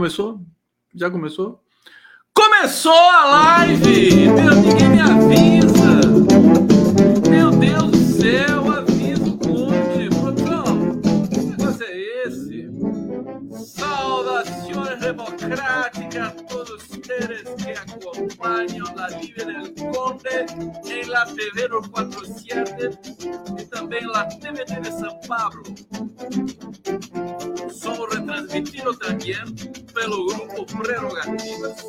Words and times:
Começou? 0.00 0.40
Já 0.94 1.10
começou? 1.10 1.62
Começou 2.32 2.90
a 2.90 3.24
live! 3.26 4.28
Meu, 4.30 4.54
ninguém 4.54 4.88
me 4.88 4.98
avisa! 4.98 6.00
Meu 7.28 7.50
Deus 7.50 7.89
todos 16.48 16.82
ustedes 16.88 17.42
que 17.62 17.70
acompanham 17.70 18.86
a 18.98 19.08
Live 19.08 19.34
del 19.34 19.74
Conde 19.92 20.46
em 20.86 21.04
la 21.06 21.26
TV 21.26 21.68
dos 21.68 21.86
47 21.88 22.98
e 23.58 23.64
também 23.66 24.06
la 24.06 24.24
TVT 24.26 24.80
de 24.80 24.92
São 24.92 25.20
Paulo. 25.26 25.62
Somos 27.72 28.14
retransmitidos 28.14 28.98
também 28.98 29.36
pelo 29.94 30.26
grupo 30.26 30.66
Prerrogativas, 30.82 31.82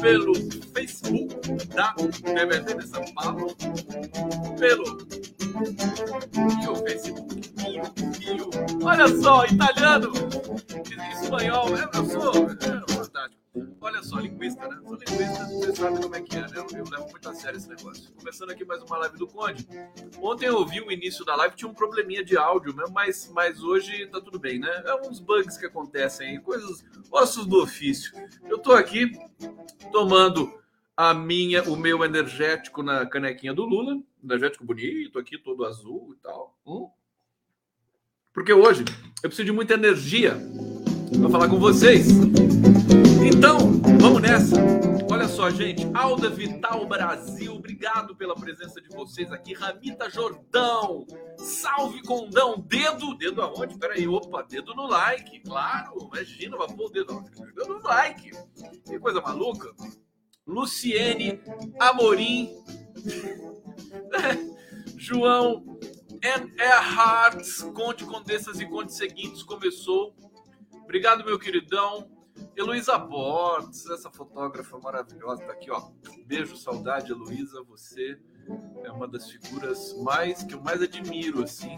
pelo 0.00 0.34
Facebook 0.74 1.66
da 1.74 1.92
TVT 1.94 2.74
de 2.74 2.88
São 2.88 3.04
Paulo, 3.14 3.56
pelo 4.58 4.98
e 6.62 6.68
o 6.68 6.76
Facebook. 6.76 7.38
Olha 8.82 9.08
só, 9.20 9.44
italiano, 9.44 10.12
espanhol, 11.28 11.68
eu, 11.68 11.90
eu 11.92 12.04
sou. 12.06 12.48
Olha 13.80 14.02
só, 14.02 14.18
linguista, 14.18 14.66
né? 14.66 14.78
Sou 14.82 14.94
linguista, 14.94 15.44
você 15.44 15.76
sabe 15.76 16.00
como 16.00 16.14
é 16.14 16.22
que 16.22 16.36
é, 16.36 16.40
né? 16.40 16.48
Eu, 16.54 16.78
eu 16.78 16.84
levo 16.90 17.10
muito 17.10 17.28
a 17.28 17.34
sério 17.34 17.58
esse 17.58 17.68
negócio. 17.68 18.10
Começando 18.14 18.50
aqui 18.50 18.64
mais 18.64 18.82
uma 18.82 18.98
live 18.98 19.18
do 19.18 19.26
Conde. 19.26 19.68
Ontem 20.22 20.46
eu 20.46 20.56
ouvi 20.56 20.80
o 20.80 20.90
início 20.90 21.24
da 21.24 21.36
live, 21.36 21.54
tinha 21.54 21.70
um 21.70 21.74
probleminha 21.74 22.24
de 22.24 22.36
áudio 22.36 22.74
mesmo, 22.74 22.94
mas, 22.94 23.30
mas 23.34 23.62
hoje 23.62 24.06
tá 24.06 24.20
tudo 24.20 24.38
bem, 24.38 24.58
né? 24.58 24.82
É 24.86 24.94
uns 25.06 25.20
bugs 25.20 25.58
que 25.58 25.66
acontecem 25.66 26.28
aí, 26.28 26.38
coisas, 26.40 26.84
ossos 27.10 27.46
do 27.46 27.62
ofício. 27.62 28.12
Eu 28.44 28.58
tô 28.58 28.72
aqui 28.72 29.12
tomando 29.92 30.58
a 30.96 31.12
minha, 31.12 31.62
o 31.64 31.76
meu 31.76 32.04
energético 32.04 32.82
na 32.82 33.04
canequinha 33.04 33.52
do 33.52 33.64
Lula, 33.64 34.00
energético 34.22 34.64
bonito 34.64 35.18
aqui, 35.18 35.36
todo 35.36 35.66
azul 35.66 36.14
e 36.14 36.22
tal. 36.22 36.56
Hum? 36.66 36.88
Porque 38.32 38.52
hoje 38.52 38.84
eu 39.22 39.28
preciso 39.28 39.46
de 39.46 39.52
muita 39.52 39.74
energia 39.74 40.36
para 41.16 41.30
falar 41.30 41.48
com 41.48 41.58
vocês. 41.58 42.08
Então, 43.24 43.58
vamos 43.98 44.20
nessa. 44.20 44.56
Olha 45.10 45.28
só, 45.28 45.48
gente. 45.50 45.88
Alda 45.94 46.28
Vital 46.28 46.86
Brasil, 46.86 47.54
obrigado 47.54 48.14
pela 48.14 48.34
presença 48.34 48.80
de 48.80 48.88
vocês 48.88 49.32
aqui. 49.32 49.54
Ramita 49.54 50.10
Jordão, 50.10 51.06
salve 51.36 52.02
condão. 52.02 52.60
Dedo, 52.60 53.14
dedo 53.16 53.42
aonde? 53.42 53.78
Peraí, 53.78 54.06
opa, 54.06 54.42
dedo 54.42 54.74
no 54.74 54.86
like, 54.86 55.40
claro. 55.40 56.10
Imagina, 56.12 56.56
vai 56.56 56.68
pôr 56.68 56.86
o 56.86 56.90
dedo, 56.90 57.24
dedo 57.54 57.74
no 57.74 57.82
like. 57.82 58.30
Que 58.84 58.98
coisa 58.98 59.20
maluca. 59.20 59.72
Luciene 60.46 61.40
Amorim, 61.78 62.50
João 64.96 65.78
Hearts, 66.22 67.62
Conte 67.74 68.04
Condessas 68.04 68.58
e 68.58 68.66
Conte 68.66 68.94
Seguintes 68.94 69.42
começou. 69.42 70.14
Obrigado, 70.88 71.22
meu 71.22 71.38
queridão. 71.38 72.10
Heloísa 72.56 72.96
Bortes, 72.96 73.84
essa 73.90 74.10
fotógrafa 74.10 74.78
maravilhosa, 74.78 75.44
tá 75.44 75.52
aqui, 75.52 75.70
ó. 75.70 75.90
Beijo, 76.24 76.56
saudade, 76.56 77.12
Heloísa. 77.12 77.62
Você 77.64 78.18
é 78.82 78.90
uma 78.90 79.06
das 79.06 79.30
figuras 79.30 79.94
mais 80.02 80.42
que 80.42 80.54
eu 80.54 80.62
mais 80.62 80.80
admiro, 80.80 81.44
assim, 81.44 81.76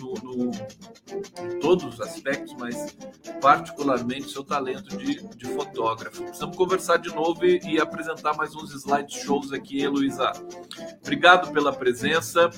no, 0.00 0.14
no, 0.14 0.50
em 0.50 1.58
todos 1.60 1.84
os 1.84 2.00
aspectos, 2.00 2.54
mas 2.54 2.96
particularmente 3.38 4.30
seu 4.30 4.42
talento 4.42 4.96
de, 4.96 5.22
de 5.36 5.46
fotógrafo. 5.48 6.22
Precisamos 6.22 6.56
conversar 6.56 6.96
de 6.96 7.14
novo 7.14 7.44
e, 7.44 7.60
e 7.66 7.78
apresentar 7.78 8.34
mais 8.34 8.54
uns 8.54 8.72
slideshows 8.72 9.52
aqui, 9.52 9.82
Heloísa. 9.82 10.32
Obrigado 11.02 11.52
pela 11.52 11.70
presença. 11.70 12.48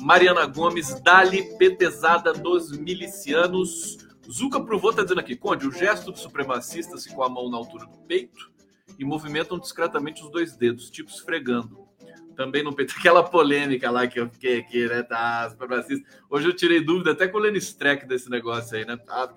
Mariana 0.00 0.44
Gomes, 0.44 1.00
Dali 1.00 1.56
Petesada 1.56 2.34
dos 2.34 2.76
Milicianos. 2.76 4.06
Zuca 4.30 4.60
provou, 4.60 4.92
tá 4.92 5.02
dizendo 5.02 5.20
aqui, 5.20 5.34
Conde, 5.34 5.66
o 5.66 5.72
gesto 5.72 6.12
do 6.12 6.18
supremacista 6.18 6.98
se 6.98 7.14
com 7.14 7.22
a 7.22 7.28
mão 7.28 7.50
na 7.50 7.56
altura 7.56 7.86
do 7.86 7.98
peito 8.00 8.50
e 8.98 9.04
movimentam 9.04 9.58
discretamente 9.58 10.22
os 10.22 10.30
dois 10.30 10.56
dedos, 10.56 10.90
tipo 10.90 11.10
esfregando. 11.10 11.88
Também 12.36 12.62
no 12.62 12.74
peito, 12.74 12.94
aquela 12.98 13.22
polêmica 13.22 13.90
lá 13.90 14.06
que 14.06 14.20
eu 14.20 14.28
fiquei 14.28 14.58
aqui, 14.58 14.86
né? 14.86 15.02
Tá, 15.02 15.48
supremacista. 15.50 16.08
Hoje 16.28 16.48
eu 16.48 16.54
tirei 16.54 16.80
dúvida 16.80 17.12
até 17.12 17.26
com 17.26 17.38
o 17.38 17.40
Lenny 17.40 17.58
Streck 17.58 18.06
desse 18.06 18.30
negócio 18.30 18.76
aí, 18.76 18.84
né? 18.84 18.96
Tá, 18.96 19.32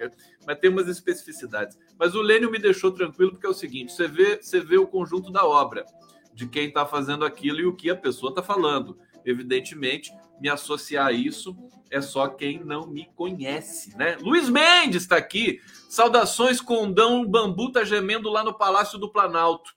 mas 0.46 0.60
tem 0.60 0.70
umas 0.70 0.88
especificidades. 0.88 1.80
Mas 1.98 2.14
o 2.14 2.22
Lênio 2.22 2.52
me 2.52 2.60
deixou 2.60 2.92
tranquilo 2.92 3.32
porque 3.32 3.48
é 3.48 3.50
o 3.50 3.54
seguinte: 3.54 3.94
você 3.94 4.08
vê, 4.08 4.40
você 4.42 4.60
vê 4.60 4.78
o 4.78 4.86
conjunto 4.86 5.32
da 5.32 5.46
obra, 5.46 5.86
de 6.34 6.48
quem 6.48 6.68
está 6.68 6.86
fazendo 6.86 7.26
aquilo 7.26 7.60
e 7.60 7.66
o 7.66 7.76
que 7.76 7.90
a 7.90 7.96
pessoa 7.96 8.30
está 8.30 8.44
falando. 8.44 8.98
Evidentemente, 9.26 10.12
me 10.40 10.50
associar 10.50 11.08
a 11.08 11.12
isso 11.12 11.56
é 11.92 12.02
só 12.02 12.28
quem 12.28 12.64
não 12.64 12.88
me 12.88 13.06
conhece, 13.16 13.96
né? 13.98 14.18
Luiz 14.22 14.50
Mendes 14.50 15.04
está 15.04 15.18
aqui. 15.18 15.60
Saudações, 15.90 16.62
Condão 16.62 17.26
Bambu 17.26 17.72
tá 17.72 17.84
gemendo 17.84 18.30
lá 18.30 18.44
no 18.44 18.58
Palácio 18.58 18.98
do 18.98 19.12
Planalto. 19.12 19.74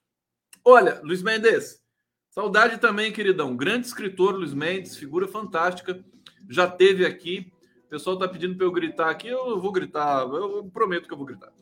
Olha, 0.64 1.00
Luiz 1.02 1.22
Mendes, 1.22 1.82
saudade 2.30 2.78
também, 2.78 3.12
queridão. 3.12 3.56
Grande 3.56 3.86
escritor, 3.86 4.34
Luiz 4.34 4.54
Mendes, 4.54 4.96
figura 4.96 5.26
fantástica. 5.26 6.04
Já 6.48 6.70
teve 6.70 7.04
aqui. 7.04 7.52
O 7.86 7.88
pessoal 7.88 8.18
tá 8.18 8.26
pedindo 8.26 8.56
para 8.56 8.66
eu 8.66 8.72
gritar 8.72 9.10
aqui, 9.10 9.28
eu 9.28 9.60
vou 9.60 9.70
gritar, 9.70 10.22
eu 10.22 10.68
prometo 10.72 11.06
que 11.06 11.12
eu 11.12 11.18
vou 11.18 11.26
gritar. 11.26 11.52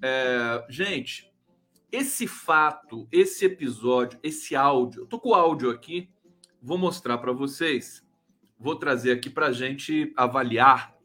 É, 0.00 0.64
gente, 0.68 1.30
esse 1.90 2.26
fato, 2.26 3.06
esse 3.12 3.44
episódio, 3.44 4.18
esse 4.22 4.56
áudio, 4.56 5.02
eu 5.02 5.06
tô 5.06 5.20
com 5.20 5.30
o 5.30 5.34
áudio 5.34 5.70
aqui, 5.70 6.08
vou 6.62 6.78
mostrar 6.78 7.18
para 7.18 7.32
vocês 7.32 8.02
vou 8.62 8.76
trazer 8.76 9.10
aqui 9.10 9.28
para 9.28 9.48
a 9.48 9.52
gente 9.52 10.12
avaliar. 10.16 10.96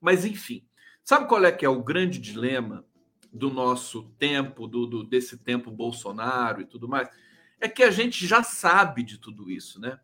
Mas, 0.00 0.24
enfim, 0.24 0.62
sabe 1.02 1.26
qual 1.26 1.44
é 1.44 1.50
que 1.50 1.64
é 1.64 1.68
o 1.68 1.82
grande 1.82 2.18
dilema 2.18 2.84
do 3.32 3.50
nosso 3.50 4.02
tempo, 4.18 4.66
do, 4.66 4.86
do, 4.86 5.02
desse 5.02 5.38
tempo 5.38 5.70
Bolsonaro 5.70 6.60
e 6.60 6.66
tudo 6.66 6.86
mais? 6.86 7.08
É 7.58 7.68
que 7.68 7.82
a 7.82 7.90
gente 7.90 8.26
já 8.26 8.42
sabe 8.42 9.02
de 9.02 9.18
tudo 9.18 9.50
isso, 9.50 9.80
né? 9.80 9.98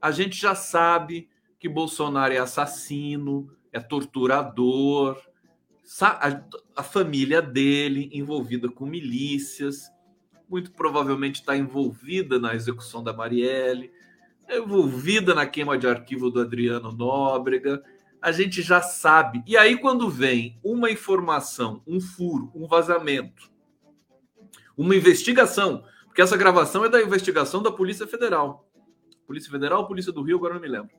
A 0.00 0.10
gente 0.10 0.40
já 0.40 0.54
sabe 0.54 1.28
que 1.58 1.68
Bolsonaro 1.68 2.32
é 2.32 2.38
assassino, 2.38 3.54
é 3.70 3.78
torturador, 3.78 5.20
a, 6.00 6.42
a 6.76 6.82
família 6.82 7.42
dele 7.42 8.08
envolvida 8.12 8.70
com 8.70 8.86
milícias, 8.86 9.90
muito 10.50 10.72
provavelmente 10.72 11.36
está 11.36 11.56
envolvida 11.56 12.38
na 12.38 12.54
execução 12.54 13.02
da 13.02 13.12
Marielle 13.12 13.90
envolvida 14.56 15.34
na 15.34 15.46
queima 15.46 15.78
de 15.78 15.86
arquivo 15.86 16.30
do 16.30 16.40
Adriano 16.40 16.92
Nóbrega. 16.92 17.82
A 18.20 18.32
gente 18.32 18.60
já 18.62 18.82
sabe. 18.82 19.42
E 19.46 19.56
aí, 19.56 19.78
quando 19.78 20.10
vem 20.10 20.58
uma 20.62 20.90
informação, 20.90 21.82
um 21.86 22.00
furo, 22.00 22.50
um 22.54 22.66
vazamento, 22.66 23.50
uma 24.76 24.94
investigação, 24.94 25.84
porque 26.06 26.22
essa 26.22 26.36
gravação 26.36 26.84
é 26.84 26.88
da 26.88 27.00
investigação 27.00 27.62
da 27.62 27.70
Polícia 27.70 28.06
Federal. 28.06 28.68
Polícia 29.26 29.50
Federal 29.50 29.86
Polícia 29.86 30.12
do 30.12 30.22
Rio, 30.22 30.36
agora 30.36 30.54
não 30.54 30.60
me 30.60 30.68
lembro. 30.68 30.90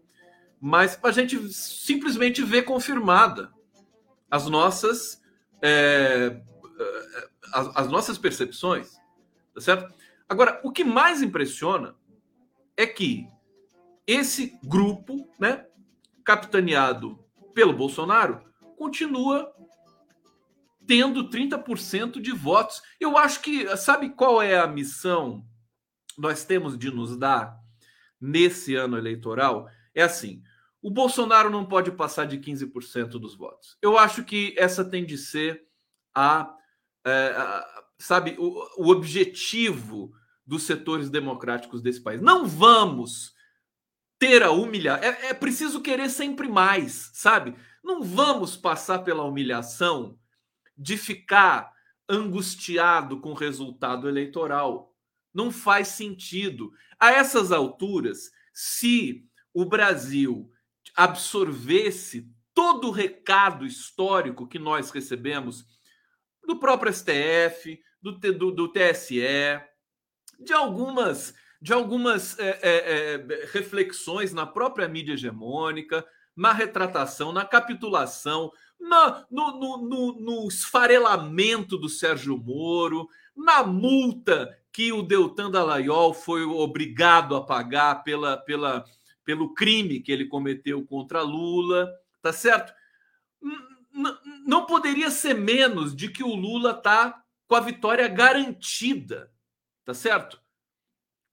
Mas 0.60 0.98
a 1.04 1.12
gente 1.12 1.52
simplesmente 1.52 2.44
vê 2.44 2.62
confirmada 2.62 3.52
as 4.30 4.48
nossas, 4.48 5.22
é, 5.62 6.40
as, 7.54 7.78
as 7.78 7.88
nossas 7.88 8.18
percepções, 8.18 9.01
tá 9.54 9.62
certo? 9.62 9.94
Agora, 10.28 10.60
o 10.64 10.72
que 10.72 10.84
mais 10.84 11.22
impressiona 11.22 11.96
é 12.78 12.86
que 12.86 13.28
esse 14.08 14.58
grupo, 14.64 15.30
né, 15.40 15.66
capitaneado 16.24 17.24
pelo 17.54 17.74
Bolsonaro, 17.74 18.42
continua 18.78 19.54
tendo 20.88 21.30
30% 21.30 22.20
de 22.20 22.32
votos. 22.32 22.82
Eu 23.00 23.18
acho 23.18 23.42
que, 23.42 23.76
sabe 23.78 24.10
qual 24.10 24.42
é 24.42 24.60
a 24.60 24.68
missão 24.68 25.46
nós 26.18 26.44
temos 26.44 26.78
de 26.78 26.92
nos 26.92 27.18
dar 27.18 27.58
nesse 28.20 28.76
ano 28.76 28.98
eleitoral? 28.98 29.70
É 29.94 30.04
assim: 30.04 30.42
o 30.82 30.90
Bolsonaro 30.90 31.50
não 31.50 31.66
pode 31.66 31.92
passar 31.92 32.26
de 32.26 32.38
15% 32.38 33.12
dos 33.12 33.36
votos. 33.36 33.78
Eu 33.82 33.98
acho 33.98 34.24
que 34.24 34.56
essa 34.58 34.84
tem 34.84 35.06
de 35.06 35.18
ser 35.18 35.64
a, 36.14 36.54
é, 37.06 37.34
a 37.38 37.81
sabe, 38.02 38.36
o, 38.40 38.84
o 38.84 38.90
objetivo 38.90 40.12
dos 40.46 40.64
setores 40.64 41.10
democráticos 41.10 41.82
desse 41.82 42.02
país. 42.02 42.22
Não 42.22 42.46
vamos 42.46 43.34
ter 44.20 44.44
a 44.44 44.52
humilhar. 44.52 45.04
É, 45.04 45.30
é 45.30 45.34
preciso 45.34 45.82
querer 45.82 46.10
sempre 46.10 46.48
mais, 46.48 47.10
sabe? 47.14 47.56
Não 47.84 48.04
vamos 48.04 48.58
passar 48.58 49.00
pela 49.00 49.24
humilhação 49.24 50.20
de 50.78 50.98
ficar 50.98 51.72
angustiado 52.08 53.20
com 53.20 53.32
o 53.32 53.36
resultado 53.36 54.08
eleitoral. 54.10 54.94
Não 55.34 55.52
faz 55.52 55.90
sentido. 55.90 56.72
A 57.00 57.12
essas 57.12 57.52
alturas, 57.52 58.32
se 58.54 59.26
o 59.54 59.66
Brasil 59.66 60.52
absorvesse 60.96 62.30
todo 62.54 62.90
o 62.90 62.92
recado 62.92 63.66
histórico 63.66 64.48
que 64.48 64.60
nós 64.60 64.92
recebemos 64.92 65.66
do 66.46 66.60
próprio 66.60 66.94
STF, 66.94 67.80
do, 68.02 68.14
do, 68.14 68.52
do 68.52 68.68
TSE, 68.68 69.22
de 70.40 70.54
algumas, 70.54 71.34
de 71.62 71.72
algumas 71.74 72.38
é, 72.40 72.60
é, 72.62 73.16
é, 73.16 73.50
reflexões 73.52 74.34
na 74.34 74.46
própria 74.46 74.88
mídia 74.88 75.14
hegemônica, 75.14 76.06
na 76.36 76.52
retratação, 76.52 77.32
na 77.32 77.46
capitulação, 77.46 78.52
na, 78.80 79.26
no, 79.30 79.60
no, 79.60 79.78
no, 79.78 80.20
no 80.20 80.48
esfarelamento 80.48 81.78
do 81.78 81.88
Sérgio 81.88 82.38
Moro, 82.38 83.08
na 83.36 83.64
multa 83.64 84.58
que 84.72 84.92
o 84.92 85.04
Deltan 85.04 85.52
Dallagnol 85.52 86.14
foi 86.14 86.44
obrigado 86.44 87.36
a 87.36 87.46
pagar 87.46 88.04
pela, 88.04 88.38
pela, 88.38 88.86
pelo 89.24 89.54
crime 89.54 90.00
que 90.00 90.12
ele 90.12 90.26
cometeu 90.26 90.84
contra 90.86 91.22
Lula, 91.22 91.92
tá 92.22 92.32
certo? 92.34 92.74
Não 94.46 94.66
poderia 94.66 95.12
ser 95.12 95.34
menos 95.34 95.96
de 95.96 96.10
que 96.10 96.24
o 96.24 96.34
Lula 96.34 96.74
tá 96.74 97.21
com 97.52 97.56
a 97.58 97.60
vitória 97.60 98.08
garantida, 98.08 99.30
tá 99.84 99.94
certo? 99.94 100.42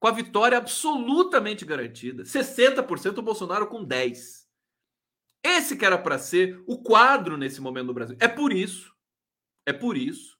Com 0.00 0.08
a 0.08 0.10
vitória 0.10 0.58
absolutamente 0.58 1.64
garantida. 1.64 2.24
60% 2.24 3.18
o 3.18 3.22
Bolsonaro 3.22 3.68
com 3.68 3.84
10. 3.84 4.50
Esse 5.44 5.76
que 5.76 5.84
era 5.84 5.96
para 5.96 6.18
ser 6.18 6.60
o 6.66 6.82
quadro 6.82 7.36
nesse 7.36 7.60
momento 7.60 7.86
no 7.86 7.94
Brasil. 7.94 8.16
É 8.18 8.26
por 8.26 8.52
isso, 8.52 8.92
é 9.64 9.72
por 9.72 9.96
isso 9.96 10.36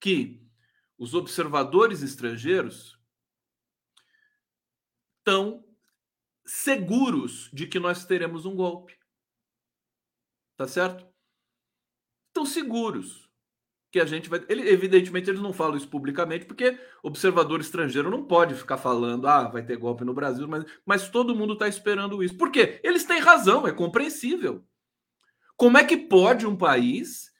que 0.00 0.42
os 0.96 1.12
observadores 1.12 2.00
estrangeiros 2.00 2.98
estão 5.18 5.62
seguros 6.46 7.50
de 7.52 7.66
que 7.66 7.78
nós 7.78 8.06
teremos 8.06 8.46
um 8.46 8.56
golpe. 8.56 8.98
Tá 10.56 10.66
certo? 10.66 11.06
Estão 12.28 12.46
seguros 12.46 13.25
que 13.96 14.00
a 14.00 14.04
gente 14.04 14.28
vai. 14.28 14.44
Ele, 14.46 14.68
evidentemente, 14.68 15.30
eles 15.30 15.40
não 15.40 15.54
falam 15.54 15.74
isso 15.74 15.88
publicamente, 15.88 16.44
porque 16.44 16.78
observador 17.02 17.60
estrangeiro 17.60 18.10
não 18.10 18.22
pode 18.22 18.54
ficar 18.54 18.76
falando, 18.76 19.26
ah, 19.26 19.48
vai 19.48 19.62
ter 19.62 19.78
golpe 19.78 20.04
no 20.04 20.12
Brasil, 20.12 20.46
mas, 20.46 20.64
mas 20.84 21.08
todo 21.08 21.34
mundo 21.34 21.54
está 21.54 21.66
esperando 21.66 22.22
isso. 22.22 22.36
Por 22.36 22.50
quê? 22.50 22.78
Eles 22.84 23.04
têm 23.04 23.20
razão, 23.20 23.66
é 23.66 23.72
compreensível. 23.72 24.62
Como 25.56 25.78
é 25.78 25.84
que 25.84 25.96
pode 25.96 26.46
um 26.46 26.54
país 26.54 27.34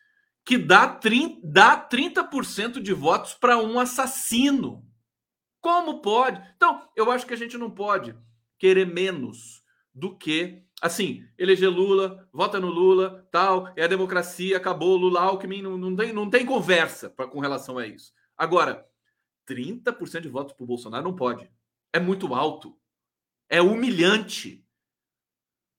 que 0.46 0.56
dá 0.56 0.98
30%, 0.98 1.40
dá 1.42 1.76
30 1.76 2.80
de 2.80 2.94
votos 2.94 3.34
para 3.34 3.58
um 3.58 3.78
assassino. 3.78 4.82
Como 5.60 6.00
pode? 6.00 6.40
Então, 6.56 6.88
eu 6.96 7.10
acho 7.10 7.26
que 7.26 7.34
a 7.34 7.36
gente 7.36 7.58
não 7.58 7.70
pode 7.70 8.16
querer 8.58 8.86
menos 8.86 9.62
do 9.92 10.16
que, 10.16 10.64
assim, 10.86 11.24
eleger 11.36 11.68
Lula, 11.70 12.28
vota 12.32 12.58
no 12.58 12.68
Lula, 12.68 13.26
tal, 13.30 13.72
é 13.76 13.84
a 13.84 13.88
democracia, 13.88 14.56
acabou, 14.56 14.96
Lula, 14.96 15.20
Alckmin, 15.20 15.62
não, 15.62 15.76
não, 15.76 15.94
tem, 15.94 16.12
não 16.12 16.30
tem 16.30 16.46
conversa 16.46 17.10
pra, 17.10 17.26
com 17.26 17.40
relação 17.40 17.78
a 17.78 17.86
isso. 17.86 18.12
Agora, 18.36 18.86
30% 19.46 20.20
de 20.20 20.28
votos 20.28 20.52
para 20.52 20.64
o 20.64 20.66
Bolsonaro 20.66 21.04
não 21.04 21.14
pode. 21.14 21.50
É 21.92 22.00
muito 22.00 22.34
alto. 22.34 22.76
É 23.48 23.62
humilhante. 23.62 24.64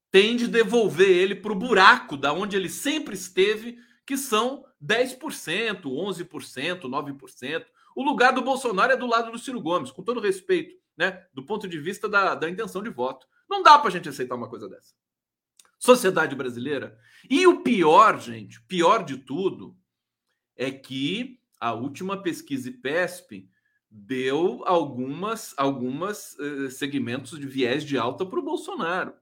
Tem 0.09 0.35
de 0.35 0.47
devolver 0.47 1.09
ele 1.09 1.35
para 1.35 1.51
o 1.51 1.55
buraco 1.55 2.15
da 2.15 2.33
onde 2.33 2.55
ele 2.55 2.69
sempre 2.69 3.13
esteve 3.13 3.77
que 4.05 4.17
são 4.17 4.65
10%, 4.83 5.81
11%, 5.83 6.81
9%. 6.81 7.65
O 7.95 8.03
lugar 8.03 8.31
do 8.31 8.41
Bolsonaro 8.41 8.93
é 8.93 8.97
do 8.97 9.05
lado 9.05 9.31
do 9.31 9.39
Ciro 9.39 9.59
Gomes, 9.59 9.91
com 9.91 10.01
todo 10.01 10.21
respeito, 10.21 10.75
né? 10.95 11.25
Do 11.33 11.43
ponto 11.43 11.67
de 11.67 11.77
vista 11.77 12.07
da, 12.07 12.35
da 12.35 12.49
intenção 12.49 12.81
de 12.81 12.89
voto. 12.89 13.27
Não 13.49 13.63
dá 13.63 13.77
para 13.77 13.89
a 13.89 13.91
gente 13.91 14.09
aceitar 14.09 14.35
uma 14.35 14.49
coisa 14.49 14.67
dessa. 14.67 14.93
Sociedade 15.79 16.35
brasileira. 16.35 16.97
E 17.29 17.45
o 17.47 17.61
pior, 17.61 18.19
gente, 18.19 18.61
pior 18.63 19.03
de 19.03 19.17
tudo, 19.17 19.77
é 20.55 20.71
que 20.71 21.39
a 21.59 21.73
última 21.73 22.21
pesquisa 22.21 22.69
IPESP 22.69 23.49
deu 23.89 24.63
algumas, 24.65 25.53
algumas 25.57 26.37
eh, 26.39 26.69
segmentos 26.69 27.39
de 27.39 27.47
viés 27.47 27.83
de 27.83 27.97
alta 27.97 28.25
para 28.25 28.39
o 28.39 28.43
Bolsonaro. 28.43 29.13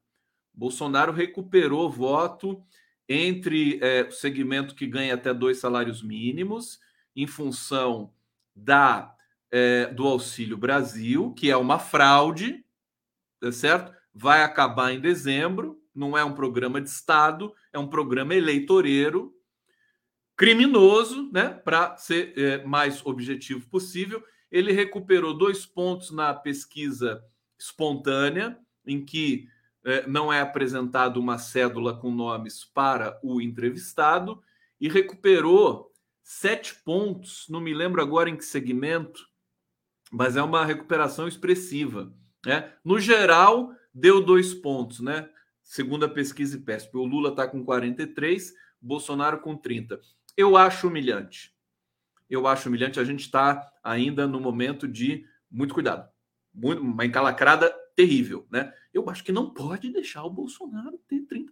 Bolsonaro 0.54 1.12
recuperou 1.12 1.90
voto 1.90 2.66
entre 3.08 3.80
é, 3.82 4.04
o 4.04 4.12
segmento 4.12 4.74
que 4.74 4.88
ganha 4.88 5.14
até 5.14 5.34
dois 5.34 5.60
salários 5.60 6.02
mínimos, 6.02 6.80
em 7.16 7.28
função 7.28 8.12
da 8.56 9.16
é, 9.52 9.88
do 9.88 10.08
Auxílio 10.08 10.58
Brasil, 10.58 11.34
que 11.34 11.50
é 11.50 11.56
uma 11.56 11.78
fraude, 11.78 12.66
tá 13.40 13.52
certo? 13.52 13.94
Vai 14.16 14.44
acabar 14.44 14.94
em 14.94 15.00
dezembro, 15.02 15.78
não 15.94 16.18
é 16.18 16.24
um 16.24 16.34
programa 16.34 16.80
de 16.80 16.90
Estado, 16.90 17.54
é 17.74 17.78
um 17.78 17.88
programa 17.88 18.34
eleitoreiro, 18.34 19.36
criminoso, 20.38 21.30
né? 21.34 21.50
Para 21.50 21.98
ser 21.98 22.34
é, 22.38 22.64
mais 22.64 23.06
objetivo 23.06 23.68
possível. 23.70 24.24
Ele 24.50 24.72
recuperou 24.72 25.38
dois 25.38 25.66
pontos 25.66 26.12
na 26.12 26.34
pesquisa 26.34 27.22
espontânea, 27.60 28.58
em 28.86 29.04
que 29.04 29.50
é, 29.84 30.08
não 30.08 30.32
é 30.32 30.40
apresentada 30.40 31.20
uma 31.20 31.38
cédula 31.38 31.98
com 31.98 32.10
nomes 32.10 32.64
para 32.64 33.20
o 33.22 33.42
entrevistado 33.42 34.42
e 34.80 34.88
recuperou 34.88 35.92
sete 36.24 36.74
pontos, 36.74 37.46
não 37.50 37.62
me 37.62 37.74
lembro 37.74 38.02
agora 38.02 38.30
em 38.30 38.36
que 38.36 38.46
segmento, 38.46 39.28
mas 40.12 40.36
é 40.36 40.42
uma 40.42 40.66
recuperação 40.66 41.28
expressiva. 41.28 42.12
Né? 42.46 42.74
No 42.84 43.00
geral, 43.00 43.72
deu 43.96 44.22
dois 44.22 44.54
pontos, 44.54 45.00
né? 45.00 45.30
Segundo 45.64 46.04
a 46.04 46.10
pesquisa 46.10 46.58
IPESP. 46.58 46.98
O 46.98 47.06
Lula 47.06 47.30
está 47.30 47.48
com 47.48 47.64
43, 47.64 48.54
Bolsonaro 48.82 49.40
com 49.40 49.56
30. 49.56 50.00
Eu 50.36 50.58
acho 50.58 50.90
humilhante. 50.90 51.56
Eu 52.30 52.46
acho 52.46 52.68
humilhante. 52.68 53.00
A 53.00 53.06
gente 53.06 53.22
está 53.22 53.72
ainda 53.82 54.28
no 54.28 54.42
momento 54.42 54.86
de 54.86 55.26
muito 55.50 55.74
cuidado. 55.74 56.10
Muito, 56.54 56.82
uma 56.82 57.06
encalacrada 57.06 57.74
terrível, 57.96 58.46
né? 58.52 58.74
Eu 58.94 59.10
acho 59.10 59.24
que 59.24 59.32
não 59.32 59.50
pode 59.50 59.92
deixar 59.92 60.24
o 60.26 60.30
Bolsonaro 60.30 61.00
ter 61.08 61.22
30% 61.22 61.50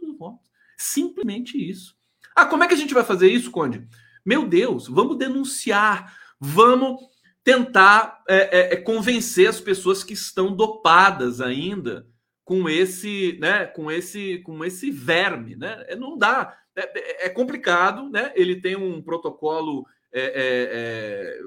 dos 0.00 0.16
votos. 0.16 0.50
Simplesmente 0.76 1.56
isso. 1.58 1.96
Ah, 2.34 2.46
como 2.46 2.64
é 2.64 2.68
que 2.68 2.74
a 2.74 2.76
gente 2.76 2.94
vai 2.94 3.04
fazer 3.04 3.30
isso, 3.30 3.50
Conde? 3.50 3.86
Meu 4.24 4.48
Deus, 4.48 4.88
vamos 4.88 5.18
denunciar, 5.18 6.16
vamos 6.40 7.11
tentar 7.44 8.22
é, 8.28 8.36
é, 8.36 8.74
é 8.74 8.76
convencer 8.76 9.48
as 9.48 9.60
pessoas 9.60 10.04
que 10.04 10.14
estão 10.14 10.54
dopadas 10.54 11.40
ainda 11.40 12.06
com 12.44 12.68
esse, 12.68 13.38
né, 13.40 13.66
com 13.66 13.90
esse, 13.90 14.38
com 14.38 14.64
esse 14.64 14.90
verme, 14.90 15.56
né? 15.56 15.84
É, 15.88 15.96
não 15.96 16.18
dá, 16.18 16.56
é, 16.74 17.26
é 17.26 17.28
complicado, 17.28 18.08
né? 18.10 18.32
Ele 18.34 18.60
tem 18.60 18.76
um 18.76 19.00
protocolo 19.00 19.86
é, 20.12 21.38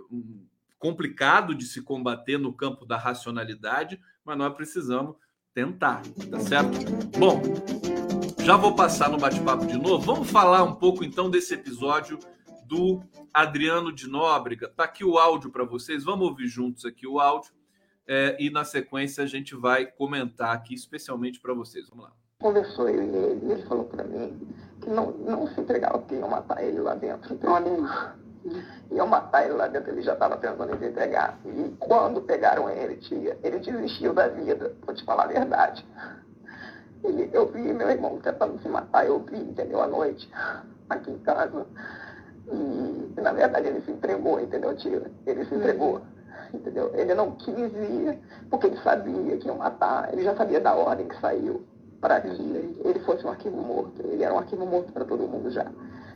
complicado 0.79 1.53
de 1.53 1.65
se 1.65 1.81
combater 1.81 2.37
no 2.37 2.53
campo 2.53 2.85
da 2.85 2.97
racionalidade, 2.97 3.99
mas 4.23 4.37
nós 4.37 4.53
precisamos 4.55 5.15
tentar, 5.53 6.01
tá 6.29 6.39
certo? 6.39 6.77
Bom, 7.17 7.41
já 8.43 8.57
vou 8.57 8.75
passar 8.75 9.09
no 9.09 9.17
bate-papo 9.17 9.65
de 9.65 9.77
novo. 9.77 10.05
Vamos 10.05 10.29
falar 10.29 10.63
um 10.63 10.75
pouco 10.75 11.03
então 11.03 11.29
desse 11.29 11.53
episódio 11.53 12.19
do 12.65 13.01
Adriano 13.33 13.91
de 13.91 14.09
Nóbrega. 14.09 14.67
Tá 14.67 14.83
aqui 14.83 15.03
o 15.03 15.17
áudio 15.17 15.49
para 15.51 15.63
vocês. 15.63 16.03
Vamos 16.03 16.27
ouvir 16.27 16.47
juntos 16.47 16.85
aqui 16.85 17.07
o 17.07 17.19
áudio 17.19 17.51
é, 18.07 18.35
e 18.39 18.49
na 18.49 18.63
sequência 18.63 19.23
a 19.23 19.27
gente 19.27 19.55
vai 19.55 19.85
comentar 19.85 20.53
aqui 20.53 20.73
especialmente 20.73 21.39
para 21.39 21.53
vocês. 21.53 21.89
Vamos 21.89 22.05
lá. 22.05 22.11
Conversou 22.39 22.89
eu 22.89 23.01
e 23.01 23.15
ele, 23.15 23.45
e 23.45 23.51
ele 23.51 23.63
falou 23.63 23.85
para 23.85 24.03
mim 24.03 24.47
que 24.81 24.89
não, 24.89 25.11
não 25.11 25.47
se 25.47 25.61
entregava, 25.61 26.01
que 26.03 26.15
iam 26.15 26.29
matar 26.29 26.63
ele 26.63 26.79
lá 26.79 26.93
dentro. 26.93 27.33
Então, 27.33 27.55
iam 28.91 29.07
matar 29.07 29.45
ele 29.45 29.53
lá 29.53 29.67
dentro, 29.67 29.91
ele 29.91 30.01
já 30.01 30.13
estava 30.13 30.37
pensando 30.37 30.75
em 30.75 30.77
se 30.77 30.85
entregar. 30.85 31.39
E 31.45 31.75
quando 31.79 32.21
pegaram 32.21 32.69
ele, 32.69 32.97
tia, 32.97 33.39
ele 33.41 33.59
desistiu 33.59 34.13
da 34.13 34.27
vida, 34.27 34.75
vou 34.85 34.93
te 34.93 35.03
falar 35.03 35.23
a 35.23 35.27
verdade. 35.27 35.85
Ele, 37.03 37.29
eu 37.33 37.47
vi 37.51 37.73
meu 37.73 37.89
irmão 37.89 38.19
tentando 38.19 38.59
se 38.61 38.67
matar, 38.67 39.05
eu 39.05 39.19
vi, 39.19 39.37
entendeu, 39.37 39.81
à 39.81 39.87
noite, 39.87 40.29
aqui 40.89 41.11
em 41.11 41.19
casa. 41.19 41.65
E, 42.47 43.21
na 43.21 43.31
verdade, 43.31 43.67
ele 43.67 43.81
se 43.81 43.91
entregou, 43.91 44.39
entendeu, 44.39 44.75
tia? 44.75 45.01
Ele 45.25 45.45
se 45.45 45.55
entregou, 45.55 46.01
entendeu? 46.53 46.91
Ele 46.93 47.13
não 47.13 47.31
quis 47.31 47.57
ir, 47.57 48.19
porque 48.49 48.67
ele 48.67 48.77
sabia 48.77 49.37
que 49.37 49.47
iam 49.47 49.57
matar, 49.57 50.11
ele 50.13 50.23
já 50.23 50.35
sabia 50.35 50.59
da 50.59 50.75
ordem 50.75 51.07
que 51.07 51.19
saiu 51.19 51.63
para 51.99 52.21
que 52.21 52.27
ele 52.27 52.99
fosse 53.05 53.25
um 53.25 53.29
arquivo 53.29 53.57
morto. 53.57 54.01
Ele 54.03 54.23
era 54.23 54.33
um 54.33 54.37
arquivo 54.37 54.65
morto 54.65 54.91
para 54.91 55.05
todo 55.05 55.27
mundo 55.27 55.49
já 55.49 55.65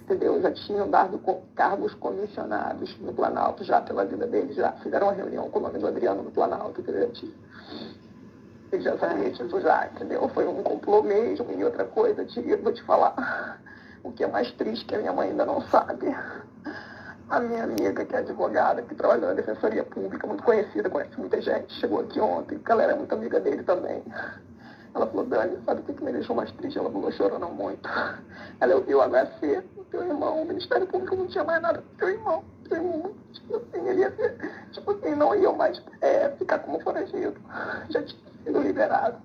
entendeu? 0.10 0.42
Já 0.42 0.52
tinham 0.52 0.90
dado 0.90 1.22
cargos 1.56 1.94
comissionados 1.94 2.98
no 3.00 3.14
Planalto 3.14 3.64
já 3.64 3.80
pela 3.80 4.04
vida 4.04 4.26
dele, 4.26 4.54
já 4.54 4.72
fizeram 4.74 5.08
uma 5.08 5.14
reunião 5.14 5.50
com 5.50 5.60
o 5.60 5.62
nome 5.62 5.78
do 5.78 5.88
Adriano 5.88 6.24
no 6.24 6.32
Planalto, 6.32 6.82
entendeu? 6.82 7.12
Ele 8.72 8.82
já 8.82 8.98
sabia 8.98 9.30
disso 9.30 9.62
já, 9.62 9.88
entendeu? 9.88 10.28
Foi 10.30 10.48
um 10.48 10.64
complô 10.64 11.04
mesmo 11.04 11.46
e 11.52 11.64
outra 11.64 11.86
coisa, 11.86 12.26
tio, 12.26 12.62
vou 12.62 12.74
te 12.74 12.84
falar. 12.84 13.62
O 14.04 14.12
que 14.12 14.24
é 14.24 14.28
mais 14.28 14.52
triste 14.54 14.86
que 14.86 14.96
a 14.96 15.00
minha 15.00 15.14
mãe 15.14 15.30
ainda 15.30 15.46
não 15.46 15.62
sabe. 15.62 16.16
A 17.30 17.40
minha 17.40 17.64
amiga, 17.64 18.06
que 18.06 18.16
é 18.16 18.20
advogada, 18.20 18.82
que 18.82 18.96
trabalha 18.96 19.28
na 19.28 19.34
Defensoria 19.34 19.84
Pública, 19.84 20.26
muito 20.26 20.44
conhecida, 20.44 20.90
conhece 20.90 21.20
muita 21.20 21.40
gente, 21.42 21.72
chegou 21.74 22.00
aqui 22.00 22.20
ontem, 22.20 22.58
porque 22.58 22.72
ela 22.72 22.84
era 22.84 22.96
muito 22.96 23.14
amiga 23.14 23.40
dele 23.40 23.62
também. 23.64 24.04
Ela 24.96 25.06
falou, 25.06 25.26
Dani, 25.26 25.58
sabe 25.66 25.82
o 25.82 25.84
que, 25.84 25.94
que 25.94 26.04
me 26.04 26.12
deixou 26.12 26.36
mais 26.36 26.52
triste? 26.54 26.80
Ela 26.80 26.90
falou, 26.90 27.12
chorando 27.12 27.48
muito. 27.50 27.88
Ela 28.60 28.76
ouviu 28.76 29.00
o 29.00 29.02
HC, 29.02 29.64
o 29.78 29.84
teu 29.86 30.04
irmão, 30.04 30.42
o 30.42 30.46
Ministério 30.46 30.88
Público 30.88 31.16
não 31.16 31.28
tinha 31.28 31.44
mais 31.44 31.62
nada 31.62 31.80
do 31.80 31.98
teu 31.98 32.10
irmão. 32.10 32.44
Teu 32.68 32.78
irmão, 32.78 33.14
tipo 33.32 33.56
assim, 33.56 33.88
ele 33.88 34.02
ia 34.02 34.12
ser, 34.16 34.38
tipo 34.72 34.92
assim, 34.92 35.16
não 35.16 35.36
ia 35.36 35.52
mais 35.52 35.82
é, 36.02 36.30
ficar 36.32 36.60
como 36.60 36.80
foragido. 36.80 37.40
Já 37.90 38.02
tinha 38.02 38.22
sido 38.44 38.60
liberado. 38.62 39.18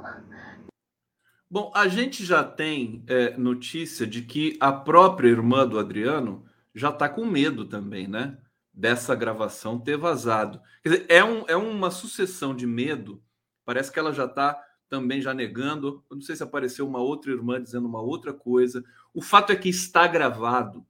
Bom, 1.55 1.71
a 1.73 1.87
gente 1.87 2.25
já 2.25 2.43
tem 2.43 3.05
é, 3.07 3.37
notícia 3.37 4.05
de 4.05 4.23
que 4.23 4.57
a 4.59 4.73
própria 4.73 5.29
irmã 5.29 5.65
do 5.65 5.79
Adriano 5.79 6.45
já 6.75 6.89
está 6.89 7.09
com 7.09 7.25
medo 7.25 7.65
também, 7.65 8.09
né? 8.09 8.37
Dessa 8.73 9.15
gravação 9.15 9.79
ter 9.79 9.97
vazado. 9.97 10.61
Quer 10.83 10.89
dizer, 10.89 11.07
é, 11.09 11.23
um, 11.23 11.45
é 11.47 11.55
uma 11.55 11.93
sucessão 11.93 12.57
de 12.57 12.67
medo. 12.67 13.23
Parece 13.65 13.93
que 13.93 14.01
ela 14.01 14.13
já 14.13 14.25
está 14.25 14.61
também 14.89 15.23
já 15.23 15.33
negando. 15.33 16.05
Eu 16.11 16.17
não 16.17 16.23
sei 16.23 16.35
se 16.35 16.43
apareceu 16.43 16.89
uma 16.89 16.99
outra 16.99 17.31
irmã 17.31 17.63
dizendo 17.63 17.87
uma 17.87 18.03
outra 18.03 18.33
coisa. 18.33 18.85
O 19.15 19.23
fato 19.23 19.53
é 19.53 19.57
que 19.57 19.69
está 19.69 20.09
gravado. 20.09 20.85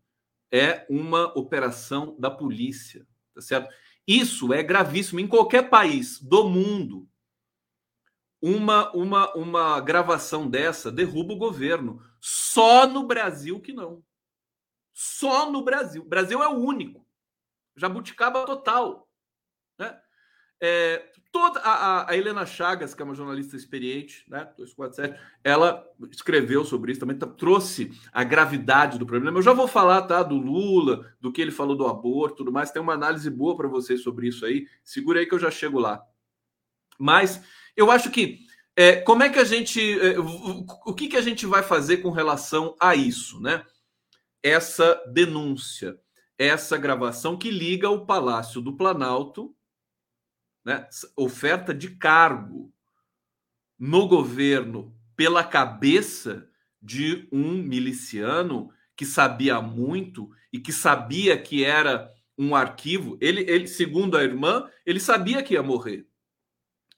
É 0.51 0.87
uma 0.89 1.27
operação 1.39 2.17
da 2.19 2.31
polícia, 2.31 3.07
tá 3.35 3.43
certo? 3.43 3.69
Isso 4.09 4.51
é 4.51 4.63
gravíssimo 4.63 5.21
em 5.21 5.29
qualquer 5.29 5.69
país 5.69 6.19
do 6.23 6.49
mundo. 6.49 7.07
Uma, 8.47 8.93
uma, 8.93 9.35
uma 9.35 9.81
gravação 9.81 10.47
dessa 10.47 10.93
derruba 10.93 11.33
o 11.33 11.39
governo. 11.39 12.03
Só 12.21 12.87
no 12.87 13.07
Brasil 13.07 13.59
que 13.59 13.73
não. 13.73 14.05
Só 14.93 15.51
no 15.51 15.65
Brasil. 15.65 16.03
O 16.03 16.07
Brasil 16.07 16.43
é 16.43 16.49
o 16.49 16.59
único. 16.59 17.07
Jabuticaba 17.75 18.45
total. 18.45 19.09
Né? 19.79 19.99
É, 20.61 21.11
toda 21.33 21.59
a, 21.61 22.11
a, 22.11 22.15
Helena 22.15 22.45
Chagas, 22.45 22.93
que 22.93 23.01
é 23.01 23.05
uma 23.07 23.15
jornalista 23.15 23.57
experiente, 23.57 24.27
né, 24.29 24.45
247, 24.59 25.19
ela 25.43 25.83
escreveu 26.11 26.67
sobre 26.67 26.93
isso 26.93 27.01
também, 27.01 27.17
tá, 27.17 27.27
trouxe 27.27 27.99
a 28.13 28.23
gravidade 28.23 28.99
do 28.99 29.07
problema. 29.07 29.39
Eu 29.39 29.43
já 29.43 29.55
vou 29.55 29.67
falar, 29.67 30.03
tá, 30.03 30.23
do 30.23 30.37
Lula, 30.37 31.11
do 31.19 31.33
que 31.33 31.41
ele 31.41 31.51
falou 31.51 31.75
do 31.75 31.87
aborto, 31.87 32.37
tudo 32.37 32.53
mais. 32.53 32.71
Tem 32.71 32.83
uma 32.83 32.93
análise 32.93 33.31
boa 33.31 33.57
para 33.57 33.69
vocês 33.69 34.03
sobre 34.03 34.29
isso 34.29 34.45
aí. 34.45 34.69
Segura 34.85 35.19
aí 35.19 35.25
que 35.25 35.35
eu 35.35 35.39
já 35.39 35.51
chego 35.51 35.79
lá. 35.79 36.05
Mas 36.99 37.43
eu 37.77 37.91
acho 37.91 38.11
que 38.11 38.41
é, 38.77 38.97
como 38.97 39.23
é 39.23 39.29
que 39.29 39.39
a 39.39 39.45
gente, 39.45 39.81
é, 40.01 40.19
o, 40.19 40.67
o 40.87 40.95
que 40.95 41.09
que 41.09 41.17
a 41.17 41.23
gente 41.23 41.47
vai 41.47 41.63
fazer 41.63 41.99
com 41.99 42.11
relação 42.11 42.77
a 42.81 42.95
isso, 42.95 43.41
né? 43.41 43.65
Essa 44.43 45.01
denúncia, 45.13 45.99
essa 46.37 46.77
gravação 46.77 47.39
que 47.39 47.51
liga 47.51 47.89
o 47.89 48.05
Palácio 48.05 48.61
do 48.61 48.77
Planalto 48.77 49.55
né, 50.65 50.89
oferta 51.17 51.75
de 51.75 51.91
cargo 51.91 52.73
no 53.79 54.09
governo 54.09 54.97
pela 55.15 55.45
cabeça 55.45 56.49
de 56.81 57.29
um 57.31 57.55
miliciano 57.55 58.71
que 58.97 59.05
sabia 59.05 59.61
muito 59.61 60.31
e 60.53 60.59
que 60.59 60.73
sabia 60.73 61.41
que 61.41 61.65
era 61.65 62.13
um 62.37 62.55
arquivo. 62.55 63.19
Ele, 63.21 63.43
ele 63.43 63.67
segundo 63.67 64.17
a 64.17 64.25
irmã, 64.25 64.69
ele 64.87 65.01
sabia 65.01 65.43
que 65.43 65.55
ia 65.55 65.63
morrer. 65.63 66.07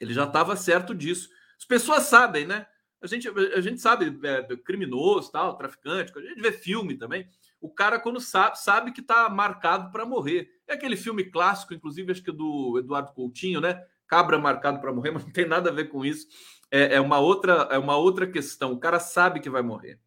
Ele 0.01 0.13
já 0.13 0.25
estava 0.25 0.57
certo 0.57 0.95
disso. 0.95 1.29
As 1.59 1.65
pessoas 1.65 2.05
sabem, 2.05 2.47
né? 2.47 2.67
A 3.01 3.07
gente, 3.07 3.29
a 3.29 3.61
gente 3.61 3.81
sabe, 3.81 4.19
é, 4.23 4.57
criminoso, 4.57 5.31
tal, 5.31 5.57
traficante, 5.57 6.13
a 6.17 6.21
gente 6.21 6.41
vê 6.41 6.51
filme 6.51 6.97
também. 6.97 7.29
O 7.61 7.71
cara, 7.71 7.99
quando 7.99 8.21
sabe, 8.21 8.59
sabe 8.59 8.93
que 8.93 9.01
está 9.01 9.29
marcado 9.29 9.91
para 9.91 10.07
morrer. 10.07 10.49
É 10.67 10.75
aquele 10.75 10.97
filme 10.97 11.25
clássico, 11.25 11.75
inclusive, 11.75 12.11
acho 12.11 12.23
que 12.23 12.31
é 12.31 12.33
do 12.33 12.79
Eduardo 12.79 13.13
Coutinho, 13.13 13.61
né? 13.61 13.85
Cabra 14.07 14.39
marcado 14.39 14.81
para 14.81 14.93
morrer, 14.93 15.11
mas 15.13 15.25
não 15.25 15.33
tem 15.33 15.47
nada 15.47 15.71
a 15.71 15.73
ver 15.73 15.87
com 15.87 16.05
isso. 16.05 16.27
É, 16.71 16.97
é, 16.97 17.01
uma 17.01 17.19
outra, 17.19 17.69
é 17.71 17.79
uma 17.79 17.97
outra 17.97 18.27
questão. 18.27 18.73
O 18.73 18.81
cara 18.81 18.99
sabe 18.99 19.41
que 19.41 19.51
vai 19.51 19.63
morrer. 19.63 20.01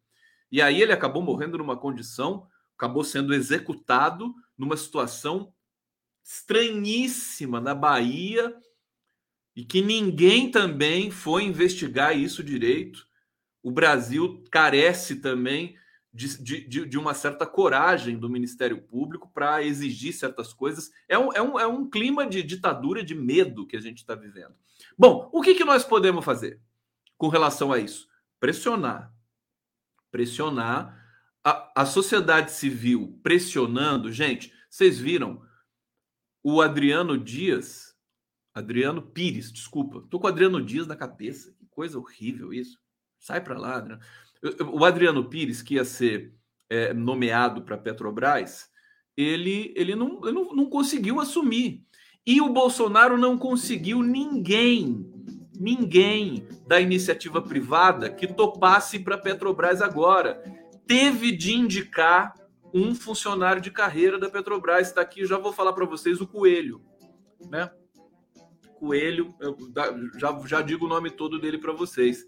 E 0.50 0.60
aí 0.60 0.82
ele 0.82 0.92
acabou 0.92 1.22
morrendo 1.22 1.58
numa 1.58 1.76
condição, 1.76 2.46
acabou 2.76 3.04
sendo 3.04 3.32
executado 3.32 4.34
numa 4.58 4.76
situação 4.76 5.52
estranhíssima 6.22 7.60
na 7.60 7.74
Bahia 7.74 8.54
e 9.60 9.64
que 9.66 9.82
ninguém 9.82 10.50
também 10.50 11.10
foi 11.10 11.44
investigar 11.44 12.16
isso 12.16 12.42
direito. 12.42 13.06
O 13.62 13.70
Brasil 13.70 14.42
carece 14.50 15.16
também 15.16 15.76
de, 16.10 16.42
de, 16.42 16.86
de 16.86 16.96
uma 16.98 17.12
certa 17.12 17.44
coragem 17.44 18.16
do 18.18 18.30
Ministério 18.30 18.80
Público 18.80 19.30
para 19.34 19.62
exigir 19.62 20.14
certas 20.14 20.54
coisas. 20.54 20.90
É 21.06 21.18
um, 21.18 21.30
é, 21.34 21.42
um, 21.42 21.60
é 21.60 21.66
um 21.66 21.90
clima 21.90 22.26
de 22.26 22.42
ditadura, 22.42 23.04
de 23.04 23.14
medo 23.14 23.66
que 23.66 23.76
a 23.76 23.80
gente 23.82 23.98
está 23.98 24.14
vivendo. 24.14 24.54
Bom, 24.98 25.28
o 25.30 25.42
que, 25.42 25.54
que 25.54 25.62
nós 25.62 25.84
podemos 25.84 26.24
fazer 26.24 26.58
com 27.18 27.28
relação 27.28 27.70
a 27.70 27.78
isso? 27.78 28.08
Pressionar. 28.40 29.12
Pressionar. 30.10 30.98
A, 31.44 31.82
a 31.82 31.84
sociedade 31.84 32.52
civil 32.52 33.20
pressionando. 33.22 34.10
Gente, 34.10 34.54
vocês 34.70 34.98
viram 34.98 35.42
o 36.42 36.62
Adriano 36.62 37.18
Dias. 37.18 37.89
Adriano 38.60 39.02
Pires, 39.02 39.52
desculpa. 39.52 40.04
Tô 40.08 40.18
com 40.18 40.26
o 40.26 40.30
Adriano 40.30 40.62
Dias 40.64 40.86
na 40.86 40.96
cabeça. 40.96 41.52
Que 41.58 41.66
coisa 41.66 41.98
horrível 41.98 42.52
isso. 42.52 42.78
Sai 43.18 43.42
para 43.42 43.58
lá, 43.58 43.76
Adriano. 43.76 44.02
O 44.72 44.84
Adriano 44.84 45.28
Pires, 45.28 45.60
que 45.60 45.74
ia 45.74 45.84
ser 45.84 46.32
é, 46.68 46.94
nomeado 46.94 47.62
para 47.62 47.76
Petrobras, 47.76 48.70
ele, 49.16 49.72
ele, 49.76 49.94
não, 49.94 50.20
ele 50.22 50.32
não, 50.32 50.54
não 50.54 50.66
conseguiu 50.66 51.20
assumir. 51.20 51.84
E 52.26 52.40
o 52.40 52.48
Bolsonaro 52.48 53.18
não 53.18 53.36
conseguiu 53.36 54.02
ninguém, 54.02 55.04
ninguém 55.58 56.46
da 56.66 56.80
iniciativa 56.80 57.42
privada 57.42 58.08
que 58.08 58.26
topasse 58.26 58.98
para 58.98 59.18
Petrobras 59.18 59.82
agora. 59.82 60.42
Teve 60.86 61.32
de 61.32 61.54
indicar 61.54 62.34
um 62.72 62.94
funcionário 62.94 63.60
de 63.60 63.70
carreira 63.70 64.18
da 64.18 64.30
Petrobras. 64.30 64.88
Está 64.88 65.00
aqui, 65.00 65.26
já 65.26 65.38
vou 65.38 65.52
falar 65.52 65.72
para 65.72 65.84
vocês, 65.84 66.20
o 66.20 66.26
Coelho. 66.26 66.80
Né? 67.50 67.70
Coelho, 68.80 69.34
eu 69.38 69.54
já, 70.18 70.40
já 70.46 70.62
digo 70.62 70.86
o 70.86 70.88
nome 70.88 71.10
todo 71.10 71.38
dele 71.38 71.58
para 71.58 71.74
vocês. 71.74 72.26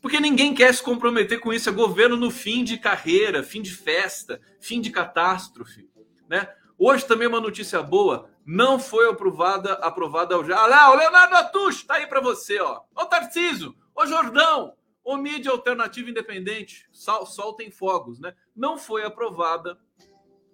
Porque 0.00 0.20
ninguém 0.20 0.54
quer 0.54 0.72
se 0.72 0.80
comprometer 0.80 1.40
com 1.40 1.52
isso. 1.52 1.68
É 1.68 1.72
governo 1.72 2.16
no 2.16 2.30
fim 2.30 2.62
de 2.62 2.78
carreira, 2.78 3.42
fim 3.42 3.60
de 3.60 3.74
festa, 3.74 4.40
fim 4.60 4.80
de 4.80 4.90
catástrofe. 4.90 5.90
Né? 6.28 6.48
Hoje 6.78 7.04
também 7.04 7.26
uma 7.26 7.40
notícia 7.40 7.82
boa. 7.82 8.30
Não 8.46 8.78
foi 8.78 9.10
aprovada, 9.10 9.72
aprovada 9.74 10.36
ao 10.36 10.44
já. 10.44 10.64
lá, 10.64 10.92
o 10.92 10.96
Leonardo 10.96 11.34
Atush 11.34 11.82
tá 11.82 11.94
aí 11.94 12.06
para 12.06 12.20
você, 12.20 12.60
ó. 12.60 12.82
Ô 12.94 13.04
Tarciso, 13.04 13.76
ô 13.92 14.06
Jordão, 14.06 14.74
ô 15.02 15.16
mídia 15.16 15.50
alternativa 15.50 16.08
independente, 16.08 16.86
sol, 16.92 17.26
soltem 17.26 17.70
fogos, 17.70 18.20
né? 18.20 18.32
Não 18.54 18.78
foi 18.78 19.04
aprovada 19.04 19.76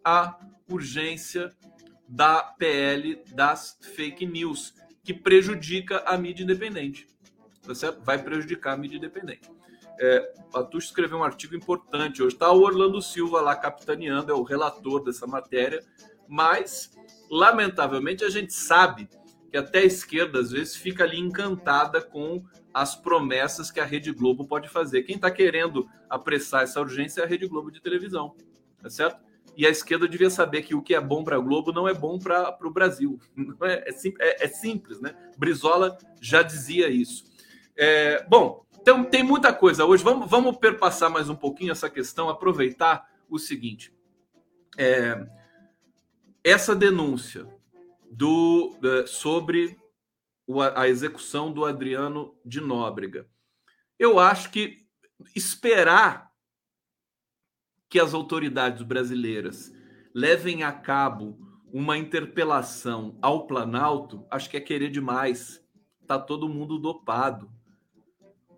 a 0.03 0.39
urgência 0.69 1.55
da 2.09 2.43
PL 2.43 3.23
das 3.35 3.79
fake 3.95 4.25
news, 4.25 4.75
que 5.07 5.15
prejudica 5.15 6.03
a 6.05 6.19
mídia 6.19 6.43
independente 6.43 7.07
certo? 7.75 8.01
vai 8.03 8.23
prejudicar 8.23 8.75
a 8.75 8.77
mídia 8.77 8.97
independente. 8.97 9.51
É, 9.99 10.21
Patucho 10.53 10.89
escreveu 10.89 11.19
um 11.19 11.25
artigo 11.25 11.57
importante 11.57 12.23
hoje. 12.23 12.35
Está 12.35 12.51
o 12.53 12.61
Orlando 12.61 13.01
Silva 13.01 13.41
lá 13.41 13.57
capitaneando, 13.57 14.31
é 14.31 14.35
o 14.35 14.43
relator 14.43 15.03
dessa 15.03 15.27
matéria, 15.27 15.83
mas, 16.29 16.93
lamentavelmente, 17.31 18.25
a 18.25 18.29
gente 18.29 18.53
sabe 18.53 19.09
que 19.51 19.57
até 19.57 19.81
a 19.81 19.85
esquerda, 19.85 20.41
às 20.41 20.51
vezes, 20.51 20.77
fica 20.77 21.05
ali 21.05 21.19
encantada 21.19 22.03
com 22.03 22.45
as 22.75 22.95
promessas 22.95 23.71
que 23.71 23.81
a 23.81 23.85
Rede 23.85 24.13
Globo 24.13 24.47
pode 24.47 24.69
fazer. 24.69 25.03
Quem 25.05 25.17
está 25.17 25.31
querendo 25.31 25.89
apressar 26.11 26.63
essa 26.63 26.81
urgência 26.81 27.23
é 27.23 27.25
a 27.25 27.27
Rede 27.27 27.47
Globo 27.47 27.71
de 27.71 27.81
televisão, 27.81 28.35
tá 28.83 28.91
certo? 28.91 29.25
E 29.57 29.67
a 29.67 29.71
esquerda 29.71 30.07
devia 30.07 30.29
saber 30.29 30.63
que 30.63 30.75
o 30.75 30.83
que 30.83 30.95
é 30.95 31.01
bom 31.01 31.25
para 31.25 31.37
a 31.37 31.41
Globo 31.41 31.73
não 31.73 31.89
é 31.89 31.95
bom 31.95 32.19
para 32.19 32.57
o 32.63 32.71
Brasil. 32.71 33.19
É, 33.63 33.89
é, 33.89 33.93
é, 34.21 34.45
é 34.45 34.49
simples, 34.49 35.01
né? 35.01 35.17
Brizola 35.37 35.97
já 36.21 36.43
dizia 36.43 36.89
isso. 36.89 37.25
É, 37.75 38.25
bom, 38.29 38.65
então 38.81 39.05
tem 39.05 39.23
muita 39.23 39.53
coisa 39.53 39.85
hoje. 39.85 40.05
Vamos, 40.05 40.31
vamos 40.31 40.57
perpassar 40.59 41.11
mais 41.11 41.29
um 41.29 41.35
pouquinho 41.35 41.73
essa 41.73 41.89
questão, 41.89 42.29
aproveitar 42.29 43.09
o 43.29 43.39
seguinte. 43.39 43.93
É, 44.77 45.27
essa 46.45 46.77
denúncia 46.77 47.47
do, 48.11 48.79
sobre 49.07 49.77
a 50.75 50.87
execução 50.87 51.51
do 51.51 51.65
Adriano 51.65 52.35
de 52.45 52.61
Nóbrega. 52.61 53.27
Eu 53.99 54.19
acho 54.19 54.51
que 54.51 54.87
esperar 55.35 56.31
que 57.97 58.01
as 58.01 58.13
autoridades 58.13 58.83
brasileiras 58.83 59.73
levem 60.13 60.63
a 60.63 60.71
cabo 60.71 61.39
uma 61.73 61.97
interpelação 61.97 63.17
ao 63.23 63.47
Planalto, 63.47 64.27
acho 64.31 64.51
que 64.51 64.59
é 64.59 64.61
querer 64.61 64.91
demais. 64.91 65.65
Está 66.03 66.19
todo 66.19 66.47
mundo 66.47 66.79
dopado 66.79 67.51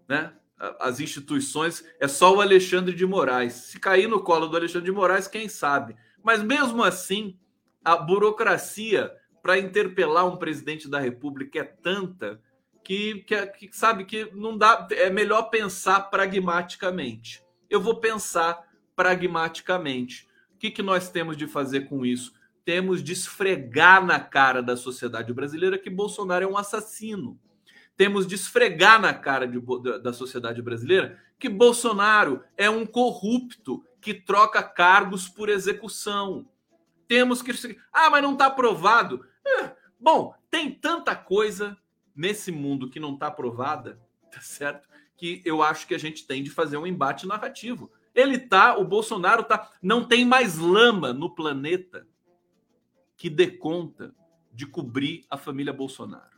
né? 0.09 0.33
As 0.81 0.99
instituições, 0.99 1.85
é 2.01 2.09
só 2.09 2.35
o 2.35 2.41
Alexandre 2.41 2.97
de 2.97 3.07
Moraes. 3.07 3.53
Se 3.53 3.79
cair 3.79 4.09
no 4.09 4.21
colo 4.21 4.49
do 4.49 4.57
Alexandre 4.57 4.87
de 4.87 4.97
Moraes, 4.97 5.29
quem 5.29 5.49
sabe? 5.49 5.95
Mas 6.21 6.43
mesmo 6.43 6.83
assim, 6.83 7.39
a 7.85 7.95
burocracia 7.95 9.13
para 9.41 9.57
interpelar 9.57 10.27
um 10.27 10.37
presidente 10.37 10.91
da 10.91 10.99
República 10.99 11.61
é 11.61 11.63
tanta 11.63 12.43
que, 12.83 13.23
que, 13.23 13.47
que 13.47 13.71
sabe 13.71 14.05
que 14.05 14.33
não 14.35 14.59
dá. 14.59 14.89
É 14.91 15.09
melhor 15.09 15.43
pensar 15.43 16.11
pragmaticamente. 16.11 17.41
Eu 17.71 17.81
vou 17.81 18.01
pensar 18.01 18.67
pragmaticamente. 18.99 20.27
O 20.53 20.59
que, 20.59 20.73
que 20.73 20.83
nós 20.83 21.09
temos 21.09 21.37
de 21.37 21.47
fazer 21.47 21.83
com 21.83 22.05
isso? 22.05 22.33
Temos 22.65 23.01
de 23.01 23.13
esfregar 23.13 24.05
na 24.05 24.19
cara 24.19 24.61
da 24.61 24.77
sociedade 24.77 25.33
brasileira 25.33 25.79
que 25.79 25.89
Bolsonaro 25.89 26.45
é 26.45 26.49
um 26.49 26.59
assassino. 26.59 27.39
Temos 27.97 28.27
de 28.27 28.35
esfregar 28.35 29.01
na 29.01 29.15
cara 29.15 29.47
de, 29.47 29.61
da 30.03 30.13
sociedade 30.13 30.61
brasileira 30.61 31.17
que 31.39 31.49
Bolsonaro 31.49 32.43
é 32.57 32.69
um 32.69 32.85
corrupto 32.85 33.85
que 34.01 34.13
troca 34.13 34.65
cargos 34.65 35.29
por 35.29 35.49
execução. 35.49 36.49
Temos 37.07 37.41
que. 37.41 37.53
Ah, 37.93 38.11
mas 38.11 38.23
não 38.23 38.33
está 38.33 38.47
aprovado. 38.47 39.25
É, 39.47 39.77
bom, 39.99 40.35
tem 40.51 40.73
tanta 40.73 41.15
coisa 41.15 41.79
nesse 42.17 42.51
mundo 42.51 42.91
que 42.91 42.99
não 42.99 43.15
está 43.15 43.29
aprovada, 43.29 44.01
tá 44.33 44.41
certo? 44.41 44.89
Que 45.17 45.41
eu 45.45 45.63
acho 45.63 45.87
que 45.87 45.95
a 45.95 45.99
gente 45.99 46.27
tem 46.27 46.43
de 46.43 46.51
fazer 46.51 46.77
um 46.77 46.87
embate 46.87 47.29
narrativo. 47.29 47.93
Ele 48.19 48.37
tá, 48.37 48.77
o 48.77 48.85
Bolsonaro 48.85 49.45
tá, 49.45 49.71
não 49.81 50.05
tem 50.05 50.25
mais 50.25 50.59
lama 50.59 51.13
no 51.13 51.33
planeta 51.33 52.05
que 53.17 53.31
dê 53.31 53.47
conta 53.47 54.13
de 54.53 54.67
cobrir 54.67 55.25
a 55.31 55.37
família 55.37 55.73
Bolsonaro. 55.73 56.37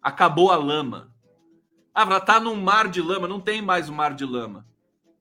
Acabou 0.00 0.50
a 0.50 0.56
lama. 0.56 1.14
Ah, 1.94 2.18
tá 2.18 2.40
num 2.40 2.54
mar 2.54 2.88
de 2.88 3.02
lama, 3.02 3.28
não 3.28 3.38
tem 3.38 3.60
mais 3.60 3.90
um 3.90 3.94
mar 3.94 4.14
de 4.14 4.24
lama. 4.24 4.66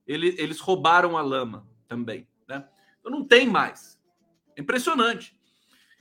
Ele, 0.07 0.33
eles 0.37 0.61
roubaram 0.61 1.17
a 1.17 1.21
lama 1.21 1.67
também, 1.85 2.25
né? 2.47 2.65
Então 3.01 3.11
não 3.11 3.25
tem 3.25 3.45
mais. 3.45 3.99
É 4.55 4.61
impressionante. 4.61 5.37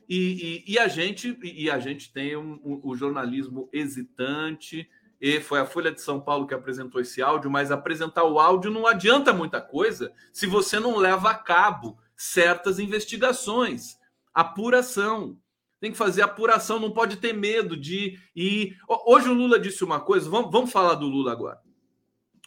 E, 0.08 0.62
e, 0.64 0.74
e, 0.74 0.78
a 0.78 0.86
gente 0.86 1.36
e 1.42 1.68
a 1.68 1.80
gente 1.80 2.12
tem 2.12 2.36
um, 2.36 2.52
um, 2.64 2.80
o 2.84 2.94
jornalismo 2.94 3.68
hesitante 3.72 4.88
e 5.20 5.40
foi 5.40 5.60
a 5.60 5.66
Folha 5.66 5.90
de 5.90 6.00
São 6.00 6.20
Paulo 6.20 6.46
que 6.46 6.54
apresentou 6.54 7.00
esse 7.00 7.22
áudio, 7.22 7.50
mas 7.50 7.70
apresentar 7.70 8.24
o 8.24 8.38
áudio 8.38 8.70
não 8.70 8.86
adianta 8.86 9.32
muita 9.32 9.60
coisa 9.60 10.12
se 10.32 10.46
você 10.46 10.78
não 10.78 10.96
leva 10.96 11.30
a 11.30 11.34
cabo 11.34 11.98
certas 12.16 12.78
investigações, 12.78 13.98
apuração. 14.32 15.38
Tem 15.80 15.90
que 15.92 15.98
fazer 15.98 16.22
apuração, 16.22 16.80
não 16.80 16.90
pode 16.90 17.16
ter 17.16 17.32
medo 17.32 17.76
de 17.76 18.18
ir. 18.34 18.78
Hoje 19.06 19.28
o 19.28 19.34
Lula 19.34 19.58
disse 19.58 19.84
uma 19.84 20.00
coisa, 20.00 20.28
vamos, 20.28 20.50
vamos 20.50 20.72
falar 20.72 20.94
do 20.94 21.06
Lula 21.06 21.32
agora. 21.32 21.60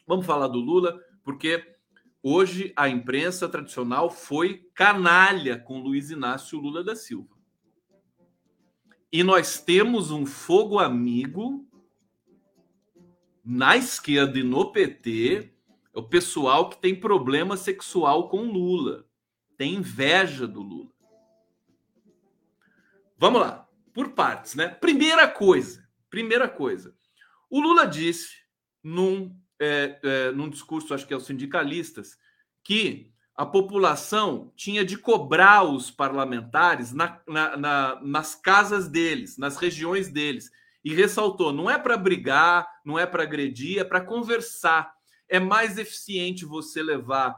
Vamos 0.06 0.26
falar 0.26 0.48
do 0.48 0.60
Lula, 0.60 1.00
porque 1.24 1.64
hoje 2.24 2.74
a 2.76 2.90
imprensa 2.90 3.48
tradicional 3.48 4.10
foi 4.10 4.68
canalha 4.74 5.60
com 5.60 5.80
Luiz 5.80 6.10
Inácio 6.10 6.60
Lula 6.60 6.84
da 6.84 6.96
Silva. 6.96 7.38
E 9.12 9.24
nós 9.24 9.60
temos 9.60 10.12
um 10.12 10.26
fogo 10.26 10.80
amigo 10.80 11.69
na 13.50 13.76
esquerda 13.76 14.38
e 14.38 14.44
no 14.44 14.72
PT, 14.72 15.52
é 15.92 15.98
o 15.98 16.04
pessoal 16.04 16.70
que 16.70 16.80
tem 16.80 16.94
problema 16.94 17.58
sexual 17.58 18.30
com 18.30 18.44
Lula, 18.44 19.08
tem 19.58 19.74
inveja 19.74 20.48
do 20.48 20.62
Lula. 20.62 20.92
Vamos 23.18 23.42
lá, 23.42 23.68
por 23.92 24.10
partes, 24.10 24.54
né? 24.54 24.68
Primeira 24.68 25.28
coisa, 25.28 25.84
primeira 26.12 26.48
coisa. 26.48 26.96
O 27.50 27.60
Lula 27.60 27.88
disse 27.88 28.36
num, 28.84 29.36
é, 29.60 30.00
é, 30.04 30.32
num 30.32 30.48
discurso, 30.48 30.94
acho 30.94 31.08
que 31.08 31.14
é 31.14 31.16
aos 31.16 31.26
sindicalistas, 31.26 32.20
que 32.64 33.12
a 33.36 33.48
população 33.48 34.54
tinha 34.56 34.86
de 34.86 34.96
cobrar 34.96 35.64
os 35.64 35.90
parlamentares 35.90 36.94
na, 36.94 37.20
na, 37.28 37.58
na, 37.58 38.02
nas 38.04 38.36
casas 38.36 38.88
deles, 38.88 39.40
nas 39.40 39.58
regiões 39.58 40.08
deles. 40.08 40.52
E 40.84 40.94
ressaltou: 40.94 41.52
não 41.52 41.70
é 41.70 41.78
para 41.78 41.98
brigar, 41.98 42.68
não 42.86 42.98
é 42.98 43.06
para 43.06 43.24
agredir, 43.24 43.80
é 43.80 43.84
para 43.84 44.02
conversar. 44.02 44.94
É 45.28 45.40
mais 45.40 45.78
eficiente 45.78 46.46
você 46.46 46.82
levar 46.82 47.36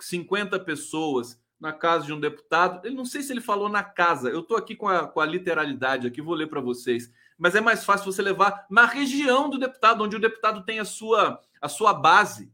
50 0.00 0.58
pessoas 0.60 1.40
na 1.60 1.72
casa 1.72 2.06
de 2.06 2.12
um 2.12 2.20
deputado. 2.20 2.86
Ele 2.86 2.96
não 2.96 3.04
sei 3.04 3.22
se 3.22 3.32
ele 3.32 3.40
falou 3.40 3.68
na 3.68 3.82
casa. 3.82 4.30
Eu 4.30 4.40
estou 4.40 4.56
aqui 4.56 4.74
com 4.74 4.88
a, 4.88 5.06
com 5.06 5.20
a 5.20 5.26
literalidade 5.26 6.06
aqui, 6.06 6.22
vou 6.22 6.34
ler 6.34 6.48
para 6.48 6.60
vocês. 6.60 7.10
Mas 7.38 7.54
é 7.54 7.60
mais 7.60 7.84
fácil 7.84 8.10
você 8.10 8.22
levar 8.22 8.66
na 8.70 8.86
região 8.86 9.48
do 9.48 9.58
deputado, 9.58 10.02
onde 10.02 10.16
o 10.16 10.20
deputado 10.20 10.64
tem 10.64 10.80
a 10.80 10.84
sua, 10.84 11.40
a 11.60 11.68
sua 11.68 11.92
base, 11.92 12.52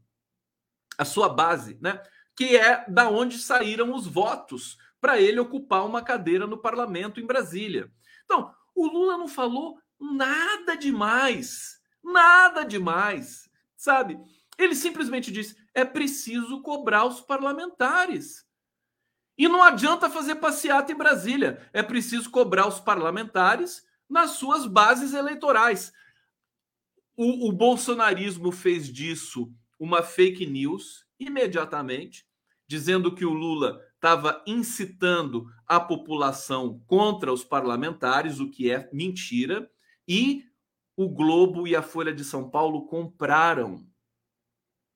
a 0.97 1.05
sua 1.05 1.29
base, 1.29 1.77
né? 1.81 2.01
Que 2.35 2.55
é 2.55 2.85
da 2.89 3.09
onde 3.09 3.37
saíram 3.37 3.93
os 3.93 4.05
votos 4.05 4.77
para 4.99 5.19
ele 5.19 5.39
ocupar 5.39 5.85
uma 5.85 6.01
cadeira 6.01 6.45
no 6.47 6.57
parlamento 6.57 7.19
em 7.19 7.25
Brasília. 7.25 7.91
Então, 8.25 8.53
o 8.75 8.87
Lula 8.87 9.17
não 9.17 9.27
falou 9.27 9.77
nada 9.99 10.75
demais, 10.75 11.79
nada 12.03 12.63
demais, 12.63 13.49
sabe? 13.75 14.19
Ele 14.57 14.75
simplesmente 14.75 15.31
disse: 15.31 15.55
é 15.73 15.85
preciso 15.85 16.61
cobrar 16.61 17.05
os 17.05 17.21
parlamentares. 17.21 18.45
E 19.37 19.47
não 19.47 19.61
adianta 19.61 20.09
fazer 20.09 20.35
passeata 20.35 20.91
em 20.91 20.95
Brasília. 20.95 21.69
É 21.71 21.83
preciso 21.83 22.31
cobrar 22.31 22.67
os 22.67 22.79
parlamentares 22.79 23.85
nas 24.09 24.31
suas 24.31 24.65
bases 24.65 25.13
eleitorais. 25.13 25.93
O, 27.15 27.47
o 27.47 27.51
bolsonarismo 27.51 28.51
fez 28.51 28.91
disso 28.91 29.53
uma 29.79 30.01
fake 30.01 30.45
news 30.45 31.05
imediatamente, 31.19 32.25
dizendo 32.67 33.13
que 33.13 33.25
o 33.25 33.33
Lula 33.33 33.79
estava 33.95 34.43
incitando 34.47 35.47
a 35.67 35.79
população 35.79 36.81
contra 36.87 37.31
os 37.31 37.43
parlamentares, 37.43 38.39
o 38.39 38.49
que 38.49 38.71
é 38.71 38.89
mentira, 38.91 39.69
e 40.07 40.45
o 40.95 41.09
Globo 41.09 41.67
e 41.67 41.75
a 41.75 41.81
Folha 41.81 42.13
de 42.13 42.23
São 42.23 42.49
Paulo 42.49 42.87
compraram 42.87 43.85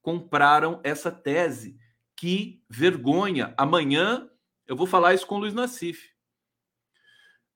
compraram 0.02 0.80
essa 0.82 1.10
tese. 1.10 1.78
Que 2.16 2.62
vergonha! 2.68 3.54
Amanhã 3.56 4.28
eu 4.66 4.76
vou 4.76 4.86
falar 4.86 5.14
isso 5.14 5.26
com 5.26 5.36
o 5.36 5.38
Luiz 5.38 5.54
Nassif. 5.54 6.10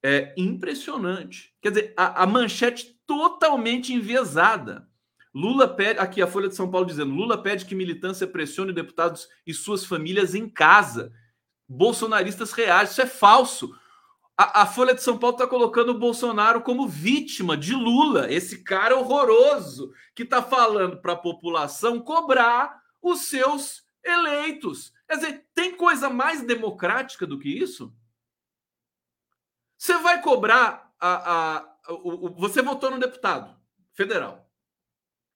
É 0.03 0.33
impressionante. 0.37 1.53
Quer 1.61 1.71
dizer, 1.71 1.95
a, 1.97 2.23
a 2.23 2.27
manchete 2.27 3.01
totalmente 3.07 3.93
enviesada. 3.93 4.89
Lula 5.35 5.69
pede, 5.69 5.99
aqui 5.99 6.23
a 6.23 6.27
Folha 6.27 6.49
de 6.49 6.55
São 6.55 6.71
Paulo 6.71 6.87
dizendo: 6.87 7.13
Lula 7.13 7.43
pede 7.43 7.67
que 7.67 7.75
militância 7.75 8.27
pressione 8.27 8.73
deputados 8.73 9.29
e 9.47 9.53
suas 9.53 9.85
famílias 9.85 10.35
em 10.35 10.49
casa. 10.49 11.13
Bolsonaristas 11.69 12.53
reais. 12.53 12.93
Isso 12.93 13.03
é 13.03 13.07
falso. 13.07 13.77
A, 14.37 14.63
a 14.63 14.67
Folha 14.67 14.95
de 14.95 15.03
São 15.03 15.19
Paulo 15.19 15.37
está 15.37 15.47
colocando 15.47 15.91
o 15.91 15.99
Bolsonaro 15.99 16.61
como 16.61 16.87
vítima 16.87 17.57
de 17.57 17.75
Lula, 17.75 18.31
esse 18.31 18.63
cara 18.63 18.97
horroroso 18.97 19.93
que 20.15 20.25
está 20.25 20.43
falando 20.43 21.01
para 21.01 21.15
a 21.15 21.17
população 21.17 22.01
cobrar 22.01 22.83
os 23.01 23.23
seus 23.23 23.87
eleitos. 24.05 24.93
Quer 25.09 25.17
dizer, 25.17 25.47
tem 25.55 25.75
coisa 25.75 26.11
mais 26.11 26.43
democrática 26.43 27.27
do 27.27 27.39
que 27.39 27.49
isso? 27.49 27.95
Você 29.79 29.97
vai 29.99 30.21
cobrar 30.21 30.93
a, 30.99 31.59
a, 31.59 31.77
o, 31.93 32.27
o, 32.27 32.35
você 32.35 32.61
votou 32.61 32.91
no 32.91 32.99
deputado 32.99 33.57
federal, 33.93 34.51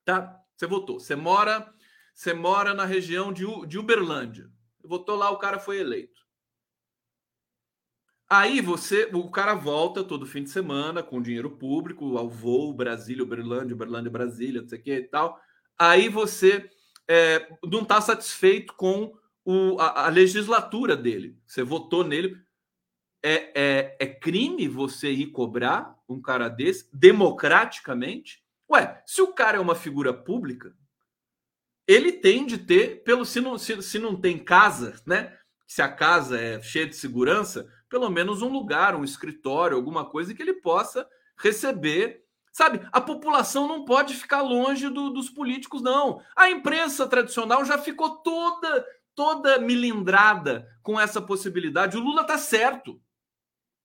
tá? 0.04 0.42
Você 0.56 0.66
votou. 0.66 1.00
Você 1.00 1.14
mora, 1.14 1.72
você 2.14 2.34
mora 2.34 2.74
na 2.74 2.84
região 2.84 3.32
de, 3.32 3.44
de 3.66 3.78
Uberlândia. 3.78 4.50
Votou 4.82 5.16
lá, 5.16 5.30
o 5.30 5.38
cara 5.38 5.58
foi 5.58 5.78
eleito. 5.78 6.09
Aí 8.32 8.60
você, 8.60 9.10
o 9.12 9.28
cara 9.28 9.54
volta 9.54 10.04
todo 10.04 10.24
fim 10.24 10.44
de 10.44 10.50
semana 10.50 11.02
com 11.02 11.20
dinheiro 11.20 11.50
público 11.50 12.16
ao 12.16 12.30
voo 12.30 12.72
Brasília, 12.72 13.24
Uberlândia, 13.24 13.74
Uberlândia, 13.74 14.08
Brasília, 14.08 14.62
não 14.62 14.68
sei 14.68 14.78
o 14.78 14.82
que 14.82 14.94
e 14.94 15.08
tal. 15.08 15.40
Aí 15.76 16.08
você 16.08 16.70
é, 17.08 17.48
não 17.64 17.82
está 17.82 18.00
satisfeito 18.00 18.72
com 18.74 19.12
o, 19.44 19.80
a, 19.80 20.06
a, 20.06 20.08
legislatura 20.08 20.96
dele. 20.96 21.36
Você 21.44 21.64
votou 21.64 22.04
nele. 22.04 22.36
É, 23.20 23.60
é, 23.60 23.96
é 23.98 24.06
crime 24.06 24.68
você 24.68 25.10
ir 25.10 25.32
cobrar 25.32 25.98
um 26.08 26.22
cara 26.22 26.48
desse 26.48 26.88
democraticamente? 26.92 28.44
Ué, 28.70 29.02
se 29.04 29.20
o 29.20 29.32
cara 29.32 29.58
é 29.58 29.60
uma 29.60 29.74
figura 29.74 30.14
pública, 30.14 30.72
ele 31.84 32.12
tem 32.12 32.46
de 32.46 32.58
ter, 32.58 33.02
pelo 33.02 33.24
se 33.24 33.40
não, 33.40 33.58
se, 33.58 33.82
se 33.82 33.98
não 33.98 34.14
tem 34.14 34.38
casa, 34.38 35.02
né? 35.04 35.36
Se 35.66 35.82
a 35.82 35.88
casa 35.88 36.40
é 36.40 36.62
cheia 36.62 36.86
de 36.86 36.94
segurança, 36.94 37.68
pelo 37.90 38.08
menos 38.08 38.40
um 38.40 38.48
lugar, 38.48 38.94
um 38.94 39.04
escritório, 39.04 39.76
alguma 39.76 40.06
coisa 40.06 40.32
que 40.32 40.40
ele 40.40 40.54
possa 40.54 41.06
receber. 41.36 42.24
Sabe, 42.52 42.80
a 42.90 43.00
população 43.00 43.68
não 43.68 43.84
pode 43.84 44.14
ficar 44.14 44.40
longe 44.40 44.88
do, 44.88 45.10
dos 45.10 45.28
políticos, 45.28 45.82
não. 45.82 46.22
A 46.34 46.50
imprensa 46.50 47.06
tradicional 47.06 47.64
já 47.64 47.76
ficou 47.76 48.16
toda 48.16 48.86
toda 49.14 49.58
milindrada 49.58 50.66
com 50.82 50.98
essa 50.98 51.20
possibilidade. 51.20 51.96
O 51.96 52.00
Lula 52.00 52.24
tá 52.24 52.38
certo. 52.38 52.98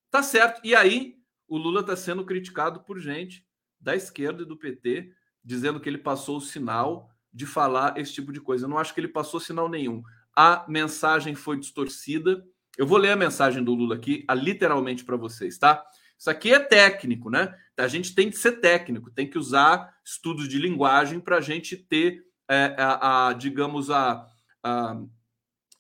Tá 0.09 0.23
certo. 0.23 0.61
E 0.63 0.73
aí, 0.73 1.17
o 1.47 1.57
Lula 1.57 1.81
está 1.81 1.95
sendo 1.95 2.23
criticado 2.23 2.81
por 2.81 2.99
gente 2.99 3.45
da 3.79 3.95
esquerda 3.95 4.43
e 4.43 4.45
do 4.45 4.55
PT, 4.55 5.11
dizendo 5.43 5.79
que 5.79 5.89
ele 5.89 5.97
passou 5.97 6.37
o 6.37 6.41
sinal 6.41 7.09
de 7.33 7.45
falar 7.45 7.97
esse 7.97 8.13
tipo 8.13 8.31
de 8.31 8.39
coisa. 8.39 8.65
Eu 8.65 8.69
não 8.69 8.77
acho 8.77 8.93
que 8.93 8.99
ele 9.01 9.09
passou 9.09 9.39
sinal 9.39 9.67
nenhum. 9.67 10.01
A 10.33 10.65
mensagem 10.69 11.35
foi 11.35 11.59
distorcida. 11.59 12.45
Eu 12.77 12.85
vou 12.85 12.97
ler 12.97 13.11
a 13.11 13.15
mensagem 13.15 13.63
do 13.63 13.73
Lula 13.73 13.95
aqui, 13.95 14.25
literalmente 14.35 15.05
para 15.05 15.15
vocês, 15.15 15.57
tá? 15.57 15.85
Isso 16.17 16.29
aqui 16.29 16.53
é 16.53 16.59
técnico, 16.59 17.29
né? 17.29 17.55
A 17.77 17.87
gente 17.87 18.15
tem 18.15 18.29
que 18.29 18.37
ser 18.37 18.53
técnico, 18.53 19.11
tem 19.11 19.29
que 19.29 19.37
usar 19.37 19.93
estudos 20.03 20.47
de 20.47 20.57
linguagem 20.57 21.19
para 21.19 21.37
a 21.37 21.41
gente 21.41 21.75
ter, 21.75 22.23
é, 22.49 22.75
a, 22.77 23.27
a, 23.27 23.33
digamos, 23.33 23.89
a, 23.89 24.25
a, 24.63 24.97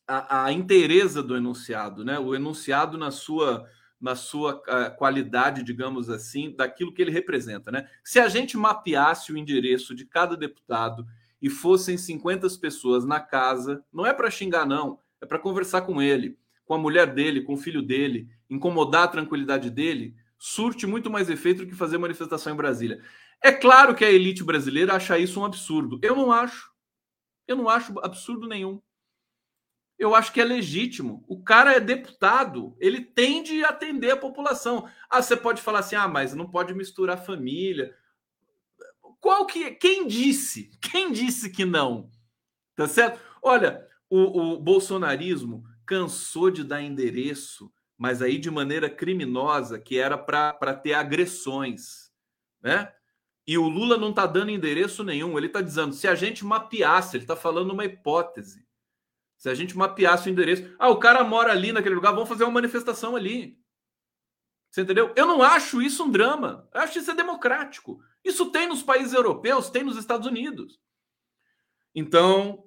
a, 0.07 0.45
a 0.45 0.51
inteireza 0.51 1.23
do 1.23 1.35
enunciado, 1.35 2.03
né? 2.03 2.19
O 2.19 2.35
enunciado 2.35 2.97
na 2.97 3.11
sua 3.11 3.67
na 3.99 4.13
sua 4.13 4.55
uh, 4.55 4.95
qualidade, 4.97 5.63
digamos 5.63 6.09
assim, 6.09 6.53
daquilo 6.53 6.93
que 6.93 7.01
ele 7.01 7.11
representa, 7.11 7.71
né? 7.71 7.89
Se 8.03 8.19
a 8.19 8.27
gente 8.27 8.57
mapeasse 8.57 9.31
o 9.31 9.37
endereço 9.37 9.95
de 9.95 10.05
cada 10.05 10.35
deputado 10.35 11.07
e 11.41 11.49
fossem 11.49 11.97
50 11.97 12.47
pessoas 12.59 13.05
na 13.05 13.19
casa, 13.19 13.83
não 13.91 14.05
é 14.05 14.13
para 14.13 14.29
xingar 14.29 14.65
não, 14.65 14.99
é 15.21 15.25
para 15.25 15.39
conversar 15.39 15.81
com 15.83 16.01
ele, 16.01 16.37
com 16.65 16.73
a 16.73 16.77
mulher 16.77 17.13
dele, 17.13 17.41
com 17.41 17.53
o 17.53 17.57
filho 17.57 17.81
dele, 17.81 18.27
incomodar 18.49 19.03
a 19.03 19.07
tranquilidade 19.07 19.69
dele, 19.69 20.15
surte 20.37 20.85
muito 20.85 21.09
mais 21.09 21.29
efeito 21.29 21.63
do 21.63 21.67
que 21.67 21.75
fazer 21.75 21.97
manifestação 21.97 22.53
em 22.53 22.57
Brasília. 22.57 23.01
É 23.41 23.51
claro 23.51 23.95
que 23.95 24.03
a 24.03 24.11
elite 24.11 24.43
brasileira 24.43 24.95
acha 24.95 25.17
isso 25.19 25.39
um 25.39 25.45
absurdo. 25.45 25.99
Eu 26.01 26.15
não 26.15 26.31
acho. 26.31 26.71
Eu 27.47 27.55
não 27.55 27.69
acho 27.69 27.97
absurdo 27.99 28.47
nenhum. 28.47 28.81
Eu 29.97 30.13
acho 30.13 30.33
que 30.33 30.41
é 30.41 30.43
legítimo. 30.43 31.23
O 31.27 31.41
cara 31.41 31.73
é 31.73 31.79
deputado, 31.79 32.75
ele 32.79 33.01
tem 33.01 33.43
de 33.43 33.63
atender 33.63 34.11
a 34.11 34.17
população. 34.17 34.89
Ah, 35.09 35.21
você 35.21 35.37
pode 35.37 35.61
falar 35.61 35.79
assim: 35.79 35.95
"Ah, 35.95 36.07
mas 36.07 36.33
não 36.33 36.49
pode 36.49 36.73
misturar 36.73 37.23
família". 37.23 37.95
Qual 39.21 39.45
que 39.45 39.71
quem 39.71 40.07
disse? 40.07 40.69
Quem 40.81 41.11
disse 41.11 41.49
que 41.49 41.63
não? 41.63 42.09
Tá 42.75 42.87
certo? 42.87 43.19
Olha, 43.41 43.87
o, 44.09 44.53
o 44.53 44.59
bolsonarismo 44.59 45.63
cansou 45.85 46.49
de 46.49 46.63
dar 46.63 46.81
endereço 46.81 47.71
mas 47.97 48.21
aí 48.21 48.37
de 48.37 48.51
maneira 48.51 48.89
criminosa, 48.89 49.79
que 49.79 49.97
era 49.97 50.17
para 50.17 50.73
ter 50.75 50.93
agressões, 50.93 52.11
né? 52.61 52.91
E 53.47 53.57
o 53.57 53.67
Lula 53.67 53.97
não 53.97 54.09
está 54.09 54.25
dando 54.25 54.49
endereço 54.49 55.03
nenhum. 55.03 55.37
Ele 55.37 55.47
está 55.47 55.61
dizendo: 55.61 55.93
se 55.93 56.07
a 56.07 56.15
gente 56.15 56.43
mapeasse, 56.43 57.15
ele 57.15 57.23
está 57.23 57.35
falando 57.35 57.71
uma 57.71 57.85
hipótese. 57.85 58.65
Se 59.37 59.49
a 59.49 59.53
gente 59.53 59.77
mapeasse 59.77 60.27
o 60.27 60.31
endereço, 60.31 60.75
ah, 60.79 60.89
o 60.89 60.97
cara 60.97 61.23
mora 61.23 61.51
ali 61.51 61.71
naquele 61.71 61.95
lugar, 61.95 62.11
vamos 62.11 62.29
fazer 62.29 62.43
uma 62.43 62.53
manifestação 62.53 63.15
ali. 63.15 63.59
Você 64.71 64.81
entendeu? 64.81 65.13
Eu 65.15 65.27
não 65.27 65.41
acho 65.41 65.81
isso 65.81 66.03
um 66.03 66.11
drama. 66.11 66.67
Eu 66.73 66.81
acho 66.81 66.97
isso 66.97 67.11
é 67.11 67.15
democrático. 67.15 68.01
Isso 68.23 68.51
tem 68.51 68.67
nos 68.67 68.81
países 68.81 69.13
europeus, 69.13 69.69
tem 69.69 69.83
nos 69.83 69.97
Estados 69.97 70.27
Unidos. 70.27 70.79
Então, 71.93 72.63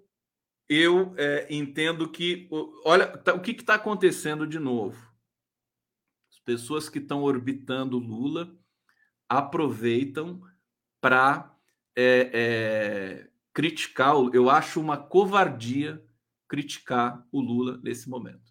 eu 0.68 1.14
é, 1.16 1.46
entendo 1.50 2.08
que. 2.08 2.48
Olha, 2.84 3.06
tá, 3.06 3.34
o 3.34 3.40
que 3.40 3.52
está 3.52 3.74
acontecendo 3.74 4.46
de 4.46 4.58
novo? 4.58 5.08
pessoas 6.48 6.88
que 6.88 6.98
estão 6.98 7.24
orbitando 7.24 7.98
Lula 7.98 8.50
aproveitam 9.28 10.40
para 10.98 11.54
é, 11.94 12.30
é, 12.32 13.28
criticar. 13.52 14.14
Eu 14.32 14.48
acho 14.48 14.80
uma 14.80 14.96
covardia 14.96 16.02
criticar 16.48 17.22
o 17.30 17.42
Lula 17.42 17.78
nesse 17.82 18.08
momento. 18.08 18.50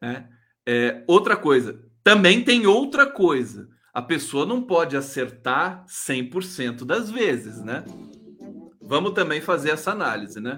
É, 0.00 0.28
é, 0.64 1.04
outra 1.08 1.36
coisa, 1.36 1.84
também 2.04 2.44
tem 2.44 2.68
outra 2.68 3.04
coisa. 3.04 3.68
A 3.92 4.00
pessoa 4.00 4.46
não 4.46 4.62
pode 4.62 4.96
acertar 4.96 5.84
100% 5.86 6.84
das 6.84 7.10
vezes, 7.10 7.60
né? 7.60 7.84
Vamos 8.80 9.12
também 9.12 9.40
fazer 9.40 9.70
essa 9.70 9.90
análise, 9.90 10.40
né? 10.40 10.56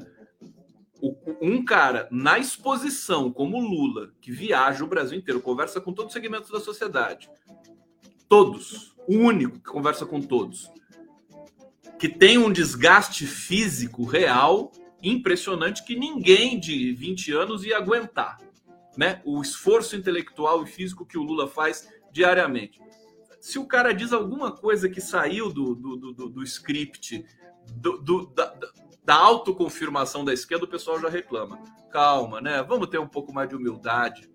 Um 1.42 1.64
cara 1.64 2.06
na 2.08 2.38
exposição 2.38 3.32
como 3.32 3.58
Lula, 3.58 4.12
que 4.20 4.30
viaja 4.30 4.84
o 4.84 4.86
Brasil 4.86 5.18
inteiro, 5.18 5.40
conversa 5.40 5.80
com 5.80 5.92
todos 5.92 6.10
os 6.10 6.12
segmentos 6.12 6.50
da 6.50 6.60
sociedade, 6.60 7.28
todos, 8.28 8.94
o 9.08 9.16
único 9.16 9.58
que 9.58 9.68
conversa 9.68 10.06
com 10.06 10.22
todos, 10.22 10.70
que 11.98 12.08
tem 12.08 12.38
um 12.38 12.52
desgaste 12.52 13.26
físico 13.26 14.04
real 14.04 14.70
impressionante 15.02 15.84
que 15.84 15.96
ninguém 15.96 16.60
de 16.60 16.92
20 16.92 17.32
anos 17.32 17.64
ia 17.64 17.76
aguentar, 17.76 18.38
né? 18.96 19.20
O 19.24 19.42
esforço 19.42 19.96
intelectual 19.96 20.62
e 20.62 20.66
físico 20.66 21.04
que 21.04 21.18
o 21.18 21.22
Lula 21.24 21.48
faz 21.48 21.88
diariamente. 22.12 22.80
Se 23.40 23.58
o 23.58 23.66
cara 23.66 23.92
diz 23.92 24.12
alguma 24.12 24.52
coisa 24.52 24.88
que 24.88 25.00
saiu 25.00 25.52
do, 25.52 25.74
do, 25.74 25.96
do, 25.96 26.28
do 26.28 26.42
script 26.44 27.24
do, 27.70 27.98
do, 27.98 28.26
da, 29.04 29.14
autoconfirmação 29.14 30.24
da 30.24 30.32
esquerda, 30.32 30.64
o 30.64 30.68
pessoal 30.68 31.00
já 31.00 31.08
reclama. 31.08 31.58
Calma, 31.90 32.40
né? 32.40 32.62
Vamos 32.62 32.88
ter 32.88 32.98
um 32.98 33.08
pouco 33.08 33.32
mais 33.32 33.48
de 33.48 33.56
humildade. 33.56 34.30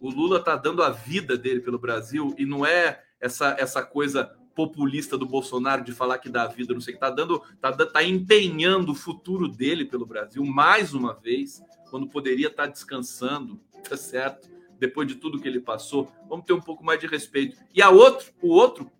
O 0.00 0.10
Lula 0.10 0.38
está 0.38 0.56
dando 0.56 0.82
a 0.82 0.90
vida 0.90 1.36
dele 1.36 1.60
pelo 1.60 1.78
Brasil 1.78 2.34
e 2.38 2.44
não 2.44 2.66
é 2.66 3.02
essa, 3.20 3.56
essa 3.58 3.82
coisa 3.82 4.36
populista 4.54 5.16
do 5.16 5.26
Bolsonaro 5.26 5.84
de 5.84 5.92
falar 5.92 6.18
que 6.18 6.28
dá 6.28 6.42
a 6.42 6.48
vida, 6.48 6.74
não 6.74 6.80
sei 6.80 6.94
que, 6.94 7.00
tá 7.00 7.10
dando, 7.10 7.42
tá, 7.60 7.72
tá 7.72 8.02
empenhando 8.02 8.92
o 8.92 8.94
futuro 8.94 9.48
dele 9.48 9.84
pelo 9.84 10.04
Brasil 10.04 10.44
mais 10.44 10.92
uma 10.92 11.14
vez, 11.14 11.62
quando 11.90 12.06
poderia 12.06 12.48
estar 12.48 12.64
tá 12.64 12.68
descansando, 12.68 13.60
tá 13.88 13.96
certo? 13.96 14.50
Depois 14.78 15.06
de 15.06 15.14
tudo 15.14 15.40
que 15.40 15.48
ele 15.48 15.60
passou, 15.60 16.10
vamos 16.28 16.44
ter 16.44 16.52
um 16.52 16.60
pouco 16.60 16.84
mais 16.84 16.98
de 17.00 17.06
respeito. 17.06 17.56
E 17.72 17.80
a 17.80 17.90
outro, 17.90 18.32
o 18.42 18.48
outro, 18.48 18.90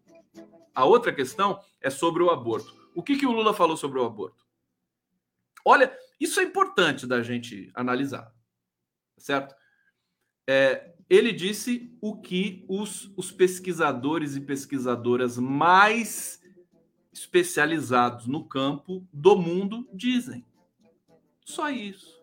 a 0.74 0.84
outra 0.84 1.12
questão 1.12 1.58
é 1.80 1.90
sobre 1.90 2.22
o 2.22 2.30
aborto. 2.30 2.74
O 2.94 3.02
que, 3.02 3.16
que 3.16 3.26
o 3.26 3.32
Lula 3.32 3.52
falou 3.52 3.76
sobre 3.76 3.98
o 3.98 4.04
aborto? 4.04 4.41
Olha, 5.64 5.96
isso 6.18 6.40
é 6.40 6.42
importante 6.42 7.06
da 7.06 7.22
gente 7.22 7.70
analisar, 7.74 8.32
certo? 9.18 9.54
É, 10.48 10.94
ele 11.08 11.32
disse 11.32 11.96
o 12.00 12.20
que 12.20 12.64
os, 12.68 13.12
os 13.16 13.30
pesquisadores 13.30 14.34
e 14.34 14.40
pesquisadoras 14.40 15.38
mais 15.38 16.42
especializados 17.12 18.26
no 18.26 18.44
campo 18.44 19.06
do 19.12 19.36
mundo 19.36 19.88
dizem. 19.92 20.44
Só 21.44 21.68
isso. 21.70 22.20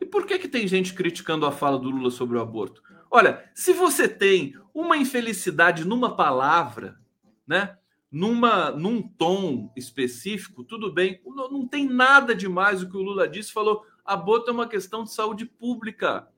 E 0.00 0.04
por 0.04 0.26
que, 0.26 0.38
que 0.38 0.48
tem 0.48 0.66
gente 0.66 0.94
criticando 0.94 1.46
a 1.46 1.52
fala 1.52 1.78
do 1.78 1.88
Lula 1.88 2.10
sobre 2.10 2.36
o 2.36 2.40
aborto? 2.40 2.82
Olha, 3.10 3.48
se 3.54 3.72
você 3.72 4.08
tem 4.08 4.56
uma 4.74 4.96
infelicidade 4.96 5.84
numa 5.84 6.16
palavra, 6.16 6.98
né? 7.46 7.78
Numa, 8.12 8.70
num 8.70 9.00
tom 9.00 9.72
específico, 9.74 10.62
tudo 10.62 10.92
bem, 10.92 11.18
não, 11.24 11.50
não 11.50 11.66
tem 11.66 11.88
nada 11.88 12.34
demais 12.34 12.82
o 12.82 12.90
que 12.90 12.96
o 12.96 13.02
Lula 13.02 13.26
disse, 13.26 13.50
falou, 13.50 13.86
aborto 14.04 14.50
é 14.50 14.52
uma 14.52 14.68
questão 14.68 15.02
de 15.02 15.14
saúde 15.14 15.46
pública. 15.46 16.28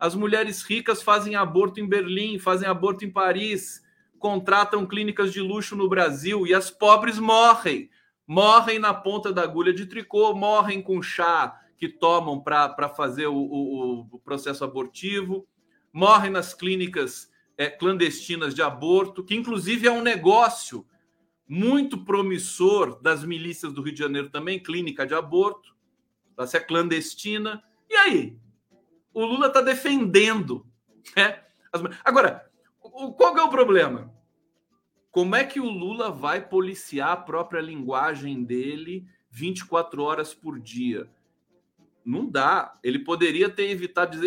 As 0.00 0.16
mulheres 0.16 0.62
ricas 0.62 1.00
fazem 1.00 1.36
aborto 1.36 1.78
em 1.78 1.88
Berlim, 1.88 2.40
fazem 2.40 2.68
aborto 2.68 3.04
em 3.04 3.10
Paris, 3.10 3.80
contratam 4.18 4.84
clínicas 4.84 5.32
de 5.32 5.40
luxo 5.40 5.76
no 5.76 5.88
Brasil 5.88 6.44
e 6.44 6.52
as 6.52 6.72
pobres 6.72 7.20
morrem. 7.20 7.88
Morrem 8.26 8.80
na 8.80 8.92
ponta 8.92 9.32
da 9.32 9.42
agulha 9.42 9.72
de 9.72 9.86
tricô, 9.86 10.34
morrem 10.34 10.82
com 10.82 11.00
chá 11.00 11.56
que 11.76 11.88
tomam 11.88 12.40
para 12.40 12.88
fazer 12.88 13.26
o, 13.26 13.34
o, 13.34 14.08
o, 14.10 14.18
processo 14.18 14.64
abortivo, 14.64 15.46
morrem 15.92 16.30
nas 16.30 16.54
clínicas 16.54 17.30
é, 17.56 17.68
clandestinas 17.68 18.54
de 18.54 18.62
aborto, 18.62 19.24
que 19.24 19.34
inclusive 19.34 19.86
é 19.86 19.90
um 19.90 20.02
negócio 20.02 20.86
muito 21.52 22.02
promissor 22.02 22.98
das 23.02 23.22
milícias 23.22 23.74
do 23.74 23.82
Rio 23.82 23.92
de 23.92 23.98
Janeiro 23.98 24.30
também, 24.30 24.58
clínica 24.58 25.06
de 25.06 25.12
aborto, 25.12 25.76
tá? 26.34 26.46
se 26.46 26.56
é 26.56 26.60
clandestina. 26.60 27.62
E 27.90 27.94
aí? 27.94 28.38
O 29.12 29.22
Lula 29.22 29.48
está 29.48 29.60
defendendo. 29.60 30.66
Né? 31.14 31.42
Agora, 32.02 32.50
qual 32.80 33.36
é 33.36 33.42
o 33.42 33.50
problema? 33.50 34.10
Como 35.10 35.36
é 35.36 35.44
que 35.44 35.60
o 35.60 35.68
Lula 35.68 36.10
vai 36.10 36.40
policiar 36.40 37.10
a 37.10 37.16
própria 37.18 37.60
linguagem 37.60 38.42
dele 38.42 39.06
24 39.30 40.02
horas 40.02 40.32
por 40.32 40.58
dia? 40.58 41.10
Não 42.02 42.30
dá. 42.30 42.78
Ele 42.82 43.00
poderia 43.00 43.50
ter 43.50 43.68
evitado 43.68 44.18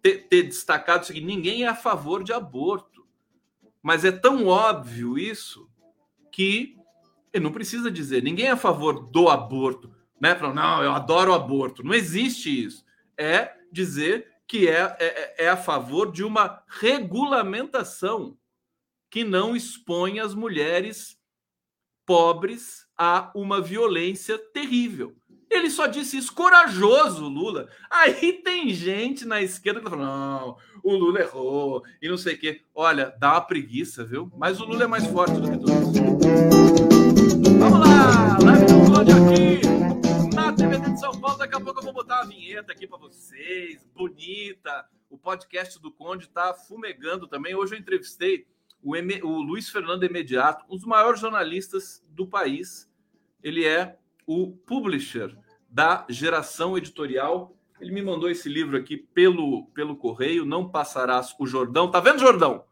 ter, 0.00 0.28
ter 0.28 0.44
destacado 0.44 1.02
o 1.02 1.04
seguinte: 1.04 1.26
ninguém 1.26 1.64
é 1.64 1.68
a 1.68 1.74
favor 1.74 2.24
de 2.24 2.32
aborto. 2.32 3.06
Mas 3.82 4.02
é 4.02 4.10
tão 4.10 4.46
óbvio 4.46 5.18
isso 5.18 5.69
que 6.40 6.74
ele 7.34 7.44
não 7.44 7.52
precisa 7.52 7.90
dizer, 7.90 8.22
ninguém 8.22 8.46
é 8.46 8.52
a 8.52 8.56
favor 8.56 9.10
do 9.10 9.28
aborto, 9.28 9.94
né? 10.18 10.34
Falar, 10.34 10.54
não, 10.54 10.82
eu 10.82 10.92
adoro 10.92 11.34
aborto. 11.34 11.84
Não 11.84 11.92
existe 11.92 12.64
isso. 12.64 12.82
É 13.14 13.52
dizer 13.70 14.26
que 14.48 14.66
é, 14.66 14.96
é, 14.98 15.44
é 15.44 15.48
a 15.50 15.56
favor 15.58 16.10
de 16.10 16.24
uma 16.24 16.62
regulamentação 16.66 18.38
que 19.10 19.22
não 19.22 19.54
expõe 19.54 20.18
as 20.18 20.34
mulheres 20.34 21.18
pobres 22.06 22.86
a 22.96 23.30
uma 23.34 23.60
violência 23.60 24.38
terrível. 24.38 25.14
Ele 25.50 25.68
só 25.68 25.86
disse 25.86 26.16
isso, 26.16 26.32
corajoso, 26.32 27.28
Lula. 27.28 27.68
Aí 27.90 28.32
tem 28.32 28.70
gente 28.70 29.26
na 29.26 29.42
esquerda 29.42 29.80
que 29.80 29.84
tá 29.84 29.90
falando, 29.90 30.08
não, 30.08 30.56
o 30.82 30.94
Lula 30.94 31.20
errou 31.20 31.84
e 32.00 32.08
não 32.08 32.16
sei 32.16 32.34
o 32.34 32.38
quê. 32.38 32.62
Olha, 32.74 33.14
dá 33.18 33.32
uma 33.32 33.40
preguiça, 33.42 34.04
viu? 34.04 34.32
Mas 34.38 34.58
o 34.58 34.64
Lula 34.64 34.84
é 34.84 34.86
mais 34.86 35.06
forte 35.06 35.34
do 35.34 35.50
que 35.50 35.70
lá, 35.70 36.19
live 38.44 38.64
do 38.66 38.90
Conde 38.90 39.12
aqui 39.12 40.34
na 40.34 40.52
TVT 40.52 40.92
de 40.92 41.00
São 41.00 41.20
Paulo. 41.20 41.38
Daqui 41.38 41.56
a 41.56 41.60
pouco 41.60 41.80
eu 41.80 41.84
vou 41.84 41.92
botar 41.92 42.22
uma 42.22 42.26
vinheta 42.26 42.72
aqui 42.72 42.86
para 42.86 42.98
vocês, 42.98 43.86
bonita. 43.94 44.86
O 45.10 45.18
podcast 45.18 45.80
do 45.80 45.92
Conde 45.92 46.24
está 46.24 46.54
fumegando 46.54 47.26
também. 47.26 47.54
Hoje 47.54 47.74
eu 47.74 47.78
entrevistei 47.78 48.46
o, 48.82 48.94
o 49.26 49.42
Luiz 49.42 49.68
Fernando 49.68 50.04
Imediato, 50.04 50.64
um 50.70 50.76
dos 50.76 50.86
maiores 50.86 51.20
jornalistas 51.20 52.02
do 52.08 52.26
país. 52.26 52.90
Ele 53.42 53.66
é 53.66 53.98
o 54.26 54.52
publisher 54.52 55.36
da 55.68 56.06
Geração 56.08 56.78
Editorial. 56.78 57.54
Ele 57.80 57.92
me 57.92 58.02
mandou 58.02 58.30
esse 58.30 58.48
livro 58.48 58.76
aqui 58.76 58.96
pelo, 58.96 59.66
pelo 59.74 59.96
correio. 59.96 60.46
Não 60.46 60.68
passarás 60.68 61.34
o 61.38 61.46
Jordão. 61.46 61.90
Tá 61.90 62.00
vendo, 62.00 62.20
Jordão? 62.20 62.64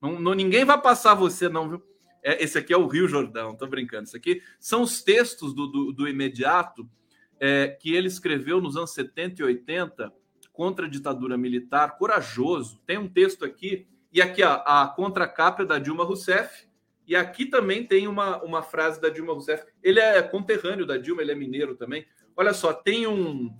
Não, 0.00 0.20
não, 0.20 0.34
ninguém 0.34 0.64
vai 0.64 0.80
passar 0.80 1.14
você, 1.14 1.48
não, 1.48 1.68
viu? 1.68 1.82
É, 2.26 2.42
esse 2.42 2.58
aqui 2.58 2.72
é 2.72 2.76
o 2.76 2.88
Rio 2.88 3.06
Jordão, 3.06 3.54
tô 3.54 3.68
brincando. 3.68 4.02
Isso 4.02 4.16
aqui 4.16 4.42
são 4.58 4.82
os 4.82 5.00
textos 5.00 5.54
do, 5.54 5.68
do, 5.68 5.92
do 5.92 6.08
imediato 6.08 6.90
é, 7.38 7.68
que 7.68 7.94
ele 7.94 8.08
escreveu 8.08 8.60
nos 8.60 8.76
anos 8.76 8.92
70 8.94 9.40
e 9.40 9.44
80 9.44 10.12
contra 10.52 10.86
a 10.86 10.88
ditadura 10.88 11.38
militar, 11.38 11.96
corajoso. 11.96 12.80
Tem 12.84 12.98
um 12.98 13.08
texto 13.08 13.44
aqui, 13.44 13.86
e 14.12 14.20
aqui 14.20 14.42
ó, 14.42 14.60
a 14.66 14.88
contracapa 14.88 15.62
é 15.62 15.66
da 15.66 15.78
Dilma 15.78 16.02
Rousseff, 16.02 16.66
e 17.06 17.14
aqui 17.14 17.46
também 17.46 17.86
tem 17.86 18.08
uma, 18.08 18.42
uma 18.42 18.60
frase 18.60 19.00
da 19.00 19.08
Dilma 19.08 19.32
Rousseff. 19.32 19.64
Ele 19.80 20.00
é 20.00 20.20
conterrâneo 20.20 20.84
da 20.84 20.96
Dilma, 20.96 21.22
ele 21.22 21.30
é 21.30 21.36
mineiro 21.36 21.76
também. 21.76 22.04
Olha 22.36 22.52
só, 22.52 22.72
tem 22.72 23.06
um, 23.06 23.56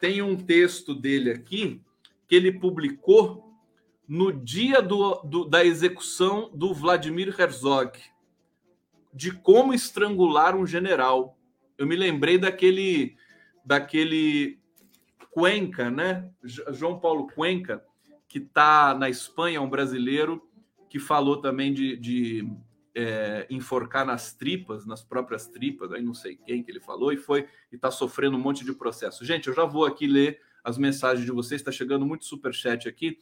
tem 0.00 0.22
um 0.22 0.34
texto 0.34 0.94
dele 0.94 1.30
aqui 1.30 1.82
que 2.26 2.34
ele 2.34 2.52
publicou 2.52 3.47
no 4.08 4.32
dia 4.32 4.80
do, 4.80 5.16
do, 5.22 5.44
da 5.44 5.62
execução 5.62 6.50
do 6.54 6.72
Vladimir 6.72 7.38
Herzog, 7.38 8.00
de 9.12 9.32
como 9.32 9.74
estrangular 9.74 10.56
um 10.56 10.66
general. 10.66 11.38
Eu 11.76 11.86
me 11.86 11.94
lembrei 11.94 12.38
daquele 12.38 13.16
daquele 13.64 14.58
Cuenca, 15.30 15.90
né? 15.90 16.30
João 16.42 16.98
Paulo 16.98 17.26
Cuenca, 17.28 17.84
que 18.26 18.38
está 18.38 18.94
na 18.94 19.10
Espanha, 19.10 19.60
um 19.60 19.68
brasileiro 19.68 20.42
que 20.88 20.98
falou 20.98 21.36
também 21.36 21.74
de, 21.74 21.96
de 21.98 22.50
é, 22.94 23.46
enforcar 23.50 24.06
nas 24.06 24.32
tripas, 24.32 24.86
nas 24.86 25.04
próprias 25.04 25.46
tripas, 25.46 25.92
aí 25.92 26.02
não 26.02 26.14
sei 26.14 26.36
quem 26.36 26.62
que 26.62 26.70
ele 26.70 26.80
falou, 26.80 27.12
e 27.12 27.18
foi 27.18 27.46
e 27.70 27.76
está 27.76 27.90
sofrendo 27.90 28.38
um 28.38 28.40
monte 28.40 28.64
de 28.64 28.72
processo. 28.72 29.24
Gente, 29.24 29.48
eu 29.48 29.54
já 29.54 29.64
vou 29.64 29.84
aqui 29.84 30.06
ler 30.06 30.40
as 30.64 30.78
mensagens 30.78 31.24
de 31.24 31.30
vocês, 31.30 31.60
está 31.60 31.70
chegando 31.70 32.06
muito 32.06 32.24
super 32.24 32.54
chat 32.54 32.88
aqui. 32.88 33.18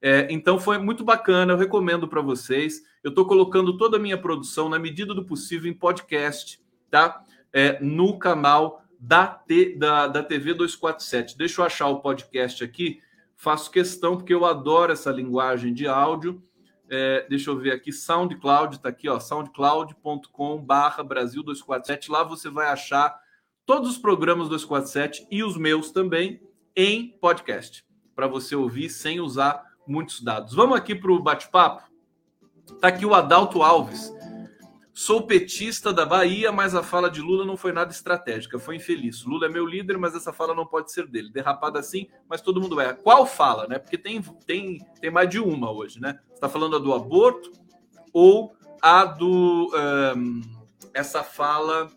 É, 0.00 0.28
então 0.30 0.60
foi 0.60 0.78
muito 0.78 1.04
bacana, 1.04 1.52
eu 1.52 1.56
recomendo 1.56 2.06
para 2.06 2.20
vocês. 2.20 2.82
Eu 3.02 3.10
estou 3.10 3.26
colocando 3.26 3.76
toda 3.76 3.96
a 3.96 4.00
minha 4.00 4.18
produção, 4.18 4.68
na 4.68 4.78
medida 4.78 5.14
do 5.14 5.24
possível, 5.24 5.70
em 5.70 5.74
podcast, 5.74 6.60
tá? 6.90 7.24
É, 7.52 7.80
no 7.80 8.18
canal 8.18 8.82
da, 8.98 9.26
T, 9.26 9.76
da, 9.76 10.06
da 10.06 10.22
TV 10.22 10.54
247. 10.54 11.36
Deixa 11.36 11.60
eu 11.60 11.64
achar 11.64 11.88
o 11.88 12.00
podcast 12.00 12.62
aqui. 12.62 13.00
Faço 13.36 13.70
questão, 13.70 14.16
porque 14.16 14.34
eu 14.34 14.44
adoro 14.44 14.92
essa 14.92 15.10
linguagem 15.10 15.72
de 15.72 15.86
áudio. 15.86 16.42
É, 16.90 17.26
deixa 17.28 17.50
eu 17.50 17.58
ver 17.58 17.72
aqui, 17.72 17.92
SoundCloud, 17.92 18.76
está 18.76 18.88
aqui, 18.88 19.08
ó, 19.08 19.20
soundcloud.com 19.20 20.58
barra 20.58 21.04
Brasil 21.04 21.42
247. 21.42 22.10
Lá 22.10 22.22
você 22.24 22.48
vai 22.48 22.68
achar 22.68 23.20
todos 23.66 23.90
os 23.90 23.98
programas 23.98 24.48
247 24.48 25.26
e 25.30 25.44
os 25.44 25.58
meus 25.58 25.90
também 25.90 26.40
em 26.74 27.08
podcast, 27.20 27.84
para 28.14 28.26
você 28.26 28.56
ouvir 28.56 28.88
sem 28.88 29.20
usar 29.20 29.67
muitos 29.88 30.20
dados. 30.20 30.54
Vamos 30.54 30.76
aqui 30.76 30.94
para 30.94 31.10
o 31.10 31.22
bate-papo? 31.22 31.82
Está 32.70 32.88
aqui 32.88 33.06
o 33.06 33.14
Adalto 33.14 33.62
Alves. 33.62 34.12
Sou 34.92 35.22
petista 35.22 35.92
da 35.92 36.04
Bahia, 36.04 36.50
mas 36.50 36.74
a 36.74 36.82
fala 36.82 37.08
de 37.08 37.20
Lula 37.20 37.44
não 37.44 37.56
foi 37.56 37.72
nada 37.72 37.92
estratégica, 37.92 38.58
foi 38.58 38.76
infeliz. 38.76 39.24
Lula 39.24 39.46
é 39.46 39.48
meu 39.48 39.64
líder, 39.64 39.96
mas 39.96 40.14
essa 40.14 40.32
fala 40.32 40.54
não 40.54 40.66
pode 40.66 40.90
ser 40.92 41.06
dele. 41.06 41.30
Derrapada 41.30 41.78
assim, 41.78 42.08
mas 42.28 42.40
todo 42.40 42.60
mundo 42.60 42.80
é. 42.80 42.92
Qual 42.92 43.24
fala, 43.24 43.68
né? 43.68 43.78
Porque 43.78 43.96
tem, 43.96 44.20
tem, 44.44 44.84
tem 45.00 45.10
mais 45.10 45.30
de 45.30 45.38
uma 45.38 45.70
hoje, 45.70 46.00
né? 46.00 46.18
Você 46.26 46.34
está 46.34 46.48
falando 46.48 46.74
a 46.74 46.78
do 46.80 46.92
aborto 46.92 47.52
ou 48.12 48.52
a 48.82 49.04
do. 49.04 49.70
Um, 50.16 50.42
essa 50.92 51.22
fala 51.22 51.88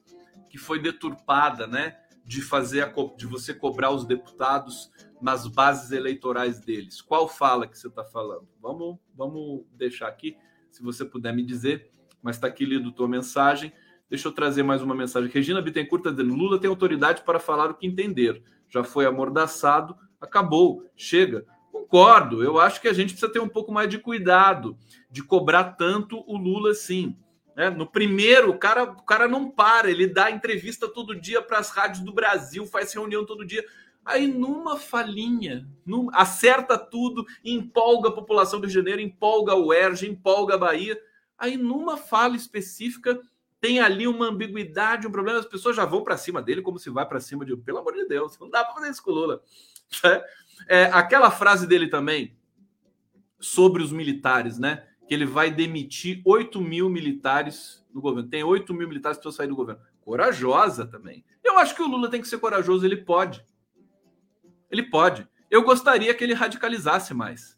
que 0.47 0.59
foi 0.59 0.79
deturpada, 0.79 1.65
né? 1.65 1.97
De 2.23 2.39
fazer 2.39 2.83
a, 2.83 2.93
de 3.17 3.25
você 3.25 3.51
cobrar 3.51 3.89
os 3.89 4.05
deputados 4.05 4.91
nas 5.21 5.47
bases 5.47 5.91
eleitorais 5.91 6.59
deles. 6.59 7.01
Qual 7.01 7.27
fala 7.27 7.67
que 7.67 7.77
você 7.77 7.87
está 7.87 8.03
falando? 8.03 8.47
Vamos, 8.59 8.97
vamos 9.15 9.63
deixar 9.73 10.07
aqui, 10.07 10.35
se 10.69 10.81
você 10.81 11.05
puder 11.05 11.33
me 11.33 11.43
dizer 11.43 11.91
mas 12.21 12.35
está 12.35 12.47
aqui 12.47 12.65
lido 12.65 12.91
tua 12.91 13.07
mensagem. 13.07 13.73
Deixa 14.09 14.27
eu 14.27 14.31
trazer 14.31 14.63
mais 14.63 14.81
uma 14.81 14.93
mensagem. 14.93 15.29
Regina 15.29 15.61
Bittencourt 15.61 16.01
está 16.01 16.11
dizendo: 16.11 16.35
Lula 16.35 16.59
tem 16.59 16.69
autoridade 16.69 17.23
para 17.23 17.39
falar 17.39 17.71
o 17.71 17.73
que 17.73 17.87
entender. 17.87 18.43
Já 18.69 18.83
foi 18.83 19.05
amordaçado, 19.05 19.95
acabou, 20.19 20.85
chega. 20.95 21.45
Concordo, 21.71 22.43
eu 22.43 22.59
acho 22.59 22.81
que 22.81 22.87
a 22.87 22.93
gente 22.93 23.13
precisa 23.13 23.31
ter 23.31 23.39
um 23.39 23.47
pouco 23.47 23.71
mais 23.71 23.89
de 23.89 23.97
cuidado 23.97 24.77
de 25.09 25.23
cobrar 25.23 25.75
tanto 25.75 26.23
o 26.27 26.37
Lula 26.37 26.71
assim. 26.71 27.17
Né? 27.55 27.69
No 27.69 27.85
primeiro, 27.85 28.51
o 28.51 28.57
cara, 28.57 28.83
o 28.83 29.03
cara 29.03 29.27
não 29.27 29.49
para, 29.49 29.89
ele 29.89 30.07
dá 30.07 30.29
entrevista 30.31 30.87
todo 30.87 31.19
dia 31.19 31.41
para 31.41 31.59
as 31.59 31.69
rádios 31.69 32.03
do 32.03 32.13
Brasil, 32.13 32.65
faz 32.65 32.93
reunião 32.93 33.25
todo 33.25 33.45
dia. 33.45 33.65
Aí, 34.03 34.27
numa 34.27 34.77
falinha, 34.77 35.69
num, 35.85 36.09
acerta 36.13 36.77
tudo, 36.77 37.25
empolga 37.43 38.09
a 38.09 38.13
população 38.13 38.59
do 38.59 38.63
Rio 38.63 38.69
de 38.69 38.75
Janeiro, 38.75 39.01
empolga 39.01 39.55
o 39.55 39.67
UERJ, 39.67 40.07
empolga 40.07 40.55
a 40.55 40.57
Bahia 40.57 40.99
Aí, 41.41 41.57
numa 41.57 41.97
fala 41.97 42.35
específica, 42.35 43.19
tem 43.59 43.79
ali 43.79 44.07
uma 44.07 44.27
ambiguidade, 44.27 45.07
um 45.07 45.11
problema, 45.11 45.39
as 45.39 45.45
pessoas 45.47 45.75
já 45.75 45.85
vão 45.85 46.03
para 46.03 46.15
cima 46.15 46.39
dele 46.39 46.61
como 46.61 46.77
se 46.77 46.87
vai 46.91 47.03
para 47.03 47.19
cima 47.19 47.43
de. 47.43 47.57
Pelo 47.57 47.79
amor 47.79 47.95
de 47.95 48.05
Deus, 48.05 48.37
não 48.37 48.47
dá 48.47 48.63
para 48.63 48.75
fazer 48.75 48.91
isso 48.91 49.01
com 49.01 49.09
o 49.09 49.15
Lula. 49.15 49.41
É, 50.05 50.23
é, 50.69 50.83
aquela 50.93 51.31
frase 51.31 51.65
dele 51.65 51.87
também 51.87 52.37
sobre 53.39 53.81
os 53.81 53.91
militares, 53.91 54.59
né? 54.59 54.87
Que 55.07 55.15
ele 55.15 55.25
vai 55.25 55.49
demitir 55.49 56.21
8 56.23 56.61
mil 56.61 56.91
militares 56.91 57.83
no 57.91 57.99
governo. 58.01 58.29
Tem 58.29 58.43
8 58.43 58.71
mil 58.71 58.87
militares 58.87 59.17
para 59.17 59.31
sair 59.31 59.47
do 59.47 59.55
governo. 59.55 59.81
Corajosa 59.99 60.85
também. 60.85 61.25
Eu 61.43 61.57
acho 61.57 61.75
que 61.75 61.81
o 61.81 61.87
Lula 61.87 62.07
tem 62.07 62.21
que 62.21 62.27
ser 62.27 62.37
corajoso, 62.37 62.85
ele 62.85 62.97
pode. 62.97 63.43
Ele 64.71 64.83
pode. 64.83 65.27
Eu 65.49 65.63
gostaria 65.63 66.13
que 66.13 66.23
ele 66.23 66.33
radicalizasse 66.33 67.13
mais. 67.13 67.57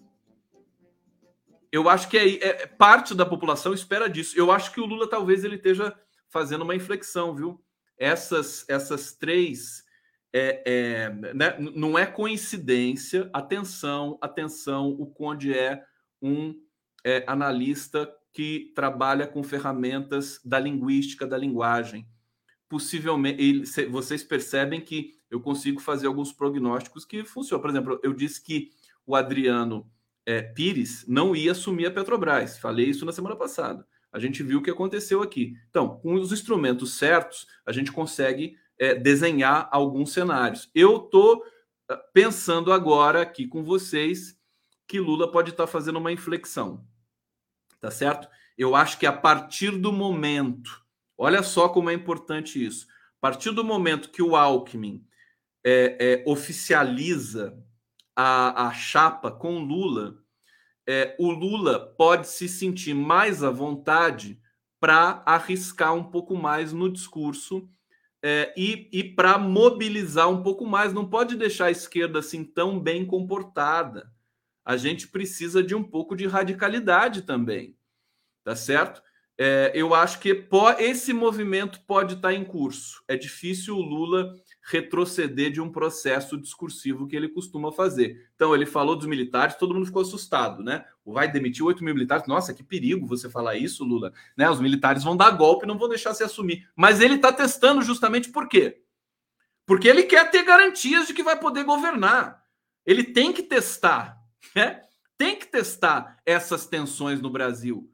Eu 1.71 1.89
acho 1.89 2.07
que 2.07 2.17
é, 2.17 2.45
é, 2.45 2.67
parte 2.67 3.15
da 3.15 3.25
população 3.25 3.73
espera 3.73 4.09
disso. 4.09 4.37
Eu 4.37 4.51
acho 4.51 4.71
que 4.71 4.81
o 4.81 4.85
Lula 4.85 5.09
talvez 5.09 5.43
ele 5.43 5.55
esteja 5.55 5.95
fazendo 6.29 6.63
uma 6.63 6.75
inflexão, 6.75 7.35
viu? 7.35 7.63
Essas, 7.97 8.63
essas 8.67 9.13
três. 9.13 9.83
É, 10.31 10.63
é, 10.65 11.33
né? 11.33 11.55
Não 11.59 11.97
é 11.97 12.05
coincidência. 12.05 13.29
Atenção, 13.31 14.17
atenção. 14.21 14.89
O 14.89 15.05
Conde 15.05 15.57
é 15.57 15.83
um 16.21 16.59
é, 17.03 17.23
analista 17.27 18.11
que 18.31 18.71
trabalha 18.75 19.27
com 19.27 19.43
ferramentas 19.43 20.39
da 20.43 20.59
linguística, 20.59 21.27
da 21.27 21.37
linguagem. 21.37 22.07
Possivelmente, 22.67 23.41
ele, 23.41 23.65
vocês 23.87 24.23
percebem 24.23 24.81
que 24.81 25.19
eu 25.33 25.41
consigo 25.41 25.79
fazer 25.79 26.05
alguns 26.05 26.31
prognósticos 26.31 27.05
que 27.05 27.25
funcionam. 27.25 27.59
Por 27.59 27.69
exemplo, 27.71 27.99
eu 28.03 28.13
disse 28.13 28.39
que 28.39 28.69
o 29.03 29.15
Adriano 29.15 29.89
é, 30.27 30.43
Pires 30.43 31.05
não 31.07 31.35
ia 31.35 31.53
assumir 31.53 31.87
a 31.87 31.91
Petrobras. 31.91 32.59
Falei 32.59 32.85
isso 32.85 33.03
na 33.03 33.11
semana 33.11 33.35
passada. 33.35 33.83
A 34.11 34.19
gente 34.19 34.43
viu 34.43 34.59
o 34.59 34.61
que 34.61 34.69
aconteceu 34.69 35.23
aqui. 35.23 35.57
Então, 35.71 35.97
com 35.97 36.13
os 36.13 36.31
instrumentos 36.31 36.99
certos, 36.99 37.47
a 37.65 37.71
gente 37.71 37.91
consegue 37.91 38.55
é, 38.77 38.93
desenhar 38.93 39.67
alguns 39.71 40.13
cenários. 40.13 40.69
Eu 40.73 40.97
estou 40.97 41.43
ah, 41.89 41.97
pensando 42.13 42.71
agora 42.71 43.23
aqui 43.23 43.47
com 43.47 43.63
vocês 43.63 44.37
que 44.87 44.99
Lula 44.99 45.31
pode 45.31 45.49
estar 45.49 45.65
tá 45.65 45.71
fazendo 45.71 45.97
uma 45.97 46.11
inflexão. 46.11 46.85
Tá 47.81 47.89
certo? 47.89 48.29
Eu 48.55 48.75
acho 48.75 48.99
que 48.99 49.07
a 49.07 49.11
partir 49.11 49.71
do 49.71 49.91
momento, 49.91 50.85
olha 51.17 51.41
só 51.41 51.69
como 51.69 51.89
é 51.89 51.93
importante 51.93 52.63
isso. 52.63 52.85
A 53.17 53.21
partir 53.31 53.49
do 53.49 53.63
momento 53.63 54.11
que 54.11 54.21
o 54.21 54.35
Alckmin 54.35 55.03
é, 55.63 55.97
é, 55.99 56.23
oficializa 56.25 57.57
a, 58.15 58.67
a 58.67 58.73
chapa 58.73 59.31
com 59.31 59.59
Lula, 59.59 60.23
é, 60.87 61.15
o 61.17 61.31
Lula 61.31 61.79
pode 61.97 62.27
se 62.27 62.47
sentir 62.47 62.93
mais 62.93 63.43
à 63.43 63.49
vontade 63.49 64.39
para 64.79 65.23
arriscar 65.25 65.93
um 65.93 66.03
pouco 66.03 66.35
mais 66.35 66.73
no 66.73 66.91
discurso 66.91 67.69
é, 68.21 68.53
e, 68.57 68.89
e 68.91 69.03
para 69.03 69.37
mobilizar 69.37 70.29
um 70.29 70.43
pouco 70.43 70.65
mais. 70.65 70.93
Não 70.93 71.09
pode 71.09 71.37
deixar 71.37 71.67
a 71.67 71.71
esquerda 71.71 72.19
assim 72.19 72.43
tão 72.43 72.79
bem 72.79 73.05
comportada. 73.05 74.11
A 74.65 74.75
gente 74.75 75.07
precisa 75.07 75.63
de 75.63 75.73
um 75.73 75.83
pouco 75.83 76.15
de 76.15 76.25
radicalidade 76.25 77.21
também, 77.21 77.77
tá 78.43 78.55
certo? 78.55 79.01
É, 79.37 79.71
eu 79.73 79.93
acho 79.93 80.19
que 80.19 80.47
esse 80.79 81.11
movimento 81.11 81.81
pode 81.87 82.15
estar 82.15 82.29
tá 82.29 82.33
em 82.33 82.43
curso. 82.43 83.03
É 83.07 83.17
difícil 83.17 83.75
o 83.75 83.81
Lula 83.81 84.33
retroceder 84.63 85.51
de 85.51 85.59
um 85.59 85.69
processo 85.69 86.37
discursivo 86.37 87.05
que 87.05 87.15
ele 87.15 87.27
costuma 87.27 87.71
fazer. 87.71 88.29
Então, 88.35 88.55
ele 88.55 88.65
falou 88.65 88.95
dos 88.95 89.05
militares, 89.05 89.55
todo 89.55 89.73
mundo 89.73 89.85
ficou 89.85 90.01
assustado, 90.01 90.63
né? 90.63 90.85
Vai 91.05 91.29
demitir 91.29 91.65
8 91.65 91.83
mil 91.83 91.93
militares. 91.93 92.25
Nossa, 92.27 92.53
que 92.53 92.63
perigo 92.63 93.05
você 93.05 93.29
falar 93.29 93.55
isso, 93.55 93.83
Lula. 93.83 94.13
Né? 94.37 94.49
Os 94.49 94.61
militares 94.61 95.03
vão 95.03 95.17
dar 95.17 95.31
golpe, 95.31 95.65
não 95.65 95.77
vão 95.77 95.89
deixar 95.89 96.13
se 96.13 96.23
assumir. 96.23 96.67
Mas 96.75 97.01
ele 97.01 97.15
está 97.15 97.31
testando 97.33 97.81
justamente 97.81 98.29
por 98.29 98.47
quê? 98.47 98.81
Porque 99.65 99.87
ele 99.87 100.03
quer 100.03 100.31
ter 100.31 100.43
garantias 100.43 101.07
de 101.07 101.13
que 101.13 101.23
vai 101.23 101.37
poder 101.37 101.63
governar. 101.65 102.43
Ele 102.85 103.03
tem 103.03 103.33
que 103.33 103.43
testar. 103.43 104.17
Né? 104.55 104.81
Tem 105.17 105.37
que 105.37 105.45
testar 105.45 106.17
essas 106.25 106.65
tensões 106.65 107.21
no 107.21 107.29
Brasil 107.29 107.92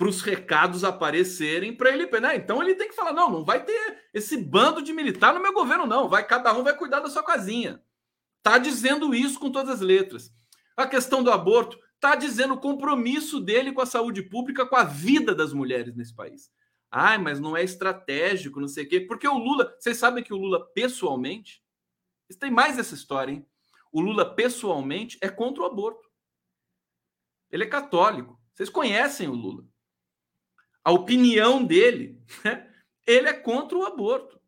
para 0.00 0.08
os 0.08 0.22
recados 0.22 0.82
aparecerem 0.82 1.76
para 1.76 1.90
ele. 1.90 2.06
Né? 2.06 2.36
Então 2.36 2.62
ele 2.62 2.74
tem 2.74 2.88
que 2.88 2.94
falar: 2.94 3.12
não, 3.12 3.30
não 3.30 3.44
vai 3.44 3.62
ter 3.62 4.02
esse 4.14 4.34
bando 4.34 4.80
de 4.80 4.94
militar 4.94 5.34
no 5.34 5.42
meu 5.42 5.52
governo, 5.52 5.86
não. 5.86 6.08
Vai, 6.08 6.26
cada 6.26 6.56
um 6.56 6.64
vai 6.64 6.74
cuidar 6.74 7.00
da 7.00 7.10
sua 7.10 7.22
casinha. 7.22 7.82
Tá 8.42 8.56
dizendo 8.56 9.14
isso 9.14 9.38
com 9.38 9.52
todas 9.52 9.74
as 9.74 9.80
letras. 9.82 10.32
A 10.74 10.86
questão 10.86 11.22
do 11.22 11.30
aborto 11.30 11.78
está 11.96 12.14
dizendo 12.14 12.54
o 12.54 12.60
compromisso 12.60 13.38
dele 13.38 13.72
com 13.72 13.82
a 13.82 13.86
saúde 13.86 14.22
pública, 14.22 14.64
com 14.64 14.74
a 14.74 14.84
vida 14.84 15.34
das 15.34 15.52
mulheres 15.52 15.94
nesse 15.94 16.14
país. 16.14 16.50
Ai, 16.90 17.18
mas 17.18 17.38
não 17.38 17.54
é 17.54 17.62
estratégico, 17.62 18.58
não 18.58 18.68
sei 18.68 18.86
o 18.86 18.88
quê. 18.88 19.00
Porque 19.02 19.28
o 19.28 19.36
Lula, 19.36 19.76
vocês 19.78 19.98
sabem 19.98 20.24
que 20.24 20.32
o 20.32 20.38
Lula 20.38 20.66
pessoalmente, 20.72 21.62
tem 22.38 22.50
mais 22.50 22.78
essa 22.78 22.94
história, 22.94 23.32
hein? 23.32 23.46
O 23.92 24.00
Lula 24.00 24.34
pessoalmente 24.34 25.18
é 25.20 25.28
contra 25.28 25.62
o 25.62 25.66
aborto. 25.66 26.08
Ele 27.50 27.64
é 27.64 27.66
católico. 27.66 28.40
Vocês 28.54 28.70
conhecem 28.70 29.28
o 29.28 29.34
Lula. 29.34 29.69
A 30.84 30.92
opinião 30.92 31.64
dele, 31.64 32.18
né? 32.44 32.68
ele 33.06 33.28
é 33.28 33.32
contra 33.32 33.76
o 33.76 33.84
aborto. 33.84 34.40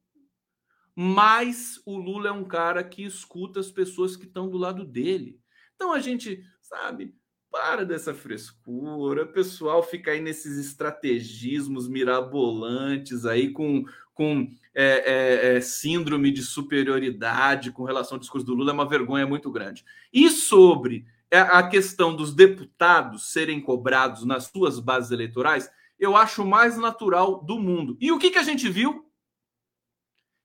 Mas 0.95 1.81
o 1.87 1.97
Lula 1.97 2.29
é 2.29 2.33
um 2.33 2.45
cara 2.45 2.85
que 2.85 3.03
escuta 3.03 3.61
as 3.61 3.71
pessoas 3.71 4.15
que 4.15 4.25
estão 4.25 4.49
do 4.49 4.59
lado 4.59 4.85
dele. 4.85 5.41
Então 5.75 5.93
a 5.93 5.99
gente, 5.99 6.45
sabe, 6.61 7.15
para 7.51 7.85
dessa 7.85 8.15
frescura, 8.15 9.25
o 9.25 9.33
pessoal 9.33 9.83
fica 9.83 10.11
aí 10.11 10.21
nesses 10.21 10.59
estrategismos 10.59 11.89
mirabolantes 11.89 13.27
aí 13.27 13.51
com, 13.51 13.85
com 14.15 14.49
é, 14.75 14.85
é, 14.85 15.57
é, 15.57 15.61
síndrome 15.61 16.31
de 16.31 16.43
superioridade 16.43 17.71
com 17.73 17.85
relação 17.85 18.17
ao 18.17 18.21
discurso 18.21 18.47
do 18.47 18.55
Lula, 18.55 18.71
é 18.71 18.75
uma 18.75 18.89
vergonha 18.89 19.27
muito 19.27 19.51
grande. 19.51 19.85
E 20.13 20.31
sobre 20.31 21.05
é, 21.31 21.41
a 21.41 21.63
questão 21.67 22.17
dos 22.17 22.35
deputados 22.35 23.33
serem 23.33 23.61
cobrados 23.61 24.25
nas 24.25 24.45
suas 24.45 24.81
bases 24.81 25.11
eleitorais, 25.11 25.71
eu 26.03 26.17
acho 26.17 26.45
mais 26.45 26.77
natural 26.77 27.43
do 27.43 27.59
mundo. 27.59 27.97
E 28.01 28.11
o 28.13 28.19
que, 28.19 28.31
que 28.31 28.39
a 28.39 28.43
gente 28.43 28.69
viu? 28.69 28.91
O 28.91 29.05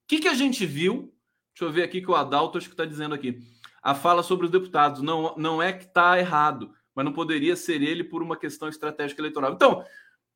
que, 0.07 0.19
que 0.19 0.27
a 0.27 0.33
gente 0.33 0.65
viu? 0.65 1.13
Deixa 1.53 1.65
eu 1.65 1.71
ver 1.71 1.83
aqui 1.83 2.01
que 2.01 2.11
o 2.11 2.15
Adalto 2.15 2.57
acho 2.57 2.67
que 2.67 2.73
está 2.73 2.85
dizendo 2.85 3.15
aqui. 3.15 3.39
A 3.81 3.95
fala 3.95 4.23
sobre 4.23 4.45
os 4.45 4.51
deputados 4.51 5.01
não, 5.01 5.35
não 5.37 5.61
é 5.61 5.73
que 5.73 5.85
está 5.85 6.17
errado 6.17 6.73
mas 6.97 7.05
não 7.05 7.13
poderia 7.13 7.55
ser 7.55 7.83
ele 7.83 8.03
por 8.03 8.23
uma 8.23 8.35
questão 8.35 8.67
estratégica 8.67 9.21
eleitoral. 9.21 9.53
Então, 9.53 9.85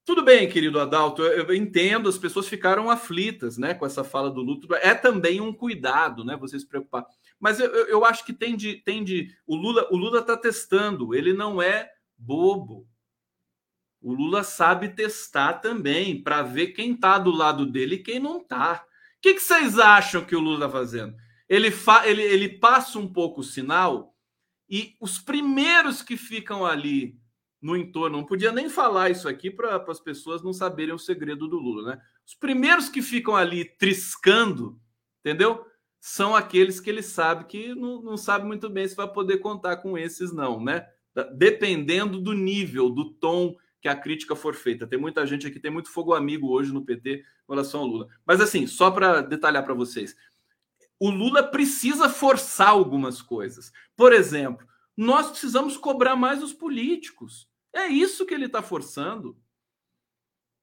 tudo 0.05 0.23
bem, 0.23 0.47
querido 0.47 0.79
Adalto, 0.79 1.23
eu 1.23 1.55
entendo, 1.55 2.07
as 2.07 2.19
pessoas 2.19 2.47
ficaram 2.47 2.87
aflitas 2.87 3.57
né, 3.57 3.73
com 3.73 3.83
essa 3.83 4.03
fala 4.03 4.29
do 4.29 4.41
Lula. 4.41 4.77
É 4.77 4.93
também 4.93 5.41
um 5.41 5.51
cuidado, 5.51 6.23
né? 6.23 6.37
Você 6.37 6.59
se 6.59 6.67
preocupar. 6.67 7.03
Mas 7.39 7.59
eu, 7.59 7.67
eu 7.87 8.05
acho 8.05 8.23
que 8.23 8.31
tem 8.31 8.55
de, 8.55 8.75
tem 8.75 9.03
de. 9.03 9.35
O 9.47 9.55
Lula 9.55 9.87
o 9.89 9.97
Lula 9.97 10.19
está 10.19 10.37
testando, 10.37 11.15
ele 11.15 11.33
não 11.33 11.59
é 11.59 11.89
bobo. 12.15 12.87
O 14.01 14.13
Lula 14.13 14.43
sabe 14.43 14.89
testar 14.89 15.53
também 15.53 16.21
para 16.21 16.41
ver 16.41 16.67
quem 16.67 16.93
está 16.93 17.19
do 17.19 17.29
lado 17.29 17.65
dele 17.65 17.95
e 17.95 18.03
quem 18.03 18.19
não 18.19 18.41
está. 18.41 18.83
O 19.17 19.21
que, 19.21 19.35
que 19.35 19.39
vocês 19.39 19.77
acham 19.77 20.25
que 20.25 20.35
o 20.35 20.39
Lula 20.39 20.65
está 20.65 20.69
fazendo? 20.69 21.15
Ele, 21.47 21.69
fa, 21.69 22.07
ele, 22.07 22.23
ele 22.23 22.49
passa 22.49 22.97
um 22.97 23.07
pouco 23.07 23.41
o 23.41 23.43
sinal 23.43 24.15
e 24.67 24.95
os 24.99 25.19
primeiros 25.19 26.01
que 26.01 26.17
ficam 26.17 26.65
ali 26.65 27.19
no 27.61 27.77
entorno, 27.77 28.17
não 28.17 28.25
podia 28.25 28.51
nem 28.51 28.67
falar 28.67 29.11
isso 29.11 29.29
aqui 29.29 29.51
para 29.51 29.75
as 29.75 29.99
pessoas 29.99 30.41
não 30.41 30.51
saberem 30.51 30.95
o 30.95 30.99
segredo 30.99 31.47
do 31.47 31.59
Lula, 31.59 31.91
né? 31.91 32.01
Os 32.25 32.33
primeiros 32.33 32.89
que 32.89 33.03
ficam 33.03 33.35
ali 33.35 33.65
triscando, 33.65 34.79
entendeu? 35.19 35.63
São 35.99 36.35
aqueles 36.35 36.79
que 36.79 36.89
ele 36.89 37.03
sabe 37.03 37.45
que 37.45 37.75
não, 37.75 38.01
não 38.01 38.17
sabe 38.17 38.47
muito 38.47 38.67
bem 38.67 38.87
se 38.87 38.95
vai 38.95 39.07
poder 39.07 39.37
contar 39.37 39.77
com 39.77 39.95
esses, 39.95 40.33
não, 40.33 40.63
né? 40.63 40.87
Dependendo 41.35 42.19
do 42.19 42.33
nível, 42.33 42.89
do 42.89 43.11
tom 43.13 43.55
que 43.81 43.87
a 43.87 43.95
crítica 43.95 44.35
for 44.35 44.53
feita. 44.53 44.85
Tem 44.85 44.99
muita 44.99 45.25
gente 45.25 45.47
aqui, 45.47 45.59
tem 45.59 45.71
muito 45.71 45.89
fogo 45.89 46.13
amigo 46.13 46.49
hoje 46.49 46.71
no 46.71 46.85
PT 46.85 47.25
com 47.45 47.53
relação 47.53 47.81
ao 47.81 47.87
Lula. 47.87 48.07
Mas 48.25 48.39
assim, 48.39 48.67
só 48.67 48.91
para 48.91 49.21
detalhar 49.21 49.63
para 49.63 49.73
vocês, 49.73 50.15
o 50.99 51.09
Lula 51.09 51.41
precisa 51.41 52.07
forçar 52.07 52.69
algumas 52.69 53.21
coisas. 53.23 53.73
Por 53.95 54.13
exemplo, 54.13 54.67
nós 54.95 55.31
precisamos 55.31 55.75
cobrar 55.75 56.15
mais 56.15 56.43
os 56.43 56.53
políticos. 56.53 57.49
É 57.73 57.87
isso 57.87 58.25
que 58.25 58.35
ele 58.35 58.45
está 58.45 58.61
forçando. 58.61 59.35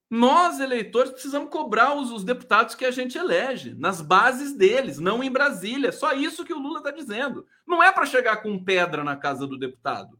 Nós, 0.09 0.59
eleitores, 0.59 1.11
precisamos 1.11 1.49
cobrar 1.49 1.93
os, 1.93 2.09
os, 2.09 2.23
deputados 2.23 2.73
que 2.73 2.85
a 2.85 2.89
gente 2.89 3.15
elege, 3.15 3.75
nas 3.75 4.01
bases 4.01 4.53
deles, 4.53 4.97
não 4.97 5.23
em 5.23 5.29
Brasília. 5.29 5.91
Só 5.91 6.13
isso 6.13 6.45
que 6.45 6.53
o 6.53 6.57
Lula 6.57 6.79
está 6.79 6.89
dizendo. 6.89 7.45
Não 7.67 7.83
é 7.83 7.91
para 7.91 8.07
chegar 8.07 8.37
com 8.37 8.63
pedra 8.63 9.03
na 9.03 9.15
casa 9.15 9.45
do 9.45 9.57
deputado. 9.57 10.19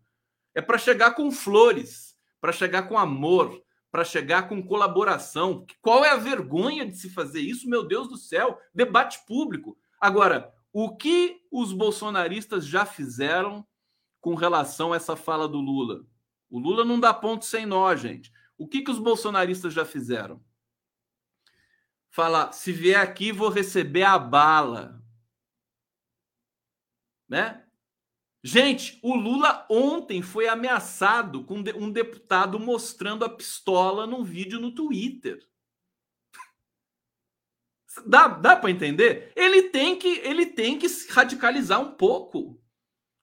É 0.53 0.61
para 0.61 0.77
chegar 0.77 1.11
com 1.11 1.31
flores, 1.31 2.08
para 2.39 2.51
chegar 2.51 2.83
com 2.83 2.97
amor, 2.97 3.63
para 3.91 4.03
chegar 4.03 4.47
com 4.47 4.65
colaboração. 4.65 5.65
Qual 5.81 6.05
é 6.05 6.09
a 6.09 6.17
vergonha 6.17 6.85
de 6.85 6.95
se 6.95 7.09
fazer 7.09 7.41
isso? 7.41 7.69
Meu 7.69 7.87
Deus 7.87 8.07
do 8.07 8.17
céu! 8.17 8.59
Debate 8.73 9.25
público. 9.25 9.77
Agora, 9.99 10.53
o 10.71 10.95
que 10.95 11.41
os 11.51 11.73
bolsonaristas 11.73 12.65
já 12.65 12.85
fizeram 12.85 13.65
com 14.21 14.35
relação 14.35 14.93
a 14.93 14.95
essa 14.95 15.15
fala 15.15 15.47
do 15.47 15.59
Lula? 15.59 16.05
O 16.49 16.59
Lula 16.59 16.85
não 16.85 16.99
dá 16.99 17.13
ponto 17.13 17.45
sem 17.45 17.65
nó, 17.65 17.95
gente. 17.95 18.31
O 18.57 18.67
que, 18.67 18.81
que 18.81 18.91
os 18.91 18.99
bolsonaristas 18.99 19.73
já 19.73 19.85
fizeram? 19.85 20.43
Fala, 22.09 22.51
se 22.51 22.71
vier 22.71 22.99
aqui, 22.99 23.31
vou 23.31 23.49
receber 23.49 24.03
a 24.03 24.17
bala. 24.17 25.01
Né? 27.27 27.63
Gente, 28.41 28.97
o 29.03 29.15
Lula 29.15 29.65
ontem 29.69 30.21
foi 30.21 30.47
ameaçado 30.47 31.43
com 31.43 31.55
um 31.57 31.91
deputado 31.91 32.57
mostrando 32.57 33.25
a 33.25 33.29
pistola 33.29 34.07
num 34.07 34.23
vídeo 34.23 34.59
no 34.61 34.73
Twitter. 34.73 35.45
Dá, 38.05 38.29
dá 38.29 38.55
para 38.55 38.71
entender? 38.71 39.33
Ele 39.35 39.63
tem 39.63 39.97
que 39.97 40.07
ele 40.19 40.45
tem 40.45 40.79
que 40.79 40.87
se 40.87 41.11
radicalizar 41.11 41.81
um 41.81 41.91
pouco, 41.91 42.61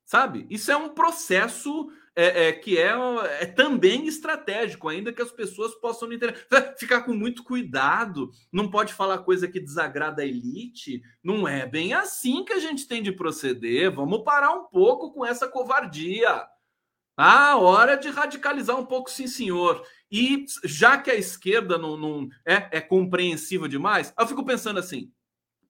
sabe? 0.04 0.46
Isso 0.50 0.70
é 0.70 0.76
um 0.76 0.90
processo 0.90 1.90
é, 2.16 2.48
é, 2.48 2.52
que 2.52 2.78
é, 2.78 2.94
é, 3.40 3.44
também 3.44 4.06
estratégico, 4.06 4.88
ainda 4.88 5.12
que 5.12 5.20
as 5.20 5.30
pessoas 5.30 5.74
possam 5.74 6.10
entender. 6.10 6.34
Ficar 6.78 7.02
com 7.02 7.12
muito 7.12 7.44
cuidado, 7.44 8.30
não 8.50 8.70
pode 8.70 8.94
falar 8.94 9.18
coisa 9.18 9.46
que 9.46 9.60
desagrada 9.60 10.22
a 10.22 10.26
elite. 10.26 11.02
Não 11.22 11.46
é 11.46 11.66
bem 11.66 11.92
assim 11.92 12.42
que 12.42 12.54
a 12.54 12.58
gente 12.58 12.88
tem 12.88 13.02
de 13.02 13.12
proceder. 13.12 13.94
Vamos 13.94 14.24
parar 14.24 14.52
um 14.52 14.64
pouco 14.64 15.12
com 15.12 15.26
essa 15.26 15.46
covardia. 15.46 16.42
Ah, 17.18 17.56
hora 17.56 17.96
de 17.96 18.08
radicalizar 18.08 18.78
um 18.78 18.84
pouco, 18.84 19.10
sim, 19.10 19.26
senhor. 19.26 19.86
E 20.10 20.44
já 20.64 20.98
que 20.98 21.10
a 21.10 21.14
esquerda 21.14 21.76
não, 21.76 21.96
não 21.96 22.28
é, 22.46 22.78
é 22.78 22.80
compreensiva 22.80 23.68
demais, 23.68 24.12
eu 24.18 24.26
fico 24.26 24.44
pensando 24.44 24.78
assim: 24.78 25.12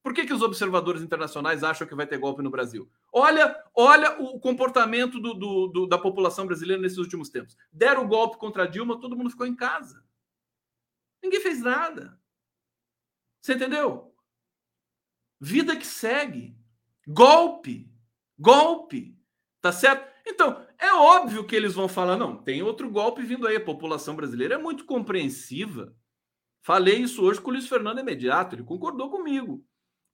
por 0.07 0.15
que, 0.15 0.25
que 0.25 0.33
os 0.33 0.41
observadores 0.41 1.03
internacionais 1.03 1.65
acham 1.65 1.85
que 1.85 1.97
vai 1.97 2.07
ter 2.07 2.17
golpe 2.17 2.41
no 2.41 2.49
Brasil? 2.49 2.89
Olha, 3.13 3.61
olha 3.75 4.17
o 4.23 4.39
comportamento 4.39 5.19
do, 5.19 5.35
do, 5.35 5.67
do, 5.67 5.87
da 5.89 5.99
população 5.99 6.47
brasileira 6.47 6.81
nesses 6.81 6.99
últimos 6.99 7.29
tempos. 7.29 7.57
Deram 7.73 8.05
o 8.05 8.07
golpe 8.07 8.37
contra 8.37 8.69
Dilma, 8.69 9.01
todo 9.01 9.17
mundo 9.17 9.31
ficou 9.31 9.49
em 9.49 9.57
casa. 9.57 10.05
Ninguém 11.21 11.41
fez 11.41 11.61
nada. 11.61 12.17
Você 13.43 13.55
entendeu? 13.55 14.15
Vida 15.41 15.75
que 15.75 15.85
segue. 15.85 16.57
Golpe. 17.05 17.93
Golpe. 18.39 19.19
Tá 19.61 19.73
certo? 19.73 20.09
Então, 20.25 20.65
é 20.79 20.95
óbvio 20.95 21.45
que 21.45 21.57
eles 21.57 21.75
vão 21.75 21.89
falar: 21.89 22.17
não, 22.17 22.37
tem 22.37 22.63
outro 22.63 22.89
golpe 22.89 23.23
vindo 23.23 23.45
aí. 23.45 23.57
A 23.57 23.65
população 23.65 24.15
brasileira 24.15 24.55
é 24.55 24.59
muito 24.59 24.85
compreensiva. 24.85 25.97
Falei 26.63 26.99
isso 26.99 27.25
hoje 27.25 27.41
com 27.41 27.51
o 27.51 27.55
Luiz 27.55 27.67
Fernando 27.67 27.99
imediato, 27.99 28.55
ele 28.55 28.63
concordou 28.63 29.11
comigo. 29.11 29.67